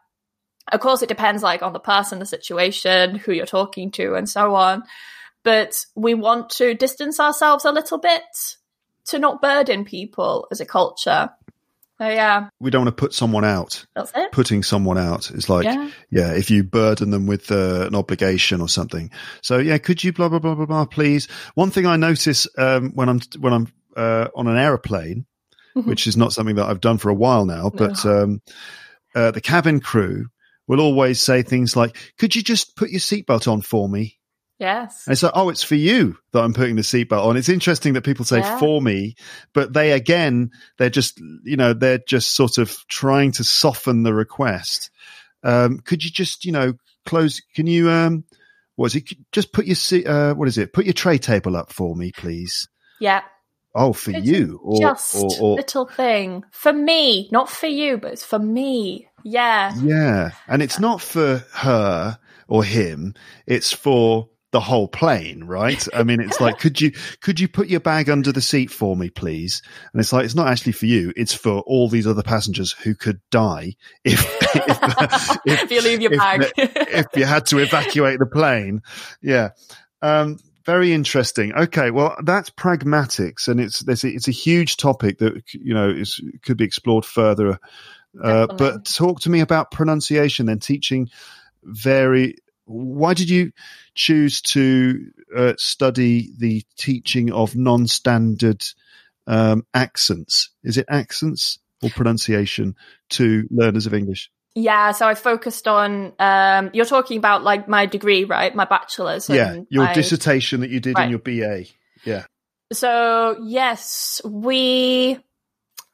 [0.72, 4.29] Of course it depends like on the person the situation who you're talking to and
[4.29, 4.83] so on.
[5.45, 8.22] But we want to distance ourselves a little bit
[9.07, 11.31] to not burden people as a culture
[11.99, 13.84] so yeah We don't want to put someone out.
[13.94, 15.90] that's it Putting someone out is like, Yeah.
[16.11, 19.11] yeah, if you burden them with uh, an obligation or something.
[19.42, 21.26] So yeah, could you blah blah blah blah blah, please?
[21.55, 25.26] One thing I notice um, when I'm when I'm uh, on an aeroplane,
[25.74, 28.40] which is not something that I've done for a while now, but um,
[29.14, 30.26] uh, the cabin crew
[30.68, 34.18] will always say things like, "Could you just put your seatbelt on for me?"
[34.59, 37.37] Yes And it's like, oh, it's for you that I'm putting the seatbelt on.
[37.37, 38.59] It's interesting that people say Yeah.
[38.59, 39.15] for me,
[39.53, 44.15] but they again, they're just, you know, they're just sort of trying to soften the
[44.15, 44.91] request.
[45.45, 47.41] Um, could you just, you know, close?
[47.55, 48.25] Can you, um,
[48.77, 49.05] what is it?
[49.33, 50.73] Just put your seat, uh, what is it?
[50.73, 52.69] Put your tray table up for me, please.
[53.01, 53.23] yeah
[53.79, 57.99] Oh, for It's you, or, just or, or little thing for me, not for you,
[57.99, 59.07] but it's for me.
[59.23, 63.13] Yeah, yeah, and it's not for her or him;
[63.47, 65.86] it's for the whole plane, right?
[65.92, 68.97] I mean, it's like, could you could you put your bag under the seat for
[68.97, 69.62] me, please?
[69.92, 72.94] And it's like, it's not actually for you; it's for all these other passengers who
[72.94, 73.74] could die
[74.05, 74.24] if
[74.55, 76.53] if, if you leave your if bag.
[76.57, 78.82] if you had to evacuate the plane.
[79.20, 79.51] Yeah.
[80.01, 81.55] Um, very interesting.
[81.55, 85.88] Okay, well, that's pragmatics, and it's there's a, it's a huge topic that you know
[85.88, 87.59] is could be explored further.
[88.22, 90.47] Uh, but talk to me about pronunciation.
[90.47, 91.09] Then teaching
[91.62, 92.36] very.
[92.64, 93.53] Why did you
[93.97, 98.62] choose to uh, study the teaching of non-standard
[99.26, 100.51] um, accents?
[100.62, 102.76] Is it accents or pronunciation
[103.11, 104.30] to learners of English?
[104.57, 106.14] yeah, so I focused on.
[106.18, 108.55] Um, you're talking about like my degree, right?
[108.55, 109.28] My bachelor's.
[109.28, 111.66] Yeah, your dissertation that you did in your BA.
[112.05, 112.24] Yeah.
[112.72, 115.18] So yes, we.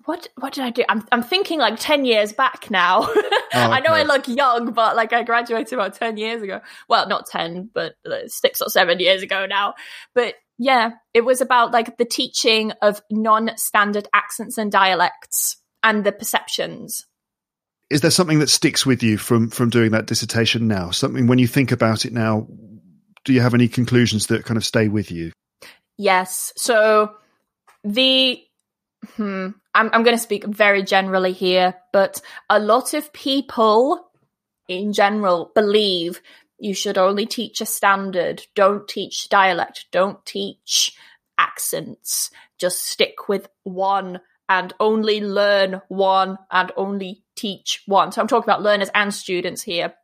[0.05, 0.85] What what did I do?
[0.89, 3.03] I'm I'm thinking like ten years back now.
[3.53, 6.61] I know I look young, but like I graduated about ten years ago.
[6.89, 9.75] Well, not ten, but uh, six or seven years ago now.
[10.15, 16.13] But yeah, it was about like the teaching of non-standard accents and dialects and the
[16.13, 17.07] perceptions.
[17.91, 20.91] Is there something that sticks with you from from doing that dissertation now?
[20.91, 22.49] Something when you think about it now,
[23.25, 25.33] do you have any conclusions that kind of stay with you?
[25.99, 26.53] Yes.
[26.57, 27.15] So
[27.85, 28.43] the
[29.17, 34.09] hmm, I'm I'm going to speak very generally here, but a lot of people
[34.69, 36.21] in general believe
[36.59, 40.97] you should only teach a standard, don't teach dialect, don't teach
[41.39, 48.13] accents, just stick with one and only learn one and only teach one.
[48.13, 49.95] So I'm talking about learners and students here.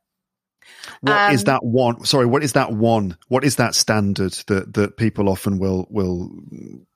[1.01, 2.05] What is Um, that one?
[2.05, 3.17] Sorry, what is that one?
[3.29, 6.31] What is that standard that that people often will will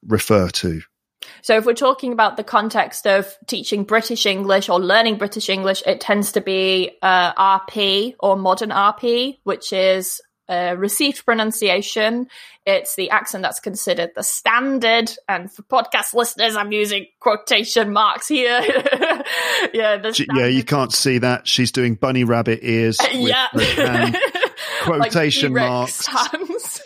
[0.06, 0.82] refer to?
[1.42, 5.82] So if we're talking about the context of teaching British English or learning British English,
[5.86, 12.28] it tends to be uh, RP or modern RP, which is uh, received pronunciation.
[12.66, 15.10] It's the accent that's considered the standard.
[15.28, 18.60] And for podcast listeners, I'm using quotation marks here.
[19.72, 21.48] yeah, the yeah, you can't see that.
[21.48, 22.98] She's doing bunny rabbit ears.
[23.14, 24.12] With yeah.
[24.86, 26.82] Like Quotation T-Rex marks.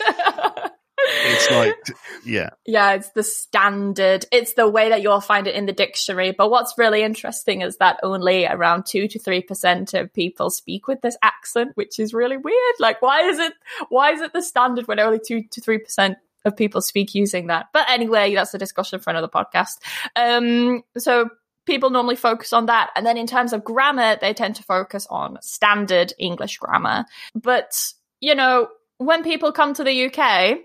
[0.98, 1.76] It's like,
[2.24, 2.50] yeah.
[2.64, 4.26] Yeah, it's the standard.
[4.32, 6.32] It's the way that you'll find it in the dictionary.
[6.32, 10.86] But what's really interesting is that only around two to three percent of people speak
[10.86, 12.74] with this accent, which is really weird.
[12.78, 13.52] Like, why is it?
[13.88, 17.48] Why is it the standard when only two to three percent of people speak using
[17.48, 17.66] that?
[17.72, 19.78] But anyway, that's a discussion for another podcast.
[20.14, 21.28] Um, so
[21.66, 22.90] people normally focus on that.
[22.96, 27.04] And then in terms of grammar, they tend to focus on standard English grammar.
[27.34, 28.68] But, you know,
[28.98, 30.58] when people come to the UK,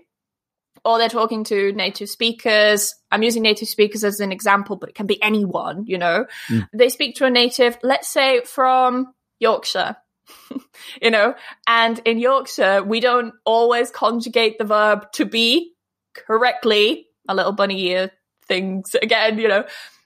[0.84, 2.94] or they're talking to native speakers.
[3.10, 6.26] I'm using native speakers as an example, but it can be anyone, you know.
[6.48, 6.68] Mm.
[6.72, 9.96] They speak to a native, let's say from Yorkshire,
[11.02, 11.34] you know,
[11.66, 15.72] and in Yorkshire, we don't always conjugate the verb to be
[16.14, 17.06] correctly.
[17.28, 18.10] A little bunny ear
[18.48, 19.64] things again, you know.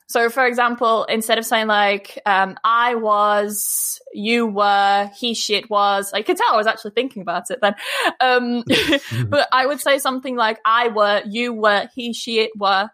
[0.09, 6.13] So, for example, instead of saying like, um, I was, you were, he, shit was,
[6.13, 7.75] I could tell I was actually thinking about it then.
[8.21, 8.63] Um,
[9.29, 12.89] but I would say something like, I were, you were, he, shit were,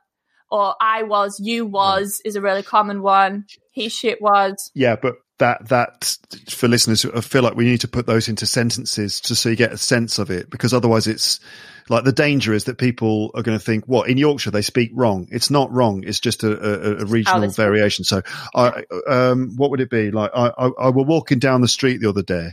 [0.51, 3.47] or I was, you was is a really common one.
[3.73, 4.71] He, shit was.
[4.75, 6.17] Yeah, but that that
[6.49, 9.57] for listeners I feel like we need to put those into sentences just so you
[9.57, 11.41] get a sense of it because otherwise it's
[11.89, 14.93] like the danger is that people are going to think, what in Yorkshire they speak
[14.95, 15.27] wrong.
[15.31, 16.05] It's not wrong.
[16.07, 18.05] It's just a, a, a regional variation.
[18.05, 18.23] So,
[18.55, 20.31] I, um, what would it be like?
[20.35, 22.53] I, I, I were walking down the street the other day,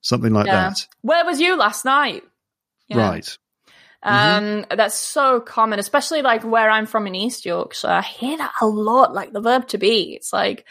[0.00, 0.70] something like yeah.
[0.70, 0.86] that.
[1.02, 2.24] Where was you last night?
[2.88, 2.98] Yeah.
[2.98, 3.38] Right.
[4.02, 4.76] Um, mm-hmm.
[4.76, 7.88] that's so common, especially like where I'm from in East Yorkshire.
[7.88, 10.14] I hear that a lot, like the verb to be.
[10.14, 10.64] It's like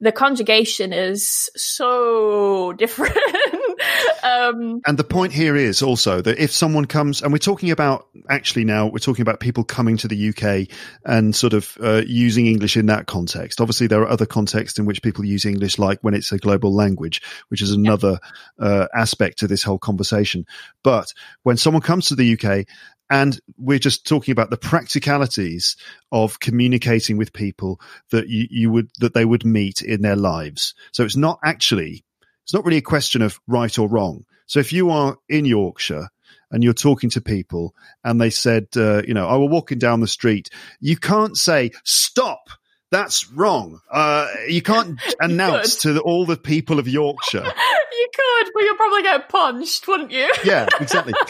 [0.00, 3.16] the conjugation is so different.
[4.22, 8.06] um, and the point here is also that if someone comes, and we're talking about
[8.28, 10.74] actually now, we're talking about people coming to the UK
[11.04, 13.60] and sort of uh, using English in that context.
[13.60, 16.72] Obviously, there are other contexts in which people use English, like when it's a global
[16.72, 18.20] language, which is another
[18.60, 18.66] yeah.
[18.66, 20.46] uh, aspect to this whole conversation.
[20.84, 22.66] But when someone comes to the UK
[23.10, 25.76] and we're just talking about the practicalities
[26.12, 27.80] of communicating with people
[28.10, 32.04] that you, you would that they would meet in their lives so it's not actually
[32.48, 34.24] it's not really a question of right or wrong.
[34.46, 36.08] So if you are in Yorkshire
[36.50, 40.00] and you're talking to people and they said, uh, you know, I was walking down
[40.00, 40.48] the street,
[40.80, 42.48] you can't say, stop.
[42.90, 43.82] That's wrong.
[43.90, 47.44] Uh, you can't announce you to the, all the people of Yorkshire.
[47.92, 50.32] you could, but you'll probably get punched, wouldn't you?
[50.42, 51.12] yeah, exactly.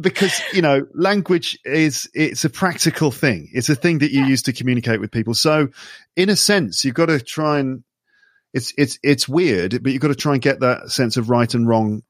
[0.00, 4.28] because you know language is it's a practical thing it's a thing that you yeah.
[4.28, 5.68] use to communicate with people so
[6.16, 7.84] in a sense you've got to try and
[8.52, 11.52] it's it's it's weird, but you've got to try and get that sense of right
[11.54, 12.02] and wrong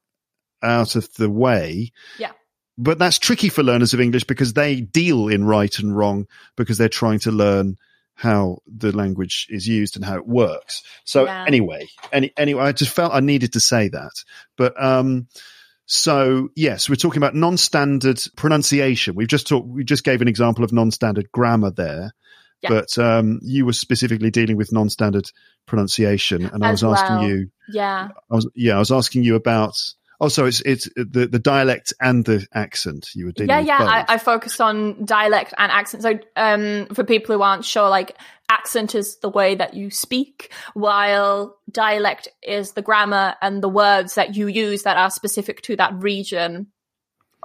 [0.61, 1.91] out of the way.
[2.17, 2.31] Yeah.
[2.77, 6.27] But that's tricky for learners of English because they deal in right and wrong
[6.57, 7.77] because they're trying to learn
[8.15, 10.83] how the language is used and how it works.
[11.03, 11.45] So yeah.
[11.47, 14.11] anyway, any, anyway, I just felt I needed to say that.
[14.57, 15.27] But um,
[15.85, 19.15] so yes, we're talking about non-standard pronunciation.
[19.15, 19.67] We've just talked.
[19.67, 22.11] We just gave an example of non-standard grammar there.
[22.61, 22.69] Yeah.
[22.69, 25.29] But um, you were specifically dealing with non-standard
[25.65, 27.47] pronunciation, and As I was asking you.
[27.69, 28.09] Yeah.
[28.31, 28.75] I was yeah.
[28.75, 29.75] I was asking you about.
[30.23, 33.49] Oh, so it's it's the the dialect and the accent you were dealing.
[33.49, 34.05] Yeah, with yeah.
[34.07, 36.03] I, I focused on dialect and accent.
[36.03, 38.15] So, um, for people who aren't sure, like
[38.47, 44.15] accent is the way that you speak, while dialect is the grammar and the words
[44.15, 46.67] that you use that are specific to that region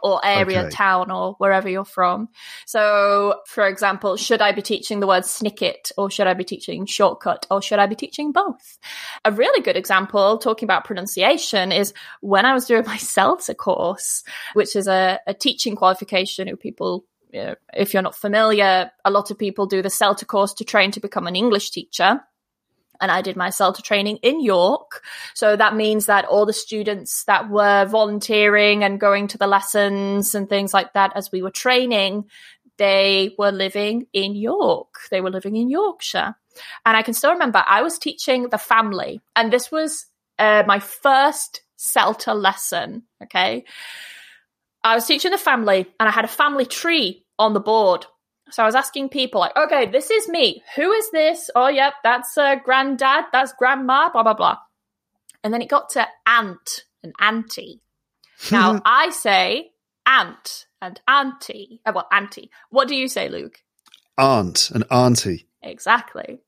[0.03, 0.70] or area, okay.
[0.70, 2.28] town, or wherever you're from.
[2.66, 6.86] So, for example, should I be teaching the word snicket, or should I be teaching
[6.86, 8.78] shortcut, or should I be teaching both?
[9.24, 14.22] A really good example, talking about pronunciation, is when I was doing my CELTA course,
[14.55, 19.38] which is a, a teaching qualification who people if you're not familiar, a lot of
[19.38, 22.20] people do the CELTA course to train to become an English teacher
[23.01, 25.03] and I did my CELTA training in York.
[25.34, 30.34] So that means that all the students that were volunteering and going to the lessons
[30.34, 32.24] and things like that as we were training,
[32.78, 34.94] they were living in York.
[35.11, 36.34] They were living in Yorkshire.
[36.86, 40.07] And I can still remember I was teaching the family, and this was
[40.38, 43.05] uh, my first CELTA lesson.
[43.22, 43.64] Okay.
[44.82, 48.07] I was teaching the family, and I had a family tree on the board.
[48.51, 50.62] So I was asking people like, okay, this is me.
[50.76, 51.51] Who is this?
[51.55, 53.26] Oh, yep, that's uh, granddad.
[53.32, 54.11] That's grandma.
[54.11, 54.59] Blah blah blah.
[55.44, 57.80] And then it got to aunt and auntie.
[58.53, 59.72] Now I say
[60.07, 61.80] aunt and auntie.
[61.84, 62.51] Uh, well, auntie.
[62.70, 63.62] What do you say, Luke?
[64.16, 65.49] Aunt and auntie.
[65.62, 66.40] Exactly.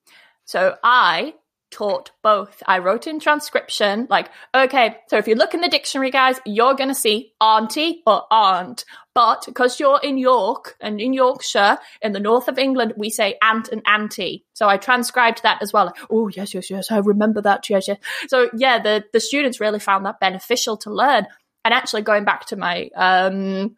[0.44, 1.34] So I
[1.70, 2.62] taught both.
[2.66, 6.74] I wrote in transcription, like, okay, so if you look in the dictionary, guys, you're
[6.74, 8.84] going to see auntie or aunt.
[9.14, 13.36] But because you're in York and in Yorkshire, in the north of England, we say
[13.42, 14.44] aunt and auntie.
[14.52, 15.92] So I transcribed that as well.
[16.10, 16.90] Oh, yes, yes, yes.
[16.90, 17.68] I remember that.
[17.70, 17.98] Yes, yes.
[18.28, 21.26] So yeah, the, the students really found that beneficial to learn.
[21.64, 23.76] And actually going back to my, um,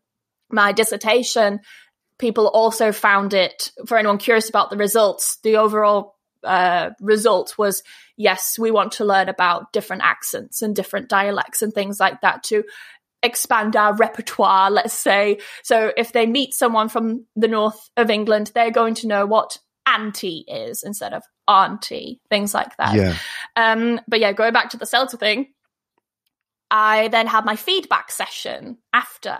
[0.50, 1.60] my dissertation,
[2.18, 6.14] people also found it, for anyone curious about the results, the overall
[6.44, 7.82] uh, result was
[8.16, 12.44] yes, we want to learn about different accents and different dialects and things like that
[12.44, 12.64] to
[13.22, 15.38] expand our repertoire, let's say.
[15.62, 19.58] So if they meet someone from the north of England, they're going to know what
[19.86, 22.94] auntie is instead of auntie, things like that.
[22.94, 23.16] Yeah.
[23.56, 25.48] Um, but yeah, going back to the CELTA thing,
[26.70, 29.38] I then had my feedback session after.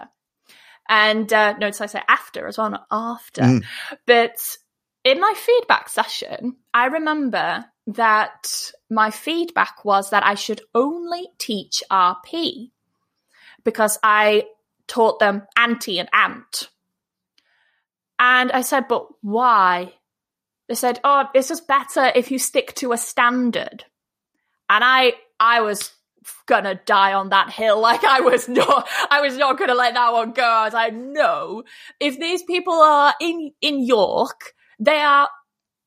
[0.89, 3.43] And uh, notice I say after as well, not after.
[3.43, 3.65] Mm.
[4.07, 4.37] But
[5.05, 11.83] in my feedback session, I remember that my feedback was that I should only teach
[11.91, 12.71] RP
[13.65, 14.47] because I
[14.87, 16.69] taught them auntie and aunt.
[18.19, 19.95] And I said, but why?
[20.69, 23.85] They said, oh, it's just better if you stick to a standard.
[24.71, 25.91] And I, I was
[26.47, 27.81] gonna die on that hill.
[27.81, 30.45] Like I was not, I was not gonna let that one go.
[30.45, 31.65] I was like, no,
[31.99, 35.29] if these people are in, in York, they are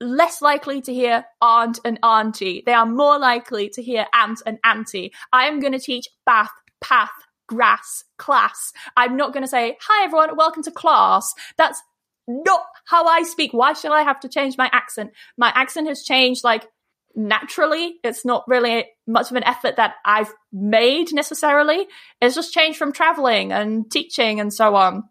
[0.02, 2.64] less likely to hear aunt and auntie.
[2.66, 5.14] They are more likely to hear aunt and auntie.
[5.32, 7.12] I am going to teach bath, path,
[7.48, 8.74] grass, class.
[8.98, 11.34] I'm not going to say, hi everyone, welcome to class.
[11.58, 11.82] That's
[12.28, 13.54] not how I speak.
[13.54, 15.12] Why should I have to change my accent?
[15.38, 16.68] My accent has changed like
[17.16, 17.96] naturally.
[18.04, 21.88] It's not really much of an effort that I've made necessarily.
[22.22, 25.04] It's just changed from traveling and teaching and so on.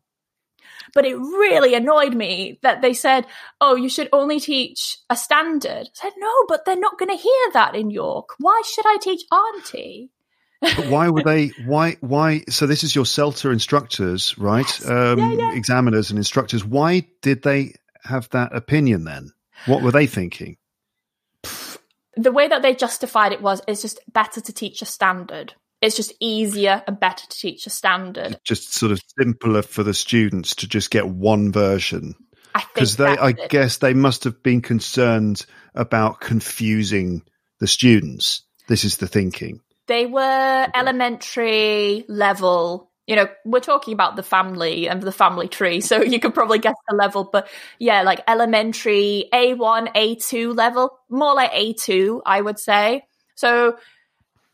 [0.95, 3.27] But it really annoyed me that they said,
[3.61, 5.89] oh, you should only teach a standard.
[5.89, 8.31] I said, no, but they're not going to hear that in York.
[8.39, 10.11] Why should I teach auntie?
[10.61, 11.49] But why were they?
[11.67, 11.97] Why?
[12.01, 12.43] Why?
[12.49, 14.65] So this is your CELTA instructors, right?
[14.81, 14.89] Yes.
[14.89, 15.53] Um, Yeah, yeah.
[15.55, 16.65] Examiners and instructors.
[16.65, 17.75] Why did they
[18.05, 19.33] have that opinion then?
[19.67, 20.57] What were they thinking?
[22.17, 25.55] the way that they justified it was it's just better to teach a standard.
[25.85, 28.39] It's just easier and better to teach a standard.
[28.43, 32.15] Just sort of simpler for the students to just get one version
[32.55, 33.51] I because they, I it.
[33.51, 37.23] guess, they must have been concerned about confusing
[37.61, 38.43] the students.
[38.67, 39.61] This is the thinking.
[39.87, 42.91] they were elementary level.
[43.07, 46.59] You know, we're talking about the family and the family tree, so you could probably
[46.59, 47.29] guess the level.
[47.31, 53.03] But yeah, like elementary A1, A2 level, more like A2, I would say.
[53.35, 53.77] So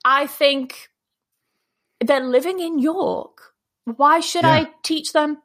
[0.05, 0.90] I think
[2.01, 3.53] they're living in York.
[3.85, 4.53] Why should Yeah.
[4.53, 5.39] I teach them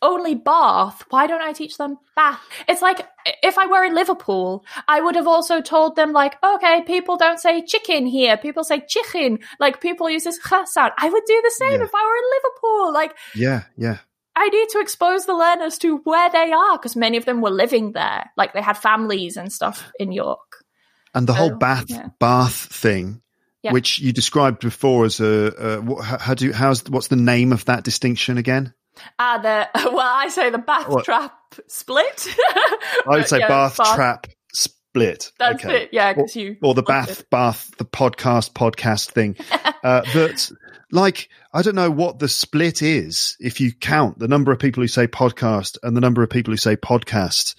[0.00, 1.04] only Bath?
[1.10, 2.40] Why don't I teach them Bath?
[2.68, 3.06] It's like
[3.42, 7.40] if I were in Liverpool, I would have also told them like, okay, people don't
[7.40, 8.36] say chicken here.
[8.36, 9.38] People say chicken.
[9.58, 10.92] Like people use this ch sound.
[10.98, 11.84] I would do the same Yeah.
[11.86, 12.92] if I were in Liverpool.
[12.92, 13.98] Like Yeah, yeah.
[14.36, 17.50] I need to expose the learners to where they are because many of them were
[17.50, 18.30] living there.
[18.36, 20.64] Like they had families and stuff in York.
[21.12, 22.08] And the whole bath yeah.
[22.20, 23.20] bath thing,
[23.62, 23.72] Yeah.
[23.72, 27.52] which you described before as a, uh, what, how, do you, how's what's the name
[27.52, 28.72] of that distinction again?
[29.18, 31.04] Ah, the well, I say the bath What?
[31.04, 31.34] trap
[31.66, 32.28] split.
[33.06, 35.32] I would say yeah, bath, trap split.
[35.38, 35.82] That's okay.
[35.84, 35.90] it.
[35.92, 37.30] Yeah, Or, because you or the bath it.
[37.30, 39.36] bath the podcast podcast thing.
[39.82, 40.50] uh, that
[40.90, 44.82] like I don't know what the split is if you count the number of people
[44.82, 47.54] who say podcast and the number of people who say podcast.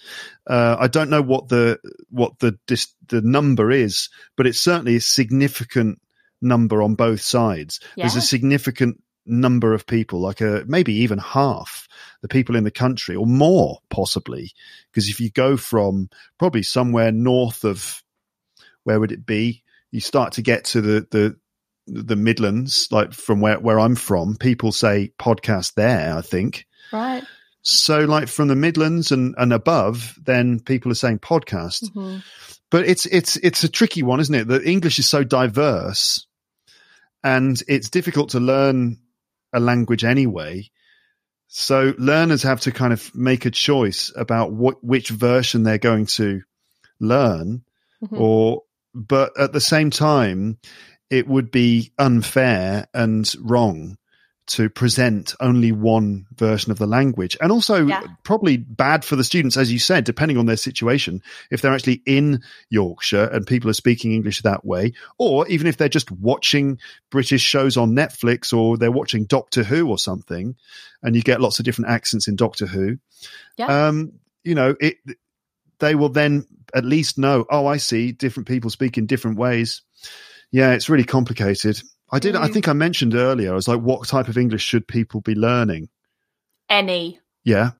[0.49, 1.79] Uh, I don't know what the
[2.09, 6.01] what the dis, the number is, but it's certainly a significant
[6.41, 7.79] number on both sides.
[7.95, 11.87] There's a significant number of people, like a maybe even half
[12.21, 14.51] the people in the country, or more possibly,
[14.91, 18.03] because if you go from probably somewhere north of
[18.85, 19.63] where would it be?
[19.91, 21.35] You start to get to the the
[21.85, 24.35] the Midlands, like from where where I'm from.
[24.35, 26.17] People say podcast there.
[26.17, 27.23] I think Right.
[27.61, 27.99] So.
[28.01, 31.83] Like from the Midlands and and above, then people are saying podcast.
[31.93, 32.23] Mhm.
[32.71, 34.47] But it's it's it's a tricky one, isn't it?
[34.47, 36.25] The English is so diverse,
[37.23, 38.99] and it's difficult to learn
[39.53, 40.69] a language anyway.
[41.47, 46.05] So learners have to kind of make a choice about what which version they're going
[46.17, 46.41] to
[46.99, 47.63] learn
[48.03, 48.19] Mhm.
[48.19, 50.57] or but at the same time
[51.09, 53.97] it would be unfair and wrong
[54.49, 58.03] to present only one version of the language and also Yeah.
[58.23, 61.21] probably bad for the students as you said depending on their situation
[61.51, 65.77] if they're actually in Yorkshire and people are speaking English that way or even if
[65.77, 70.55] they're just watching British shows on Netflix or they're watching Doctor Who or something
[71.01, 72.97] and you get lots of different accents in Doctor Who
[73.57, 73.87] Yeah.
[73.87, 74.13] um
[74.43, 74.97] you know it
[75.79, 79.81] they will then at least know, oh, I see different people speak in different ways.
[80.51, 81.81] Yeah, it's really complicated.
[82.11, 82.53] I did, I Mm.
[82.53, 85.89] think I mentioned earlier, I was like, what type of English should people be learning?
[86.69, 87.19] Any.
[87.43, 87.71] Yeah.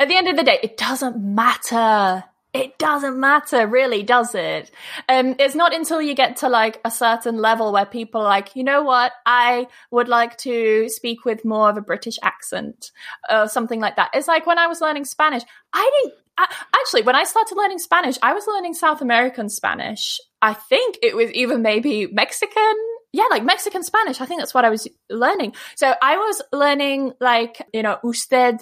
[0.00, 2.24] At the end of the day, it doesn't matter.
[2.56, 4.70] it doesn't matter, really, does it?
[5.08, 8.54] Um, it's not until you get to like a certain level where people are like,
[8.54, 12.92] you know what, I would like to speak with more of a British accent
[13.28, 14.10] or something like that.
[14.14, 15.42] It's like when I was learning Spanish,
[15.72, 16.14] I didn't.
[16.38, 16.46] I,
[16.76, 20.20] actually, when I started learning Spanish, I was learning South American Spanish.
[20.40, 22.76] I think it was even maybe Mexican
[23.14, 24.20] yeah, like Mexican Spanish.
[24.20, 25.54] I think that's what I was learning.
[25.76, 28.60] So I was learning like, you know, usted.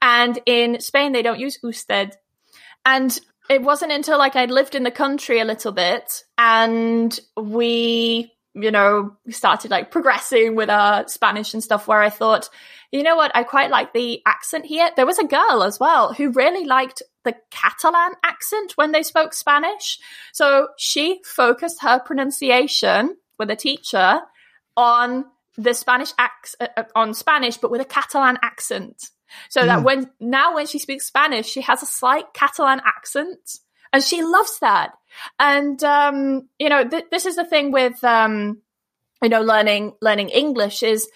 [0.00, 2.16] And in Spain, they don't use usted.
[2.86, 3.18] And
[3.50, 8.70] it wasn't until like I'd lived in the country a little bit and we, you
[8.70, 12.48] know, started like progressing with our Spanish and stuff where I thought,
[12.92, 14.88] you know what, I quite like the accent here.
[14.96, 19.34] There was a girl as well who really liked the Catalan accent when they spoke
[19.34, 19.98] Spanish.
[20.32, 24.20] So she focused her pronunciation with a teacher
[24.76, 25.24] on
[25.56, 29.10] the Spanish ac- uh, uh, on Spanish, but with a Catalan accent.
[29.48, 29.84] So that hmm.
[29.84, 33.58] when now when she speaks Spanish, she has a slight Catalan accent,
[33.92, 34.92] and she loves that.
[35.38, 38.60] And um, you know, th- this is the thing with um,
[39.22, 41.08] you know learning learning English is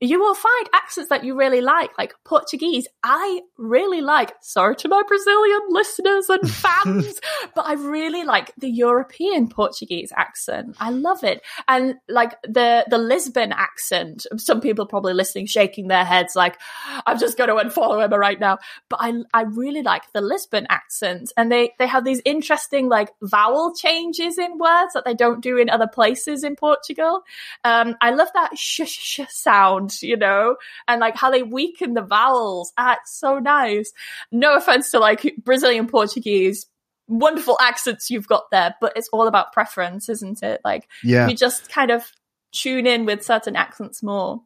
[0.00, 2.88] you will find accents that you really like, like Portuguese.
[3.04, 7.20] I really like, sorry to my Brazilian listeners and fans,
[7.54, 10.76] but I really like the European Portuguese accent.
[10.80, 11.42] I love it.
[11.68, 16.58] And like the, the Lisbon accent, some people probably listening, shaking their heads like,
[17.06, 18.56] I'm just going to unfollow Emma right now.
[18.88, 23.10] But I, I really like the Lisbon accent and they, they have these interesting like
[23.20, 27.20] vowel changes in words that they don't do in other places in Portugal.
[27.64, 30.56] Um, I love that sh sh sound you know,
[30.88, 32.72] and like how they weaken the vowels.
[32.78, 33.92] Ah, it's so nice.
[34.30, 36.66] No offense to like Brazilian Portuguese,
[37.08, 40.60] wonderful accents you've got there, but it's all about preference, isn't it?
[40.64, 41.28] Like, yeah.
[41.28, 42.10] you just kind of
[42.52, 44.42] tune in with certain accents more.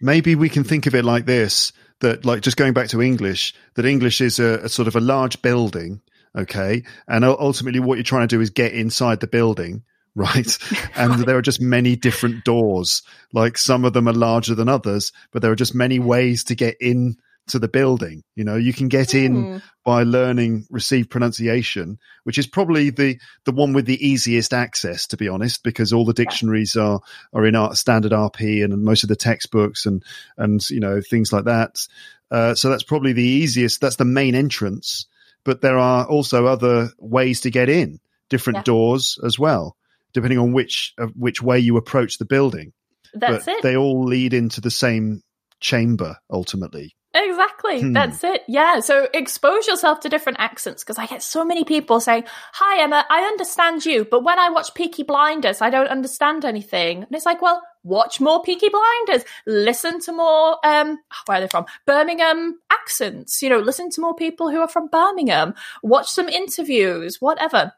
[0.00, 3.54] Maybe we can think of it like this that, like, just going back to English,
[3.74, 6.02] that English is a, a sort of a large building,
[6.36, 6.82] okay?
[7.08, 9.84] And ultimately, what you're trying to do is get inside the building
[10.16, 10.58] right?
[10.96, 11.26] And right.
[11.26, 13.02] there are just many different doors.
[13.32, 16.54] Like some of them are larger than others, but there are just many ways to
[16.54, 17.16] get in
[17.48, 18.24] to the building.
[18.34, 19.62] You know, you can get in mm.
[19.84, 25.18] by learning received pronunciation, which is probably the the one with the easiest access, to
[25.18, 27.00] be honest, because all the dictionaries are
[27.34, 30.02] are in our standard RP and most of the textbooks and
[30.38, 31.86] and you know things like that.
[32.30, 33.80] Uh, so that's probably the easiest.
[33.80, 35.06] That's the main entrance.
[35.44, 38.62] But there are also other ways to get in, different yeah.
[38.64, 39.76] doors as well
[40.16, 42.72] depending on which uh, which way you approach the building.
[43.12, 43.62] That's but it.
[43.62, 45.22] They all lead into the same
[45.60, 46.96] chamber ultimately.
[47.14, 47.80] Exactly.
[47.80, 47.92] Hmm.
[47.92, 48.42] That's it.
[48.46, 48.80] Yeah.
[48.80, 52.24] So expose yourself to different accents because I get so many people saying,
[52.54, 56.98] Hi, Emma, I understand you, but when I watch Peaky Blinders, I don't understand anything.
[57.04, 61.48] And it's like, well, watch more Peaky Blinders, listen to more, um, where are they
[61.48, 61.66] from?
[61.86, 67.16] Birmingham accents, you know, listen to more people who are from Birmingham, watch some interviews,
[67.20, 67.72] whatever.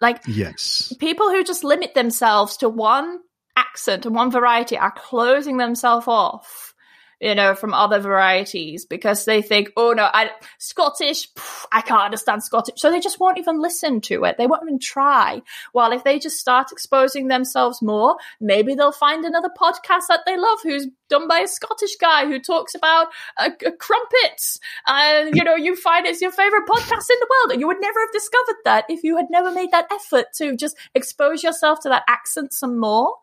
[0.00, 3.20] Like, yes, people who just limit themselves to one
[3.56, 6.74] accent and one variety are closing themselves off
[7.20, 12.02] you know, from other varieties because they think, oh no, I Scottish, pff, I can't
[12.02, 12.74] understand Scottish.
[12.76, 14.36] So they just won't even listen to it.
[14.36, 15.40] They won't even try.
[15.72, 20.36] While if they just start exposing themselves more, maybe they'll find another podcast that they
[20.36, 24.60] love who's done by a Scottish guy who talks about uh, crumpets.
[24.86, 27.52] And, you know, you find it's your favorite podcast in the world.
[27.52, 30.54] And you would never have discovered that if you had never made that effort to
[30.54, 33.14] just expose yourself to that accent some more.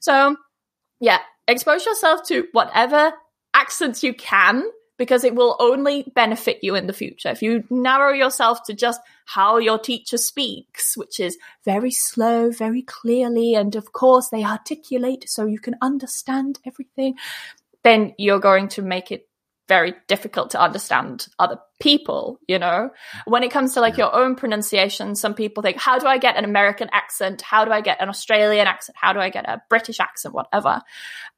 [0.00, 0.36] So,
[1.00, 3.12] yeah, expose yourself to whatever
[3.54, 4.64] accents you can
[4.98, 7.28] because it will only benefit you in the future.
[7.28, 12.82] If you narrow yourself to just how your teacher speaks, which is very slow, very
[12.82, 17.16] clearly, and of course they articulate so you can understand everything,
[17.82, 19.26] then you're going to make it
[19.72, 22.90] very difficult to understand other people, you know?
[23.24, 26.36] When it comes to like your own pronunciation, some people think, how do I get
[26.36, 27.40] an American accent?
[27.40, 28.96] How do I get an Australian accent?
[29.00, 30.34] How do I get a British accent?
[30.34, 30.82] Whatever.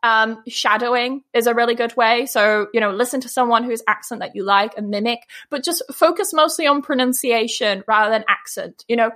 [0.02, 2.27] Um, shadowing is a really good way.
[2.27, 5.85] So, you know, listen to someone whose accent that you like and mimic, but just
[5.93, 8.85] focus mostly on pronunciation rather than accent.
[8.89, 9.12] You know,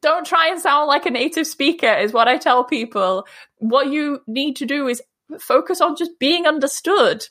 [0.00, 3.26] don't try and sound like a native speaker is what I tell people.
[3.58, 5.02] What you need to do is
[5.38, 7.26] focus on just being understood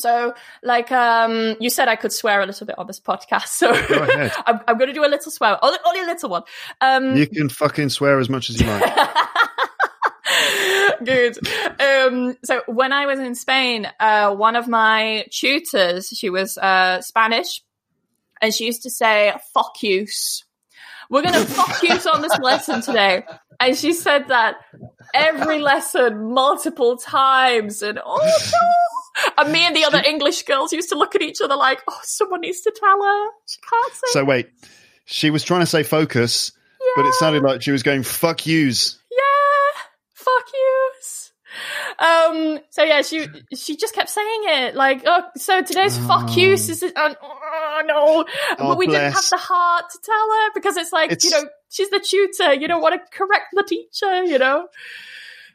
[0.00, 3.70] so, like um, you said, I could swear a little bit on this podcast, so
[3.70, 6.42] I'm, I'm going to do a little swear, only, only a little one.
[6.80, 8.94] Um, you can fucking swear as much as you like.
[11.04, 11.38] Good.
[11.80, 17.00] Um, so when I was in Spain, uh, one of my tutors, she was uh,
[17.00, 17.62] Spanish,
[18.40, 20.44] and she used to say "fuck yous."
[21.08, 23.24] We're going to fuck yous on this lesson today,
[23.60, 24.56] and she said that
[25.14, 28.18] every lesson multiple times, and oh
[28.52, 28.68] no
[29.38, 31.98] and me and the other English girls used to look at each other like, oh,
[32.02, 33.28] someone needs to tell her.
[33.46, 34.06] She can't say.
[34.12, 34.50] So wait,
[35.04, 36.52] She was trying to say focus,
[36.96, 38.98] but it sounded like she was going fuck yous.
[39.10, 39.82] Yeah,
[40.14, 40.69] fuck yous.
[42.00, 42.58] Um.
[42.70, 46.82] So yeah, she she just kept saying it like, oh, so today's fuck you, is
[46.82, 46.92] it?
[46.96, 48.24] And, oh no,
[48.58, 51.30] Oh, but we didn't have the heart to tell her because it's like It's- you
[51.30, 52.54] know she's the tutor.
[52.54, 54.24] You don't want to correct the teacher.
[54.24, 54.66] You know.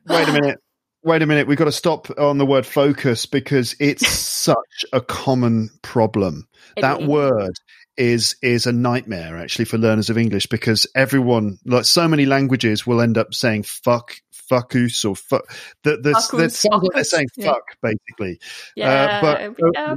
[0.07, 0.59] Wait a minute.
[1.03, 1.47] Wait a minute.
[1.47, 6.47] We've got to stop on the word focus because it's such a common problem.
[6.77, 7.07] It that is.
[7.07, 7.55] word
[7.97, 12.85] is is a nightmare actually for learners of English because everyone, like so many languages,
[12.85, 14.15] will end up saying fuck,
[14.49, 15.43] fuckus, or fuck.
[15.83, 17.51] The, the, Fuckus, the, sounds like they're saying yeah.
[17.53, 18.39] fuck basically.
[18.75, 19.95] Yeah, Uh, but uh.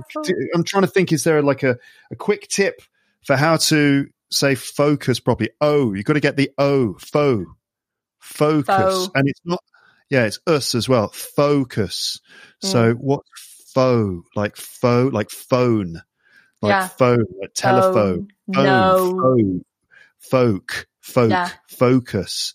[0.54, 1.78] I'm trying to think: is there like a,
[2.10, 2.80] a quick tip
[3.24, 5.50] for how to say focus properly?
[5.60, 7.44] Oh, you've got to get the O, fo,
[8.20, 9.12] focus, Fo.
[9.14, 9.62] and it's not.
[10.10, 11.08] Yeah, it's us as well.
[11.08, 12.20] Focus.
[12.62, 12.98] So Mm.
[13.00, 13.22] what?
[13.74, 16.02] Fo, like fo, like phone,
[16.62, 16.88] like Yeah.
[16.88, 18.28] phone, like telephone.
[18.52, 19.20] Phone, no.
[19.20, 19.60] fo,
[20.18, 21.50] folk, folk, Yeah.
[21.68, 22.54] focus.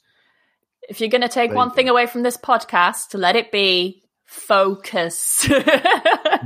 [0.89, 4.03] If you're going to take There one thing away from this podcast, let it be
[4.25, 5.47] focus.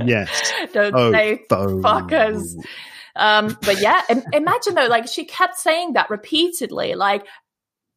[0.04, 0.52] Yes.
[0.72, 1.80] Don't Oh, say fo.
[1.80, 2.54] fuckers.
[3.16, 7.26] Um, but yeah, im- imagine though, like she kept saying that repeatedly, like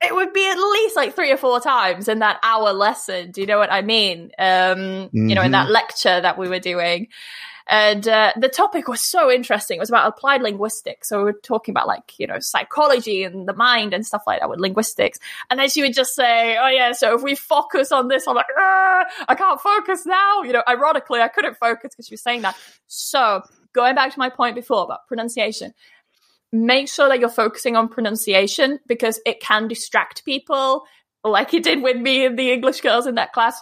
[0.04, 3.30] it would be at least like three or four times in that hour lesson.
[3.30, 4.32] Do you know what I mean?
[4.40, 7.08] Um, you know, in that lecture that we were doing.
[7.68, 9.78] And uh, the topic was so interesting.
[9.78, 11.10] It was about applied linguistics.
[11.10, 14.40] So we were talking about like, you know, psychology and the mind and stuff like
[14.40, 15.20] that with linguistics.
[15.50, 18.36] And then she would just say, oh yeah, so if we focus on this, I'm
[18.36, 20.44] like, "Ah, I can't focus now.
[20.44, 22.56] You know, ironically, I couldn't focus because she was saying that.
[22.88, 23.42] So
[23.74, 25.74] going back to my point before about pronunciation,
[26.52, 30.84] make sure that you're focusing on pronunciation because it can distract people
[31.24, 33.62] like it did with me and the English girls in that class.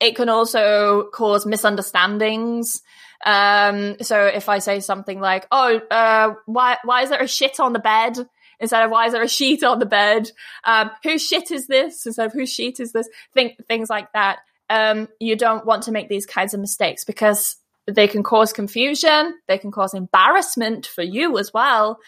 [0.00, 2.82] It can also cause misunderstandings.
[3.24, 7.60] Um, so if I say something like, "Oh, uh, why why is there a shit
[7.60, 8.28] on the bed?"
[8.58, 10.30] instead of "Why is there a sheet on the bed?"
[10.64, 12.04] Um, whose shit is this?
[12.04, 14.40] Instead of "Whose sheet is this?" Think things like that.
[14.68, 17.56] Um, you don't want to make these kinds of mistakes because
[17.86, 19.38] they can cause confusion.
[19.46, 22.00] They can cause embarrassment for you as well.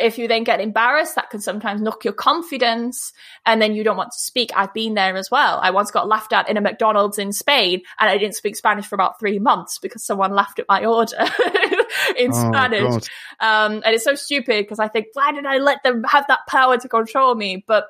[0.00, 3.12] If you then get embarrassed, that can sometimes knock your confidence
[3.44, 4.50] and then you don't want to speak.
[4.56, 5.60] I've been there as well.
[5.62, 8.86] I once got laughed at in a McDonald's in Spain and I didn't speak Spanish
[8.86, 11.16] for about three months because someone laughed at my order
[12.16, 13.08] in Oh, Spanish.
[13.40, 16.40] Um, and it's so stupid because I think, why did I let them have that
[16.48, 17.62] power to control me?
[17.66, 17.86] But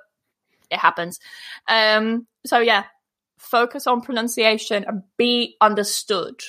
[0.70, 1.20] it happens.
[1.68, 2.84] Um, so yeah,
[3.38, 6.40] focus on pronunciation and be understood.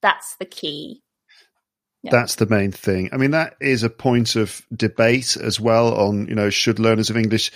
[0.00, 1.02] That's the key.
[2.02, 2.12] Yeah.
[2.12, 3.10] That's the main thing.
[3.12, 7.10] I mean, that is a point of debate as well on, you know, should learners
[7.10, 7.50] of English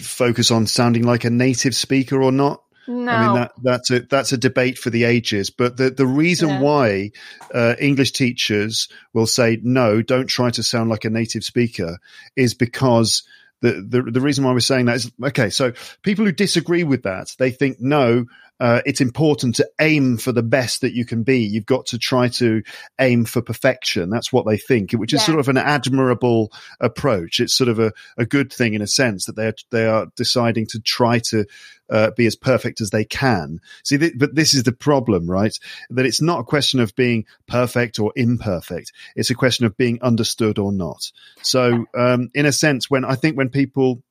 [0.00, 2.62] focus on sounding like a native speaker or not?
[2.88, 3.10] No.
[3.10, 5.50] I mean that that's a that's a debate for the ages.
[5.50, 6.60] But the the reason Yeah.
[6.60, 7.10] why
[7.52, 11.98] uh, English teachers will say no, don't try to sound like a native speaker,
[12.36, 13.24] is because
[13.60, 15.50] the the the reason why we're saying that is okay.
[15.50, 15.72] So
[16.02, 18.26] people who disagree with that, they think no.
[18.58, 21.40] Uh, it's important to aim for the best that you can be.
[21.40, 22.62] You've got to try to
[22.98, 24.08] aim for perfection.
[24.10, 25.26] That's what they think, which is Yeah.
[25.26, 27.40] sort of an admirable approach.
[27.40, 30.06] It's sort of a, a good thing in a sense that they are, they are
[30.16, 31.44] deciding to try to
[31.88, 33.60] uh, be as perfect as they can.
[33.84, 35.56] See, th- but this is the problem, right?
[35.90, 38.92] That it's not a question of being perfect or imperfect.
[39.14, 41.12] It's a question of being understood or not.
[41.42, 44.02] So, um, in a sense, when I think when people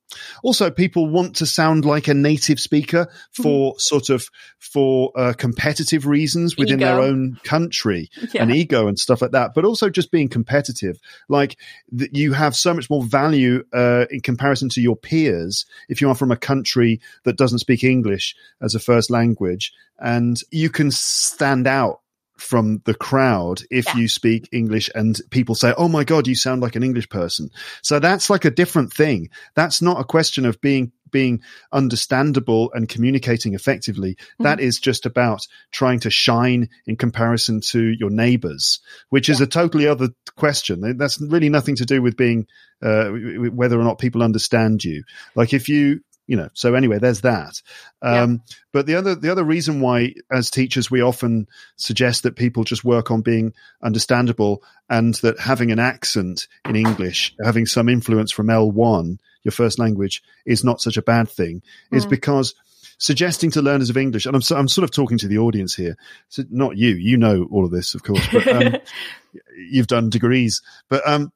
[0.42, 4.28] also people want to sound like a native speaker for sort of
[4.58, 8.42] for uh, competitive reasons within their own country Yeah.
[8.42, 10.98] and ego and stuff like that but also just being competitive.
[11.28, 11.56] Like
[11.96, 16.08] th- you have so much more value uh, in comparison to your peers if you
[16.08, 20.90] are from a country that doesn't speak english as a first language and you can
[20.90, 22.00] stand out
[22.36, 23.96] from the crowd if Yeah.
[23.96, 27.50] you speak English and people say, Oh my God, you sound like an English person.
[27.82, 29.30] So that's like a different thing.
[29.54, 31.40] That's not a question of being, being
[31.72, 34.16] understandable and communicating effectively.
[34.40, 38.80] That is just about trying to shine in comparison to your neighbors,
[39.10, 40.96] which is a totally other question.
[40.98, 42.46] That's really nothing to do with being,
[42.82, 43.08] uh,
[43.50, 45.04] whether or not people understand you.
[45.34, 47.62] Like if you, you know, so anyway, there's that.
[48.02, 48.42] Um,
[48.72, 51.46] but the other, the other reason why as teachers, we often
[51.76, 57.34] suggest that people just work on being understandable and that having an accent in English,
[57.44, 61.62] having some influence from L1, your first language, is not such a bad thing,
[61.92, 62.54] is because
[62.98, 65.74] suggesting to learners of English, and I'm, so, I'm sort of talking to the audience
[65.74, 65.96] here,
[66.28, 68.76] so not you, you know all of this, of course, but um,
[69.70, 71.32] you've done degrees, but um,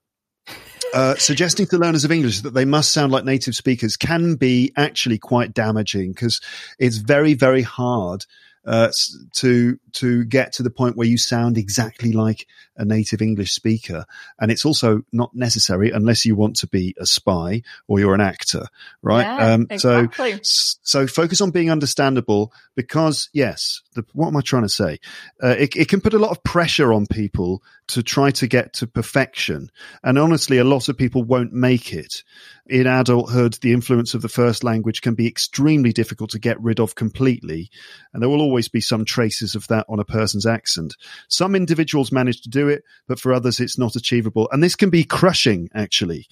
[0.94, 4.72] uh, suggesting to learners of English that they must sound like native speakers can be
[4.76, 6.40] actually quite damaging because
[6.78, 8.26] it's very, very hard
[8.64, 8.90] uh,
[9.32, 12.46] to to get to the point where you sound exactly like
[12.76, 14.04] a native English speaker.
[14.38, 18.20] And it's also not necessary unless you want to be a spy or you're an
[18.20, 18.66] actor,
[19.02, 19.22] right?
[19.22, 20.32] Yeah, so exactly.
[20.34, 24.98] s- so focus on being understandable because yes, the, what am I trying to say?
[25.42, 28.74] Uh, it, it can put a lot of pressure on people to try to get
[28.74, 29.70] to perfection.
[30.02, 32.22] And honestly, a lot of people won't make it.
[32.70, 36.78] In adulthood, the influence of the first language can be extremely difficult to get rid
[36.78, 37.68] of completely.
[38.12, 40.94] And there will always be some traces of that on a person's accent.
[41.26, 44.48] Some individuals manage to do it, but for others, it's not achievable.
[44.52, 46.28] And this can be crushing, actually.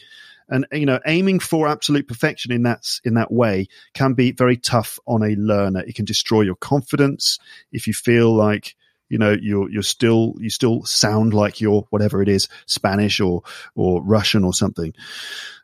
[0.49, 4.57] And, you know, aiming for absolute perfection in that, in that way can be very
[4.57, 5.81] tough on a learner.
[5.81, 7.41] It can destroy your confidence
[7.73, 8.77] if you feel like,
[9.09, 13.43] you know, you're, you're still, you still sound like you're whatever it is, Spanish or,
[13.75, 14.95] or Russian or something.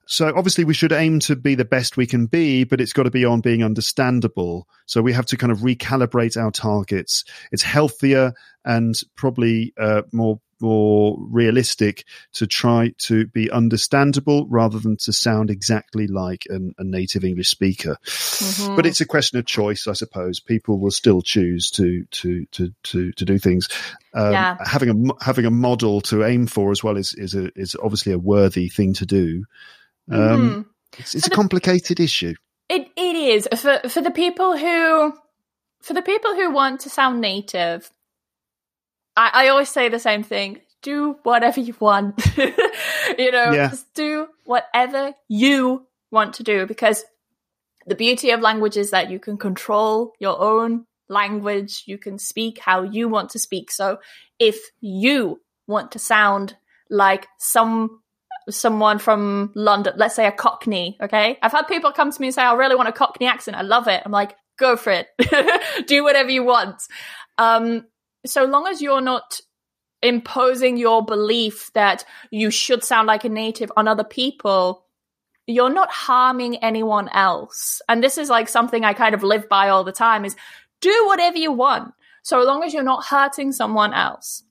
[0.06, 3.04] So obviously we should aim to be the best we can be, but it's got
[3.04, 4.68] to be on being understandable.
[4.86, 7.24] So we have to kind of recalibrate our targets.
[7.52, 8.32] It's healthier
[8.64, 15.50] and probably uh, more more realistic to try to be understandable rather than to sound
[15.50, 17.96] exactly like an, a native English speaker.
[18.04, 18.76] Mhm.
[18.76, 20.40] But it's a question of choice, I suppose.
[20.40, 23.68] People will still choose to to to to, to do things.
[24.14, 24.56] Um, Yeah.
[24.64, 28.12] Having a having a model to aim for as well is is a, is obviously
[28.12, 29.44] a worthy thing to do.
[30.10, 30.66] Um, Mhm.
[30.98, 32.34] It's, it's a the- complicated issue.
[32.68, 35.12] It it is for for the people who
[35.82, 37.90] for the people who want to sound native.
[39.16, 42.24] I, I always say the same thing: do whatever you want.
[42.36, 43.68] you know, Yeah.
[43.70, 47.04] just do whatever you want to do because
[47.86, 51.82] the beauty of language is that you can control your own language.
[51.86, 53.70] You can speak how you want to speak.
[53.70, 53.98] So
[54.38, 56.56] if you want to sound
[56.88, 58.00] like some
[58.50, 61.38] someone from London, let's say a Cockney, okay?
[61.42, 63.56] I've had people come to me and say, I really want a Cockney accent.
[63.56, 64.02] I love it.
[64.04, 65.08] I'm like, go for it.
[65.86, 66.82] Do whatever you want.
[67.38, 67.86] Um,
[68.26, 69.40] so long as you're not
[70.02, 74.84] imposing your belief that you should sound like a native on other people,
[75.46, 77.80] you're not harming anyone else.
[77.88, 80.36] And this is like something I kind of live by all the time is
[80.80, 81.94] do whatever you want.
[82.22, 84.42] So long as you're not hurting someone else.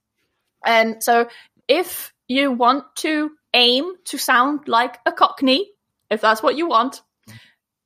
[0.65, 1.27] And so
[1.67, 5.71] if you want to aim to sound like a cockney,
[6.09, 7.01] if that's what you want,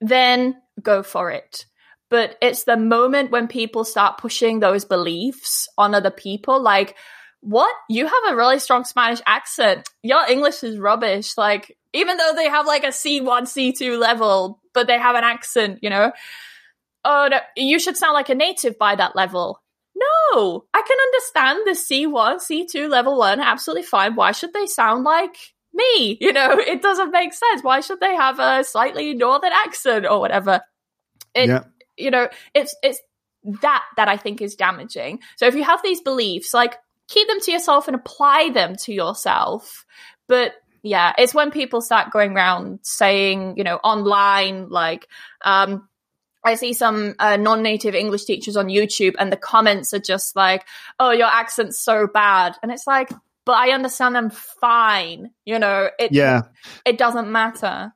[0.01, 1.65] then go for it.
[2.09, 6.95] But it's the moment when people start pushing those beliefs on other people, like,
[7.41, 7.73] what?
[7.89, 9.87] You have a really strong Spanish accent.
[10.03, 11.37] Your English is rubbish.
[11.37, 15.79] Like, even though they have like a C1, C2 level, but they have an accent,
[15.81, 16.11] you know?
[17.03, 19.61] Oh, no, you should sound like a native by that level.
[19.95, 24.15] No, I can understand the C1, C2 level one absolutely fine.
[24.15, 25.35] Why should they sound like
[25.73, 26.17] me?
[26.19, 27.63] You know, it doesn't make sense.
[27.63, 30.61] Why should they have a slightly northern accent or whatever?
[31.33, 31.63] It, Yeah.
[31.97, 32.99] you know, it's it's
[33.61, 35.19] that that I think is damaging.
[35.37, 36.75] So if you have these beliefs, like
[37.07, 39.85] keep them to yourself and apply them to yourself.
[40.27, 40.53] But
[40.83, 45.07] yeah, it's when people start going around saying, you know, online, like,
[45.43, 45.87] um,
[46.43, 50.65] I see some uh, non-native English teachers on YouTube, and the comments are just like,
[50.99, 53.09] "Oh, your accent's so bad," and it's like,
[53.47, 56.43] "But I understand them fine." You know, it Yeah.
[56.85, 57.93] it doesn't matter.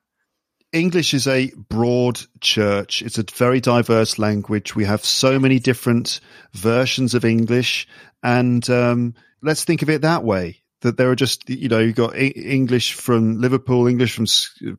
[0.72, 3.02] English is a broad church.
[3.02, 4.74] It's a very diverse language.
[4.74, 6.20] We have so many different
[6.54, 7.86] versions of English.
[8.22, 11.94] And um, let's think of it that way that there are just, you know, you've
[11.94, 14.26] got English from Liverpool, English from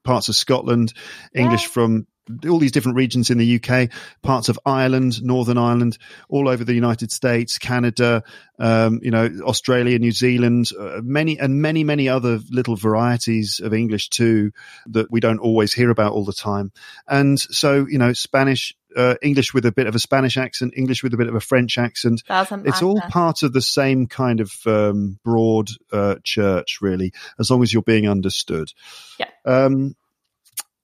[0.04, 0.94] parts of Scotland,
[1.36, 1.70] English Yeah.
[1.70, 2.08] from
[2.48, 3.90] all these different regions in the UK,
[4.22, 5.98] parts of Ireland, Northern Ireland,
[6.30, 8.24] all over the United States, Canada,
[8.60, 13.74] um, you know, Australia, New Zealand, uh, many and many, many other little varieties of
[13.74, 14.52] English too
[14.88, 16.72] that we don't always hear about all the time.
[17.08, 21.04] And so, you know, Spanish, uh, English with a bit of a Spanish accent, English
[21.04, 22.24] with a bit of a French accent.
[22.70, 27.64] It's all part of the same kind of um, broad uh, church, really, as long
[27.64, 28.72] as you're being understood.
[29.20, 29.30] Yeah.
[29.46, 29.96] Um,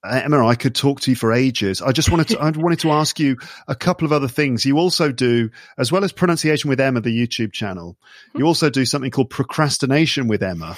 [0.03, 1.81] Emma, I could talk to you for ages.
[1.81, 4.65] I just wanted to, I wanted to ask you a couple of other things.
[4.65, 7.97] You also do, as well as pronunciation with Emma, the YouTube channel,
[8.35, 10.77] you also do something called procrastination with Emma,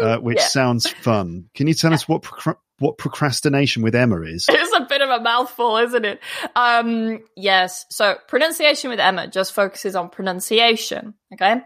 [0.00, 0.46] uh, which Yeah.
[0.46, 1.46] sounds fun.
[1.54, 4.46] Can you tell us what procra- what procrastination with Emma is?
[4.50, 6.20] It's a bit of a mouthful, isn't it?
[6.56, 7.84] Um, yes.
[7.90, 11.14] So pronunciation with Emma just focuses on pronunciation.
[11.34, 11.60] Okay.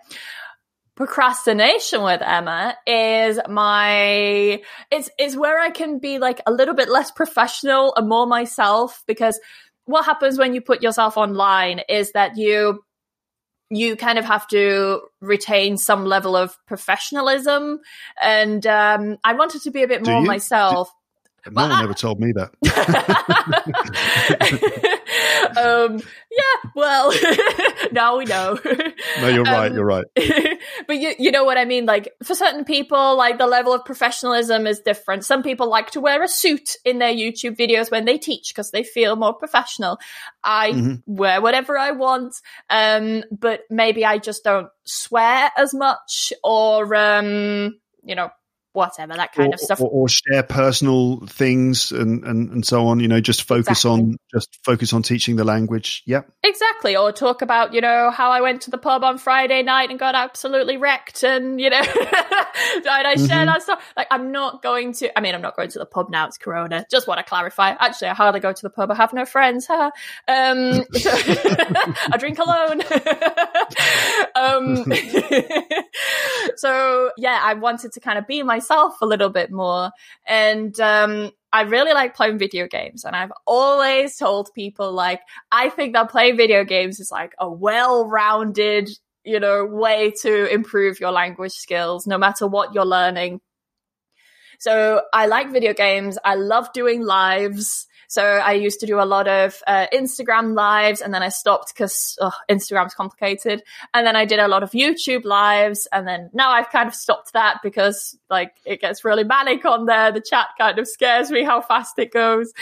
[0.97, 6.89] Procrastination with Emma is my, it's, is where I can be like a little bit
[6.89, 9.39] less professional and more myself because
[9.85, 12.83] what happens when you put yourself online is that you,
[13.69, 17.81] you kind of have to retain some level of professionalism.
[18.21, 20.27] And, um, I wanted to be a bit Do more you?
[20.27, 20.91] myself.
[21.47, 22.51] No Well, one I- ever told me that.
[25.57, 25.99] um,
[26.31, 27.13] yeah, well,
[27.93, 28.59] now we know.
[29.21, 29.71] No, you're right.
[29.71, 30.05] Um, You're right.
[30.87, 31.87] but you, you know what I mean?
[31.87, 35.25] Like for certain people, like the level of professionalism is different.
[35.25, 38.73] Some people like to wear a suit in their YouTube videos when they teach because
[38.73, 39.99] they feel more professional.
[40.45, 41.03] I Mhm.
[41.07, 42.35] wear whatever I want.
[42.69, 48.29] Um, but maybe I just don't swear as much or, um, you know,
[48.77, 49.81] whatever, that kind or, of stuff.
[49.81, 53.01] or, or share personal things and, and, and so on.
[53.01, 53.91] You know, just focus Exactly.
[53.91, 56.03] on just focus on teaching the language.
[56.07, 56.31] Yep.
[56.45, 56.95] Exactly.
[56.97, 59.99] Or talk about, you know, how I went to the pub on Friday night and
[59.99, 61.87] got absolutely wrecked and, you know, and
[62.87, 63.47] I share Mhm.
[63.47, 63.83] that stuff.
[63.97, 66.27] Like, I'm not going to, I mean, I'm not going to the pub now.
[66.27, 66.85] It's Corona.
[66.91, 67.71] Just want to clarify.
[67.71, 68.91] Actually, I hardly go to the pub.
[68.91, 69.67] I have no friends.
[69.67, 69.91] Huh?
[70.29, 71.11] Um, so-
[72.13, 72.83] I drink alone.
[74.35, 74.85] um,
[76.57, 79.91] so yeah, I wanted to kind of be myself a little bit more.
[80.27, 85.21] And, um, I really like playing video games and I've always told people like,
[85.51, 88.91] I think that playing video games is like a well-rounded,
[89.25, 93.41] you know, way to improve your language skills, no matter what you're learning.
[94.59, 96.19] So I like video games.
[96.25, 97.87] I love doing lives.
[98.09, 101.75] So I used to do a lot of uh, Instagram lives and then I stopped
[101.75, 102.19] because
[102.49, 103.63] Instagram's complicated.
[103.95, 105.87] And then I did a lot of YouTube lives.
[105.93, 109.87] And then now I've kind of stopped that because like it gets really manic on
[109.87, 110.13] there.
[110.13, 112.53] The chat kind of scares me how fast it goes.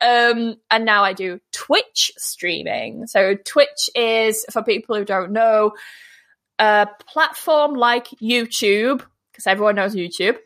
[0.00, 3.06] Um, and now I do Twitch streaming.
[3.06, 5.72] So Twitch is, for people who don't know,
[6.58, 10.36] a platform like YouTube, because everyone knows YouTube.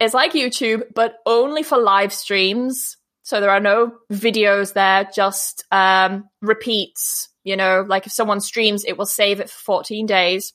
[0.00, 2.96] It's like YouTube, but only for live streams.
[3.24, 7.30] So there are no videos there, just um, repeats.
[7.42, 10.52] You know, like if someone streams, it will save it for 14 days.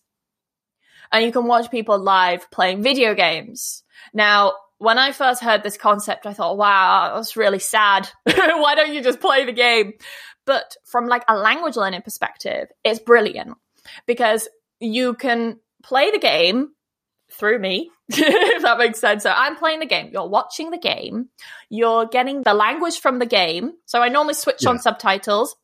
[1.11, 3.83] And you can watch people live playing video games.
[4.13, 8.07] Now, when I first heard this concept, I thought, wow, that's really sad.
[8.23, 9.93] Why don't you just play the game?
[10.45, 13.57] But from like a language learning perspective, it's brilliant
[14.05, 14.47] because
[14.79, 16.69] you can play the game
[17.31, 19.23] through me, if that makes sense.
[19.23, 21.29] So I'm playing the game, you're watching the game,
[21.69, 23.73] you're getting the language from the game.
[23.85, 24.69] So I normally switch Yeah.
[24.71, 25.55] on subtitles,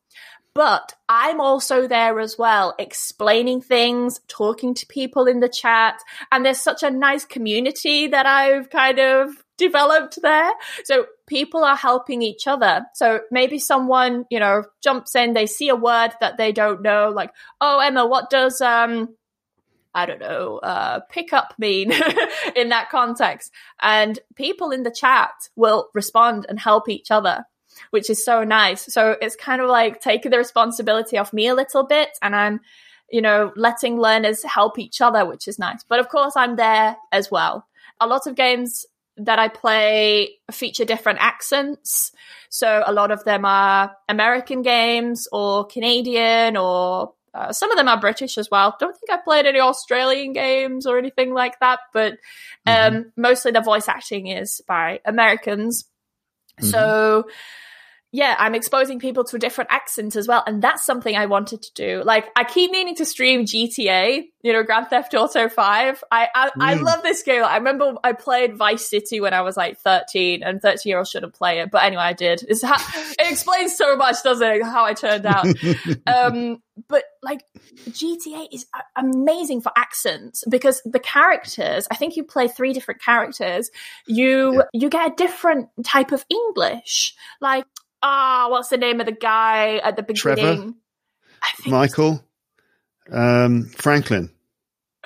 [0.53, 6.01] but I'm also there as well, explaining things, talking to people in the chat.
[6.31, 10.51] And there's such a nice community that I've kind of developed there.
[10.85, 12.85] So people are helping each other.
[12.93, 17.09] So maybe someone, you know, jumps in, they see a word that they don't know,
[17.09, 19.15] like, oh, Emma, what does, um,
[19.95, 21.91] I don't know, uh, pick up mean
[22.55, 23.51] in that context.
[23.81, 27.45] And people in the chat will respond and help each other,
[27.91, 28.93] which is so nice.
[28.93, 32.59] So it's kind of like taking the responsibility off me a little bit and I'm,
[33.09, 35.83] you know, letting learners help each other, which is nice.
[35.87, 37.65] But of course, I'm there as well.
[38.01, 38.85] A lot of games
[39.17, 42.11] that I play feature different accents.
[42.49, 47.87] So a lot of them are American games or Canadian or uh, some of them
[47.89, 48.75] are British as well.
[48.79, 52.13] Don't think I've played any Australian games or anything like that, but
[52.65, 55.85] um, mostly the voice acting is by Americans.
[56.61, 57.27] So,
[58.13, 60.41] yeah, I'm exposing people to a different accent as well.
[60.47, 62.01] And that's something I wanted to do.
[62.05, 66.03] Like, I keep meaning to stream GTA, you know, Grand Theft Auto 5.
[66.09, 66.83] I, I, I Mm.
[66.83, 67.43] love this game.
[67.43, 71.09] I remember I played Vice City when I was like 13 and 13 year olds
[71.09, 71.71] shouldn't play it.
[71.71, 72.41] But anyway, I did.
[73.19, 74.63] It explains so much, doesn't it?
[74.63, 75.47] How I turned out.
[76.07, 77.41] um, but like
[77.89, 83.01] GTA is a- amazing for accents because the characters, I think you play three different
[83.01, 83.71] characters.
[84.07, 87.15] You, you get a different type of English.
[87.41, 87.65] Like,
[88.03, 90.35] ah, what's the name of the guy at the Trevor?
[90.35, 90.75] beginning?
[91.41, 92.23] I think Michael,
[93.11, 94.29] um, Franklin.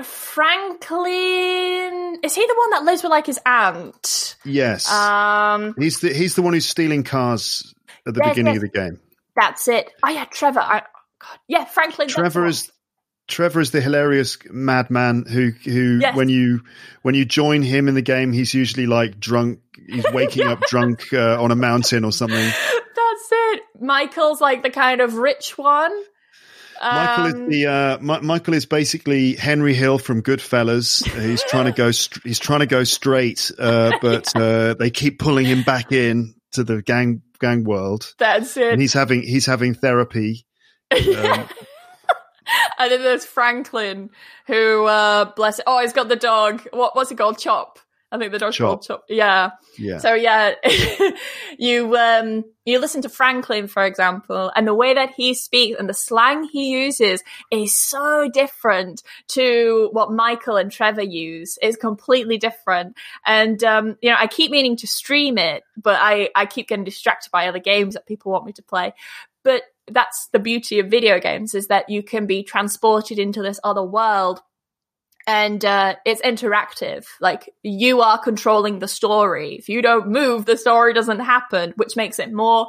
[0.01, 2.18] Franklin.
[2.23, 4.35] Is he the one that lives with like his aunt?
[4.45, 7.73] Yes, Um, he's the he's the one who's stealing cars
[8.07, 8.64] at the Yes, beginning yes.
[8.64, 8.99] of the game.
[9.35, 9.91] that's it.
[10.03, 10.61] Oh yeah, Trevor.
[10.61, 10.84] I,
[11.20, 11.40] God.
[11.48, 12.08] Yeah, Franklin.
[12.08, 12.72] Trevor is
[13.28, 16.16] Trevor is the hilarious madman who who Yes.
[16.16, 16.62] when you
[17.04, 19.60] when you join him in the game, he's usually like drunk.
[19.88, 22.38] He's waking up drunk uh, on a mountain or something.
[22.96, 23.62] That's it.
[23.82, 25.91] Michael's like the kind of rich one.
[26.82, 31.06] Michael Um, is the uh, Mi- Michael is basically Henry Hill from Goodfellas.
[31.22, 35.20] He's trying to go str- he's trying to go straight, uh, but uh, they keep
[35.20, 38.72] pulling him back in to the gang gang world, That's it.
[38.72, 40.46] and he's having he's having therapy.
[40.94, 41.48] Yeah.
[42.80, 44.10] and then there's Franklin,
[44.48, 45.66] who, uh, bless it.
[45.68, 46.68] Oh, he's got the dog.
[46.72, 47.38] What, what's he called?
[47.38, 47.80] Chop.
[48.11, 49.03] I think the dog's called Chop.
[49.07, 49.52] Yeah.
[49.78, 50.56] Yeah, So yeah,
[51.60, 55.88] you um you listen to Franklin, for example, and the way that he speaks and
[55.88, 61.60] the slang he uses is so different to what Michael and Trevor use.
[61.61, 62.98] It's completely different.
[63.28, 66.86] And um, you know, I keep meaning to stream it, but I I keep getting
[66.86, 68.91] distracted by other games that people want me to play.
[69.44, 69.61] but
[69.91, 73.84] that's the beauty of video games is that you can be transported into this other
[73.84, 74.41] world
[75.28, 77.06] and uh, it's interactive.
[77.22, 79.56] Like you are controlling the story.
[79.56, 82.68] If you don't move, the story doesn't happen, which makes it more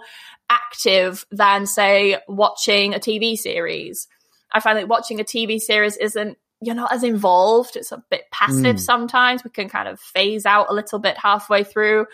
[0.50, 4.08] active than, say, watching a TV series.
[4.52, 7.76] I find that watching a TV series isn't you're not as involved.
[7.76, 8.80] It's a bit passive mm.
[8.80, 9.42] sometimes.
[9.42, 12.06] We can kind of phase out a little bit halfway through.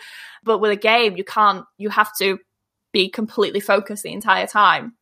[0.43, 2.39] But with a game, you can't, you have to
[2.93, 4.93] be completely focused the entire time.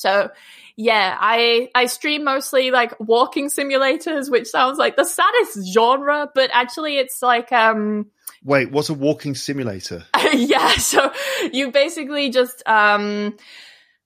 [0.00, 0.30] So
[0.76, 6.50] yeah, I I stream mostly like walking simulators, which sounds like the saddest genre, but
[6.52, 8.06] actually it's like um
[8.44, 10.04] Wait, what's a walking simulator?
[10.32, 11.12] yeah, so
[11.52, 13.36] you basically just um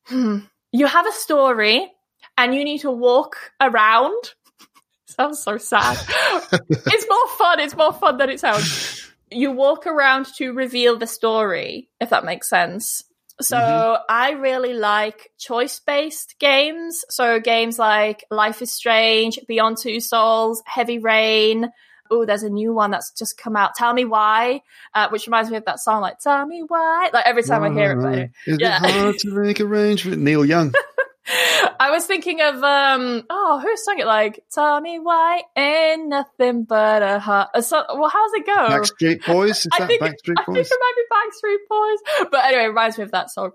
[0.05, 0.39] hmm,
[0.73, 1.93] you have a story
[2.39, 4.35] and you need to walk around.
[5.07, 5.99] sounds so sad.
[6.71, 9.13] it's more fun, it's more fun than it sounds.
[9.31, 13.05] You walk around to reveal the story, if that makes sense.
[13.43, 14.03] So mm-hmm.
[14.09, 17.05] I really like choice based games.
[17.11, 21.71] So games like Life is Strange, Beyond Two Souls, Heavy Rain.
[22.11, 23.75] Oh, there's a new one that's just come out.
[23.75, 24.61] Tell me why,
[24.95, 27.63] uh, which reminds me of that song, like "Tell me why." Like every time?
[27.63, 28.85] I hear it, but, is yeah.
[28.85, 30.19] it hard to make arrangements?
[30.19, 30.75] Neil Young.
[31.81, 34.43] I was thinking of um oh who sang it like
[34.83, 37.51] me why ain't nothing but a heart.
[37.65, 38.53] So, well, how's it go?
[38.53, 39.67] Backstreet Boys.
[39.67, 40.47] Is I think, Backstreet Boys?
[40.49, 42.29] I think it might be Backstreet Boys.
[42.31, 43.53] But anyway, it reminds me of that song.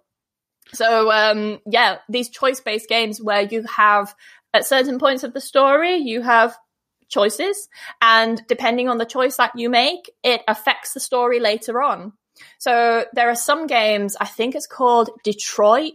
[0.74, 4.14] So um yeah, these choice based games where you have
[4.54, 6.58] at certain points of the story you have
[7.10, 7.70] choices,
[8.02, 12.14] and depending on the choice that you make, it affects the story later on.
[12.60, 14.16] So there are some games.
[14.20, 15.94] I think it's called Detroit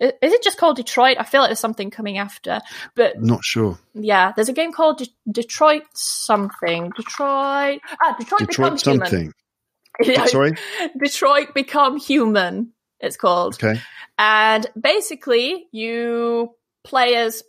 [0.00, 1.16] is it just called Detroit?
[1.18, 2.60] I feel like there's something coming after,
[2.94, 3.78] but not sure.
[3.94, 6.90] Yeah, there's a game called De- Detroit something.
[6.96, 7.80] Detroit.
[8.02, 9.32] Ah, Detroit, Detroit something.
[10.02, 10.28] Human.
[10.28, 10.54] Sorry,
[11.02, 12.72] Detroit Become Human.
[13.00, 13.54] It's called.
[13.54, 13.80] Okay.
[14.18, 16.54] And basically, you
[16.84, 17.42] play as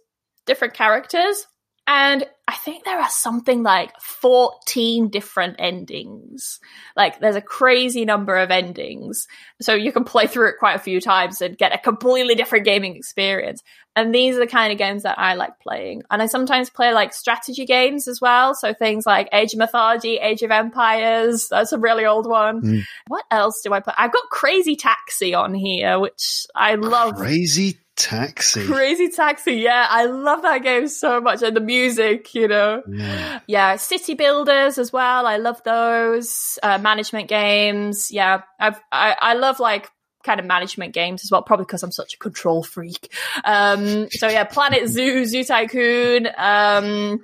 [0.46, 1.46] different characters
[1.92, 6.60] and I think there are something like 14 different endings.
[6.96, 9.28] Like there's a crazy number of endings.
[9.60, 12.66] So you can play through it quite a few times and get a completely different
[12.66, 13.64] gaming experience.
[13.96, 16.04] And these are the kind of games that I like playing.
[16.12, 18.54] And I sometimes play like strategy games as well.
[18.54, 21.48] So things like Age of Mythology, Age of Empires.
[21.50, 22.62] That's a really old one.
[22.62, 22.84] Mm.
[23.08, 23.96] What else do I play?
[23.98, 27.16] I've got Crazy Taxi on here, which I love.
[27.16, 28.66] Crazy Taxi.
[28.66, 29.86] Crazy Taxi, yeah.
[29.90, 31.44] I love that game so much.
[31.44, 32.82] And the music, you know.
[32.88, 33.40] Yeah.
[33.46, 33.76] yeah.
[33.76, 35.28] City Builders as well.
[35.28, 36.58] I love those.
[36.64, 38.10] Uh, management games.
[38.10, 38.44] Yeah.
[38.58, 39.92] I've, I, I love like
[40.24, 43.14] kind of management games as well, probably because I'm such a control freak.
[43.44, 47.20] Um, so yeah, Planet Zoo, Zoo Tycoon, um,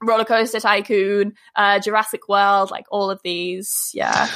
[0.00, 3.90] Roller Coaster Tycoon, uh, Jurassic World, like all of these.
[3.94, 4.28] Yeah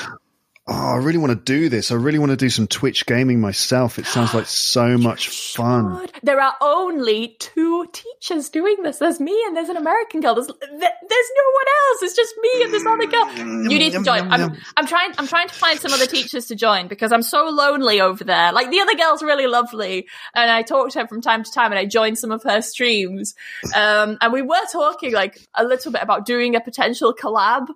[0.66, 1.90] oh, I really want to do this.
[1.90, 3.98] I really want to do some Twitch gaming myself.
[3.98, 6.06] It sounds like so much fun.
[6.22, 8.98] There are only two teachers doing this.
[8.98, 10.34] There's me and there's an American girl.
[10.34, 12.02] There's, there's no one else.
[12.02, 13.70] It's just me and this other girl.
[13.70, 14.30] You need to join.
[14.32, 15.12] I'm, I'm trying.
[15.18, 18.52] I'm trying to find some other teachers to join because I'm so lonely over there.
[18.52, 21.72] Like the other girl's really lovely, and I talk to her from time to time,
[21.72, 23.34] and I join some of her streams.
[23.74, 27.68] Um, and we were talking like a little bit about doing a potential collab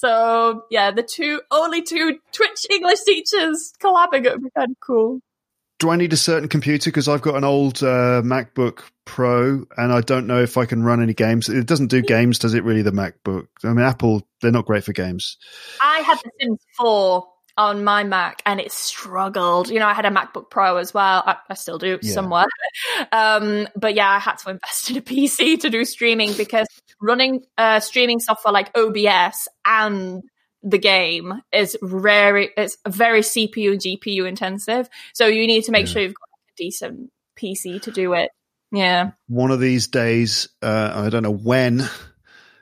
[0.00, 4.76] so yeah, the two only two Twitch English teachers collabing it would be kind of
[4.80, 5.20] cool.
[5.78, 6.90] Do I need a certain computer?
[6.90, 10.82] Because I've got an old uh, MacBook Pro, and I don't know if I can
[10.82, 11.50] run any games.
[11.50, 12.64] It doesn't do games, does it?
[12.64, 13.48] Really, the MacBook.
[13.62, 15.36] I mean, Apple they're not great for games.
[15.82, 17.26] I had the Sims Four
[17.60, 19.68] on my Mac and it struggled.
[19.68, 21.22] You know, I had a MacBook Pro as well.
[21.26, 22.12] I, I still do yeah.
[22.12, 22.46] somewhere.
[23.12, 26.66] Um, but yeah, I had to invest in a PC to do streaming because
[27.00, 30.22] running uh, streaming software like OBS and
[30.62, 34.88] the game is very, it's very CPU and GPU intensive.
[35.12, 35.92] So you need to make yeah.
[35.92, 38.30] sure you've got a decent PC to do it.
[38.70, 39.12] Yeah.
[39.28, 41.88] One of these days, uh, I don't know when,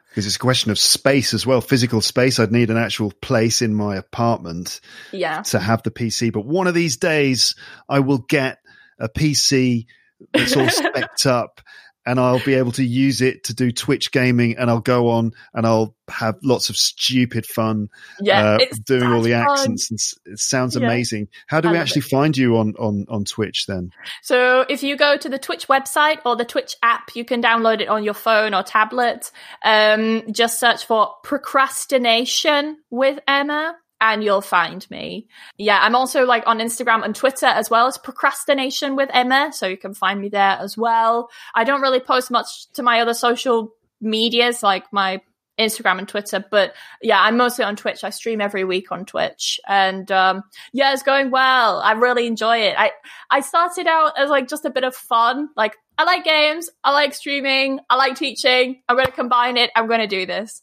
[0.09, 2.39] because it's a question of space as well, physical space.
[2.39, 4.81] I'd need an actual place in my apartment
[5.13, 5.43] yeah.
[5.43, 6.33] to have the PC.
[6.33, 7.55] But one of these days,
[7.89, 8.59] I will get
[8.99, 9.87] a PC
[10.33, 11.61] that's all specced up
[12.09, 15.33] and I'll be able to use it to do Twitch gaming and I'll go on
[15.53, 20.01] and I'll have lots of stupid fun yeah, uh, doing all the accents and
[20.33, 20.87] it sounds yeah.
[20.87, 21.29] amazing.
[21.49, 22.09] How do I we actually it.
[22.11, 23.91] find you on, on, on Twitch then?
[24.23, 27.83] So if you go to the Twitch website or the Twitch app, you can download
[27.83, 29.31] it on your phone or tablet.
[29.63, 35.29] Um, just search for procrastination with Emma and you'll find me.
[35.57, 39.66] Yeah, I'm also like on Instagram and Twitter as well as procrastination with Emma, so
[39.66, 41.31] you can find me there as well.
[41.55, 45.20] I don't really post much to my other social medias like my
[45.59, 46.45] Instagram and Twitter.
[46.51, 48.05] But yeah, I'm mostly on Twitch.
[48.05, 51.81] I stream every week on Twitch, and um, yeah, it's going well.
[51.81, 52.77] I really enjoy it.
[52.79, 52.93] I
[53.31, 55.49] I started out as like just a bit of fun.
[55.57, 58.81] Like I like games, I like streaming, I like teaching.
[58.89, 59.70] I'm going to combine it.
[59.75, 60.62] I'm going to do this.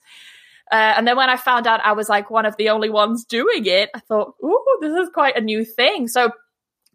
[0.72, 3.26] Uh, and then when I found out I was like one of the only ones
[3.26, 6.08] doing it, I thought, ooh, this is quite a new thing.
[6.08, 6.32] So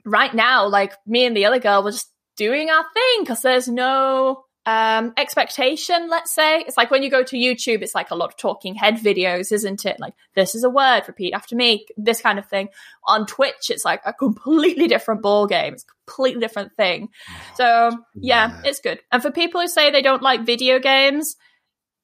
[0.05, 3.69] right now, like me and the other girl were just doing our thing because there's
[3.69, 6.61] no um, expectation, let's say.
[6.61, 9.53] It's like when you go to YouTube, it's like a lot of talking head videos,
[9.53, 9.99] isn't it?
[9.99, 12.69] Like, this is a word, repeat after me, this kind of thing.
[13.05, 15.75] On Twitch, it's like a completely different ball game.
[15.75, 17.09] It's a completely different thing.
[17.57, 19.01] So, yeah, it's good.
[19.11, 21.37] And for people who say they don't like video games,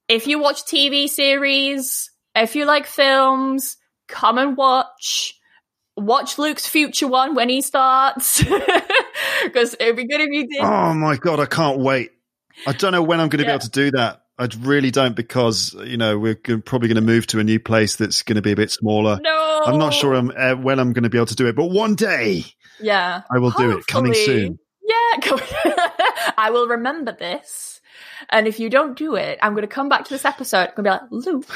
[0.09, 3.77] if you watch TV series, if you like films,
[4.09, 5.35] come and watch.
[5.99, 8.45] Watch Luke's future one when he starts.
[9.45, 10.61] Because it'd be good if you did.
[10.61, 12.11] Oh my god, I can't wait.
[12.67, 13.51] I don't know when I'm going to yeah.
[13.51, 14.23] be able to do that.
[14.39, 17.97] I really don't because you know we're probably going to move to a new place
[17.97, 19.19] that's going to be a bit smaller.
[19.23, 21.57] No, I'm not sure I'm, uh, when I'm going to be able to do it,
[21.57, 22.45] but one day,
[22.81, 23.75] yeah, I will Hopefully.
[23.75, 23.87] do it.
[23.87, 24.59] Coming soon.
[24.83, 25.21] Yeah,
[26.37, 27.76] I will remember this.
[28.31, 30.71] And if you don't do it, I'm going to come back to this episode.
[30.77, 31.47] To be like, Luke,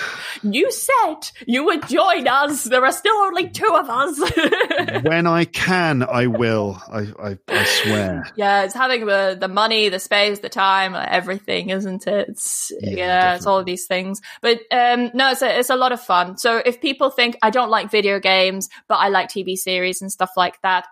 [0.42, 1.16] you said
[1.46, 2.64] you would join us.
[2.64, 4.18] There are still only two of us.
[5.02, 6.80] when I can, I will.
[6.90, 8.26] I, I, I, swear.
[8.36, 12.28] Yeah, it's having the, the money, the space, the time, everything, isn't it?
[12.28, 14.20] It's, yeah, yeah it's all of these things.
[14.40, 16.36] But um, no, it's a, it's a lot of fun.
[16.38, 20.10] So if people think I don't like video games, but I like TV series and
[20.10, 20.86] stuff like that,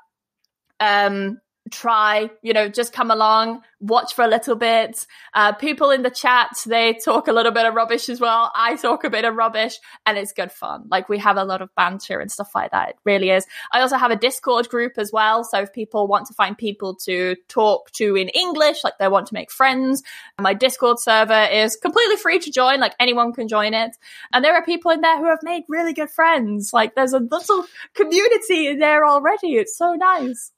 [0.81, 1.39] um,
[1.71, 5.07] try, you know, just come along, watch for a little bit.
[5.35, 8.51] Uh, people in the chat, they talk a little bit of rubbish as well.
[8.55, 10.87] I talk a bit of rubbish and it's good fun.
[10.91, 12.91] Like we have a lot of banter and stuff like that.
[12.91, 13.47] It really is.
[13.73, 15.45] I also have a Discord group as well.
[15.45, 19.27] So if people want to find people to talk to in English, like they want
[19.29, 20.03] to make friends,
[20.41, 22.81] my Discord server is completely free to join.
[22.81, 23.97] Like anyone can join it.
[24.33, 26.73] And there are people in there who have made really good friends.
[26.73, 27.65] Like there's a little
[27.95, 29.55] community in there already.
[29.55, 30.53] It's so nice.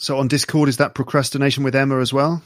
[0.00, 2.42] So on Discord, is that procrastination with Emma as well?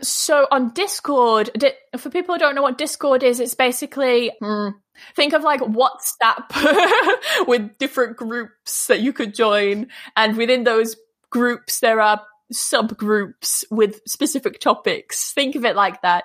[0.00, 1.50] So on Discord,
[1.98, 4.68] for people who don't know what Discord is, it's basically hmm,
[5.14, 10.96] think of like WhatsApp with different groups that you could join, and within those
[11.28, 15.32] groups there are subgroups with specific topics.
[15.34, 16.24] Think of it like that.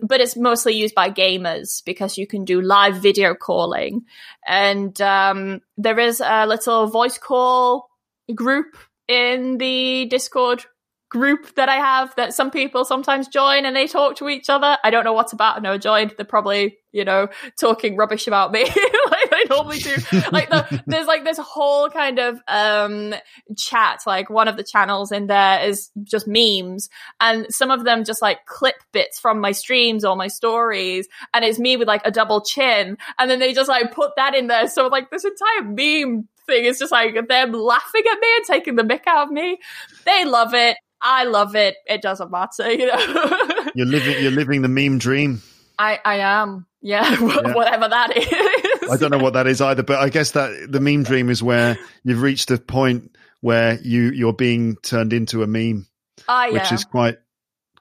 [0.00, 4.02] But it's mostly used by gamers because you can do live video calling,
[4.46, 7.88] and um, there is a little voice call
[8.34, 8.76] group
[9.10, 10.64] in the Discord
[11.10, 14.78] group that I have that some people sometimes join and they talk to each other.
[14.84, 15.56] I don't know what's about.
[15.56, 16.14] I know joined.
[16.16, 17.26] They're probably, you know,
[17.60, 18.62] talking rubbish about me
[19.10, 19.96] like they normally do.
[20.30, 23.12] like the, there's like this whole kind of um
[23.58, 24.02] chat.
[24.06, 26.88] Like one of the channels in there is just memes
[27.20, 31.44] and some of them just like clip bits from my streams or my stories and
[31.44, 34.46] it's me with like a double chin and then they just like put that in
[34.46, 34.68] there.
[34.68, 38.76] So like this entire meme thing is just like them laughing at me and taking
[38.76, 39.58] the mick out of me.
[40.04, 40.76] They love it.
[41.00, 41.76] I love it.
[41.86, 43.48] It doesn't matter, you know.
[43.74, 45.42] you're living you're living the meme dream.
[45.78, 46.66] I, I am.
[46.82, 48.90] Yeah, yeah, whatever that is.
[48.90, 51.42] I don't know what that is either, but I guess that the meme dream is
[51.42, 55.86] where you've reached a point where you you're being turned into a meme,
[56.28, 57.16] I which is quite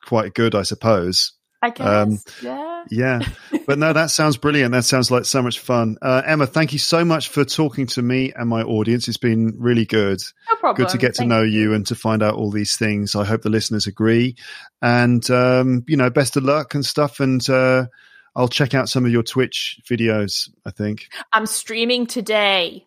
[0.05, 1.33] quite good, I suppose.
[1.61, 1.87] I guess.
[1.87, 2.85] Um, yeah.
[2.89, 3.19] Yeah.
[3.65, 4.71] But no, that sounds brilliant.
[4.71, 5.97] That sounds like so much fun.
[6.01, 9.07] Uh, Emma, thank you so much for talking to me and my audience.
[9.07, 10.19] It's been really good.
[10.49, 10.85] No problem.
[10.85, 11.59] Good to get thank to know you.
[11.59, 13.15] you and to find out all these things.
[13.15, 14.37] I hope the listeners agree.
[14.81, 17.19] And, um, you know, best of luck and stuff.
[17.19, 17.87] And, uh,
[18.35, 21.09] I'll check out some of your Twitch videos, I think.
[21.33, 22.85] I'm streaming today.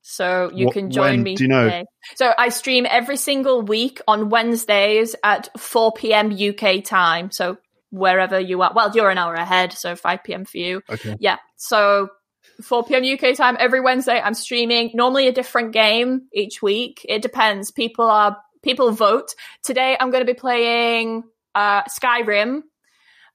[0.00, 1.34] So you what, can join when, me.
[1.36, 1.64] Do you know?
[1.64, 1.84] Today.
[2.16, 6.32] So I stream every single week on Wednesdays at 4 p.m.
[6.32, 7.30] UK time.
[7.30, 7.58] So
[7.90, 8.72] wherever you are.
[8.74, 10.44] Well, you're an hour ahead, so 5 p.m.
[10.44, 10.82] for you.
[10.88, 11.16] Okay.
[11.20, 11.36] Yeah.
[11.56, 12.08] So
[12.62, 13.02] 4 p.m.
[13.04, 14.20] UK time every Wednesday.
[14.20, 17.04] I'm streaming normally a different game each week.
[17.08, 17.70] It depends.
[17.70, 19.34] People are people vote.
[19.62, 22.62] Today I'm going to be playing uh, Skyrim.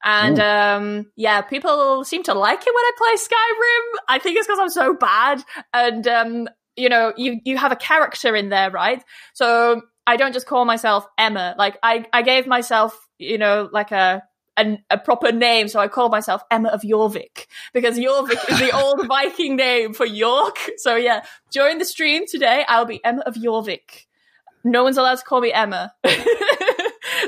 [0.04, 4.00] And um, yeah, people seem to like it when I play Skyrim.
[4.08, 5.44] I think it's because I'm so bad.
[5.74, 9.04] And um, you know, you you have a character in there, right?
[9.34, 11.56] So I don't just call myself Emma.
[11.58, 14.22] Like I I gave myself, you know, like a
[14.58, 18.72] a, a, proper name, so I call myself Emma of Jorvik because Jorvik is the
[18.72, 20.58] old Viking name for York.
[20.78, 24.06] So yeah, during the stream today, I'll be Emma of Jorvik.
[24.64, 25.94] No one's allowed to call me Emma,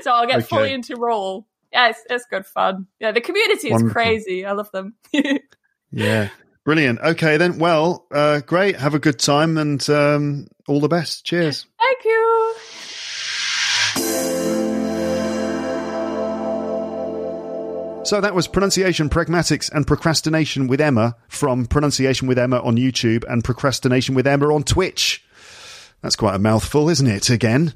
[0.01, 0.45] so I'll get okay.
[0.45, 1.47] fully into role.
[1.71, 2.87] Yeah, it's, it's good fun.
[2.99, 3.93] Yeah, the community is Wonderful.
[3.93, 4.45] crazy.
[4.45, 4.95] I love them.
[5.91, 6.29] yeah,
[6.63, 6.99] brilliant.
[6.99, 7.59] Okay, then.
[7.59, 8.77] Well, uh, great.
[8.77, 11.25] Have a good time and um, all the best.
[11.25, 11.67] Cheers.
[11.77, 12.55] Thank you.
[18.07, 23.25] So that was Pronunciation, Pragmatics, and Procrastination with Emma from Pronunciation with Emma on YouTube
[23.27, 25.25] and Procrastination with Emma on Twitch.
[26.01, 27.29] That's quite a mouthful, isn't it?
[27.29, 27.73] Again.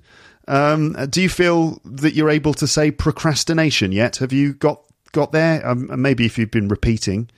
[0.47, 4.15] Um, do you feel that you're able to say procrastination yet?
[4.17, 4.81] Have you got
[5.11, 5.67] got there?
[5.67, 7.29] Um, maybe if you've been repeating.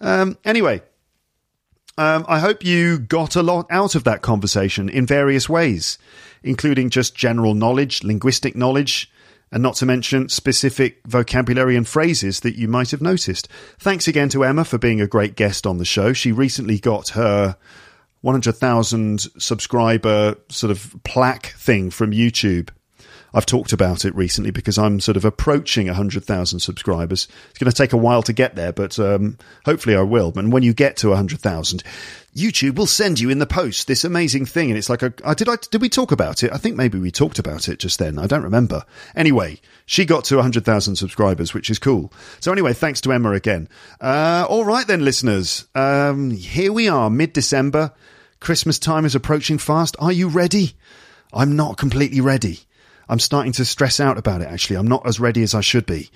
[0.00, 0.80] Um, anyway,
[1.98, 5.98] um, I hope you got a lot out of that conversation in various ways,
[6.42, 9.12] including just general knowledge, linguistic knowledge,
[9.52, 13.48] and not to mention specific vocabulary and phrases that you might have noticed.
[13.78, 16.14] Thanks again to Emma for being a great guest on the show.
[16.14, 17.56] She recently got her
[18.22, 22.70] 100,000 subscriber sort of plaque thing from YouTube.
[23.34, 27.28] I've talked about it recently because I'm sort of approaching 100,000 subscribers.
[27.50, 30.32] It's going to take a while to get there, but um, hopefully I will.
[30.36, 31.82] And when you get to 100,000,
[32.34, 34.70] YouTube will send you in the post this amazing thing.
[34.70, 36.52] And it's like, a, uh, did I, did we talk about it?
[36.52, 38.18] I think maybe we talked about it just then.
[38.18, 38.84] I don't remember.
[39.16, 42.12] Anyway, she got to 100,000 subscribers, which is cool.
[42.40, 43.68] So anyway, thanks to Emma again.
[44.00, 45.66] Uh, all right then, listeners.
[45.74, 47.92] Um, here we are, mid-December.
[48.40, 49.96] Christmas time is approaching fast.
[50.00, 50.72] Are you ready?
[51.32, 52.60] I'm not completely ready.
[53.08, 54.76] I'm starting to stress out about it, actually.
[54.76, 56.10] I'm not as ready as I should be.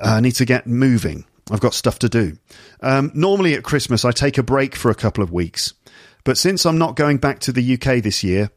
[0.00, 1.24] Uh, I need to get moving.
[1.50, 2.38] I've got stuff to do.
[2.80, 5.74] Um, normally at Christmas, I take a break for a couple of weeks.
[6.24, 8.50] But since I'm not going back to the UK this year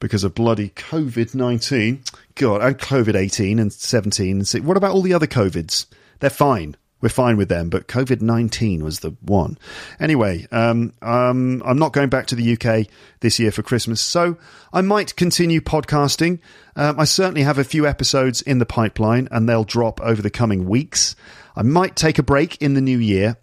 [0.00, 2.02] because of bloody COVID 19,
[2.34, 5.86] God, and COVID 18 and 17, and what about all the other COVIDs?
[6.18, 7.68] They're fine we're fine with them.
[7.68, 9.58] But COVID 19 was the one.
[10.00, 12.86] Anyway, um, um, I'm not going back to the UK
[13.20, 14.38] this year for Christmas, so
[14.72, 16.38] I might continue podcasting.
[16.76, 20.30] Um, I certainly have a few episodes in the pipeline, and they'll drop over the
[20.30, 21.14] coming weeks.
[21.54, 23.36] I might take a break in the new year,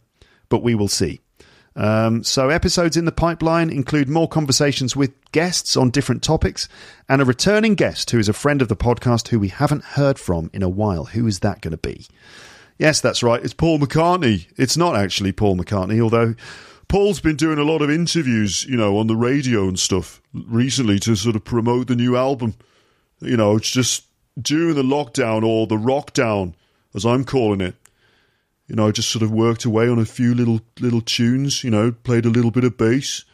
[0.48, 1.22] but we will see.
[1.76, 6.68] Um, so, episodes in the pipeline include more conversations with guests on different topics
[7.07, 10.18] and a returning guest who is a friend of the podcast who we haven't heard
[10.18, 11.06] from in a while.
[11.06, 12.07] Who is that going to be?
[12.80, 13.43] Yes, that's right.
[13.43, 14.47] It's Paul McCartney.
[14.56, 16.34] It's not actually Paul McCartney, although
[16.88, 20.97] Paul's been doing a lot of interviews, you know, on the radio and stuff recently
[20.99, 22.56] to sort of promote the new album.
[23.19, 24.06] You know, it's just
[24.41, 26.53] during the lockdown or the rockdown,
[26.95, 27.76] as I'm calling it.
[28.68, 31.65] You know, I just sort of worked away on a few little little tunes.
[31.65, 33.26] You know, played a little bit of bass.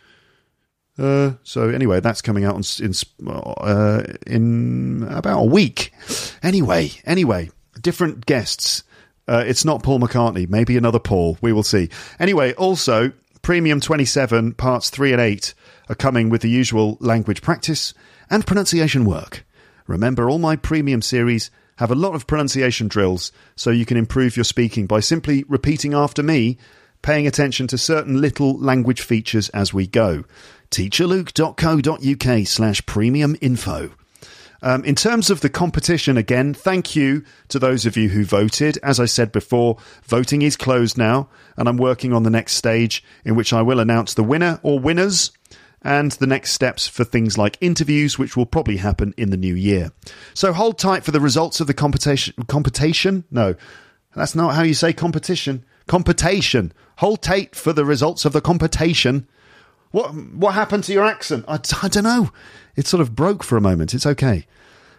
[0.98, 5.94] Uh, so anyway, that's coming out in in, uh, in about a week.
[6.42, 8.84] Anyway, anyway, different guests.
[9.28, 10.50] Uh, it's not Paul McCartney.
[10.50, 11.38] Maybe another Paul.
[11.42, 11.90] We will see.
[12.20, 13.12] Anyway, also,
[13.46, 15.54] Premium 27 parts 3 and 8
[15.88, 17.94] are coming with the usual language practice
[18.28, 19.46] and pronunciation work.
[19.86, 24.36] Remember, all my premium series have a lot of pronunciation drills so you can improve
[24.36, 26.58] your speaking by simply repeating after me,
[27.04, 30.24] paying attention to certain little language features as we go.
[30.72, 33.92] teacherluke.co.uk slash premium info.
[34.66, 38.80] Um, in terms of the competition, again, thank you to those of you who voted.
[38.82, 43.04] As I said before, voting is closed now, and I'm working on the next stage
[43.24, 45.32] in which I will announce the winner or winners
[45.84, 49.54] and the next steps for things like interviews, which will probably happen in the new
[49.54, 49.92] year.
[50.34, 52.34] So hold tight for the results of the competition.
[52.48, 53.24] Competition?
[53.30, 53.54] No,
[54.16, 55.64] that's not how you say competition.
[55.86, 56.74] Competition.
[56.98, 59.28] Hold tight for the results of the competition.
[59.92, 61.46] What what happened to your accent?
[61.48, 62.32] I, I don't know.
[62.76, 63.94] It sort of broke for a moment.
[63.94, 64.46] It's okay.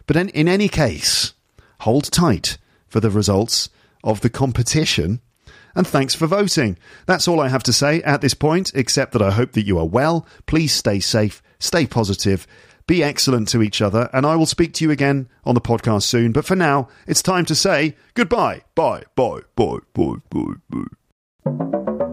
[0.07, 1.35] But in, in any case,
[1.81, 3.69] hold tight for the results
[4.03, 5.21] of the competition.
[5.75, 6.79] And thanks for voting.
[7.05, 9.79] That's all I have to say at this point, except that I hope that you
[9.79, 10.27] are well.
[10.47, 12.47] Please stay safe, stay positive,
[12.87, 16.05] be excellent to each other, and I will speak to you again on the podcast
[16.05, 16.33] soon.
[16.33, 18.63] But for now, it's time to say goodbye.
[18.75, 20.85] Bye, bye, bye, bye, bye,
[21.45, 22.13] bye.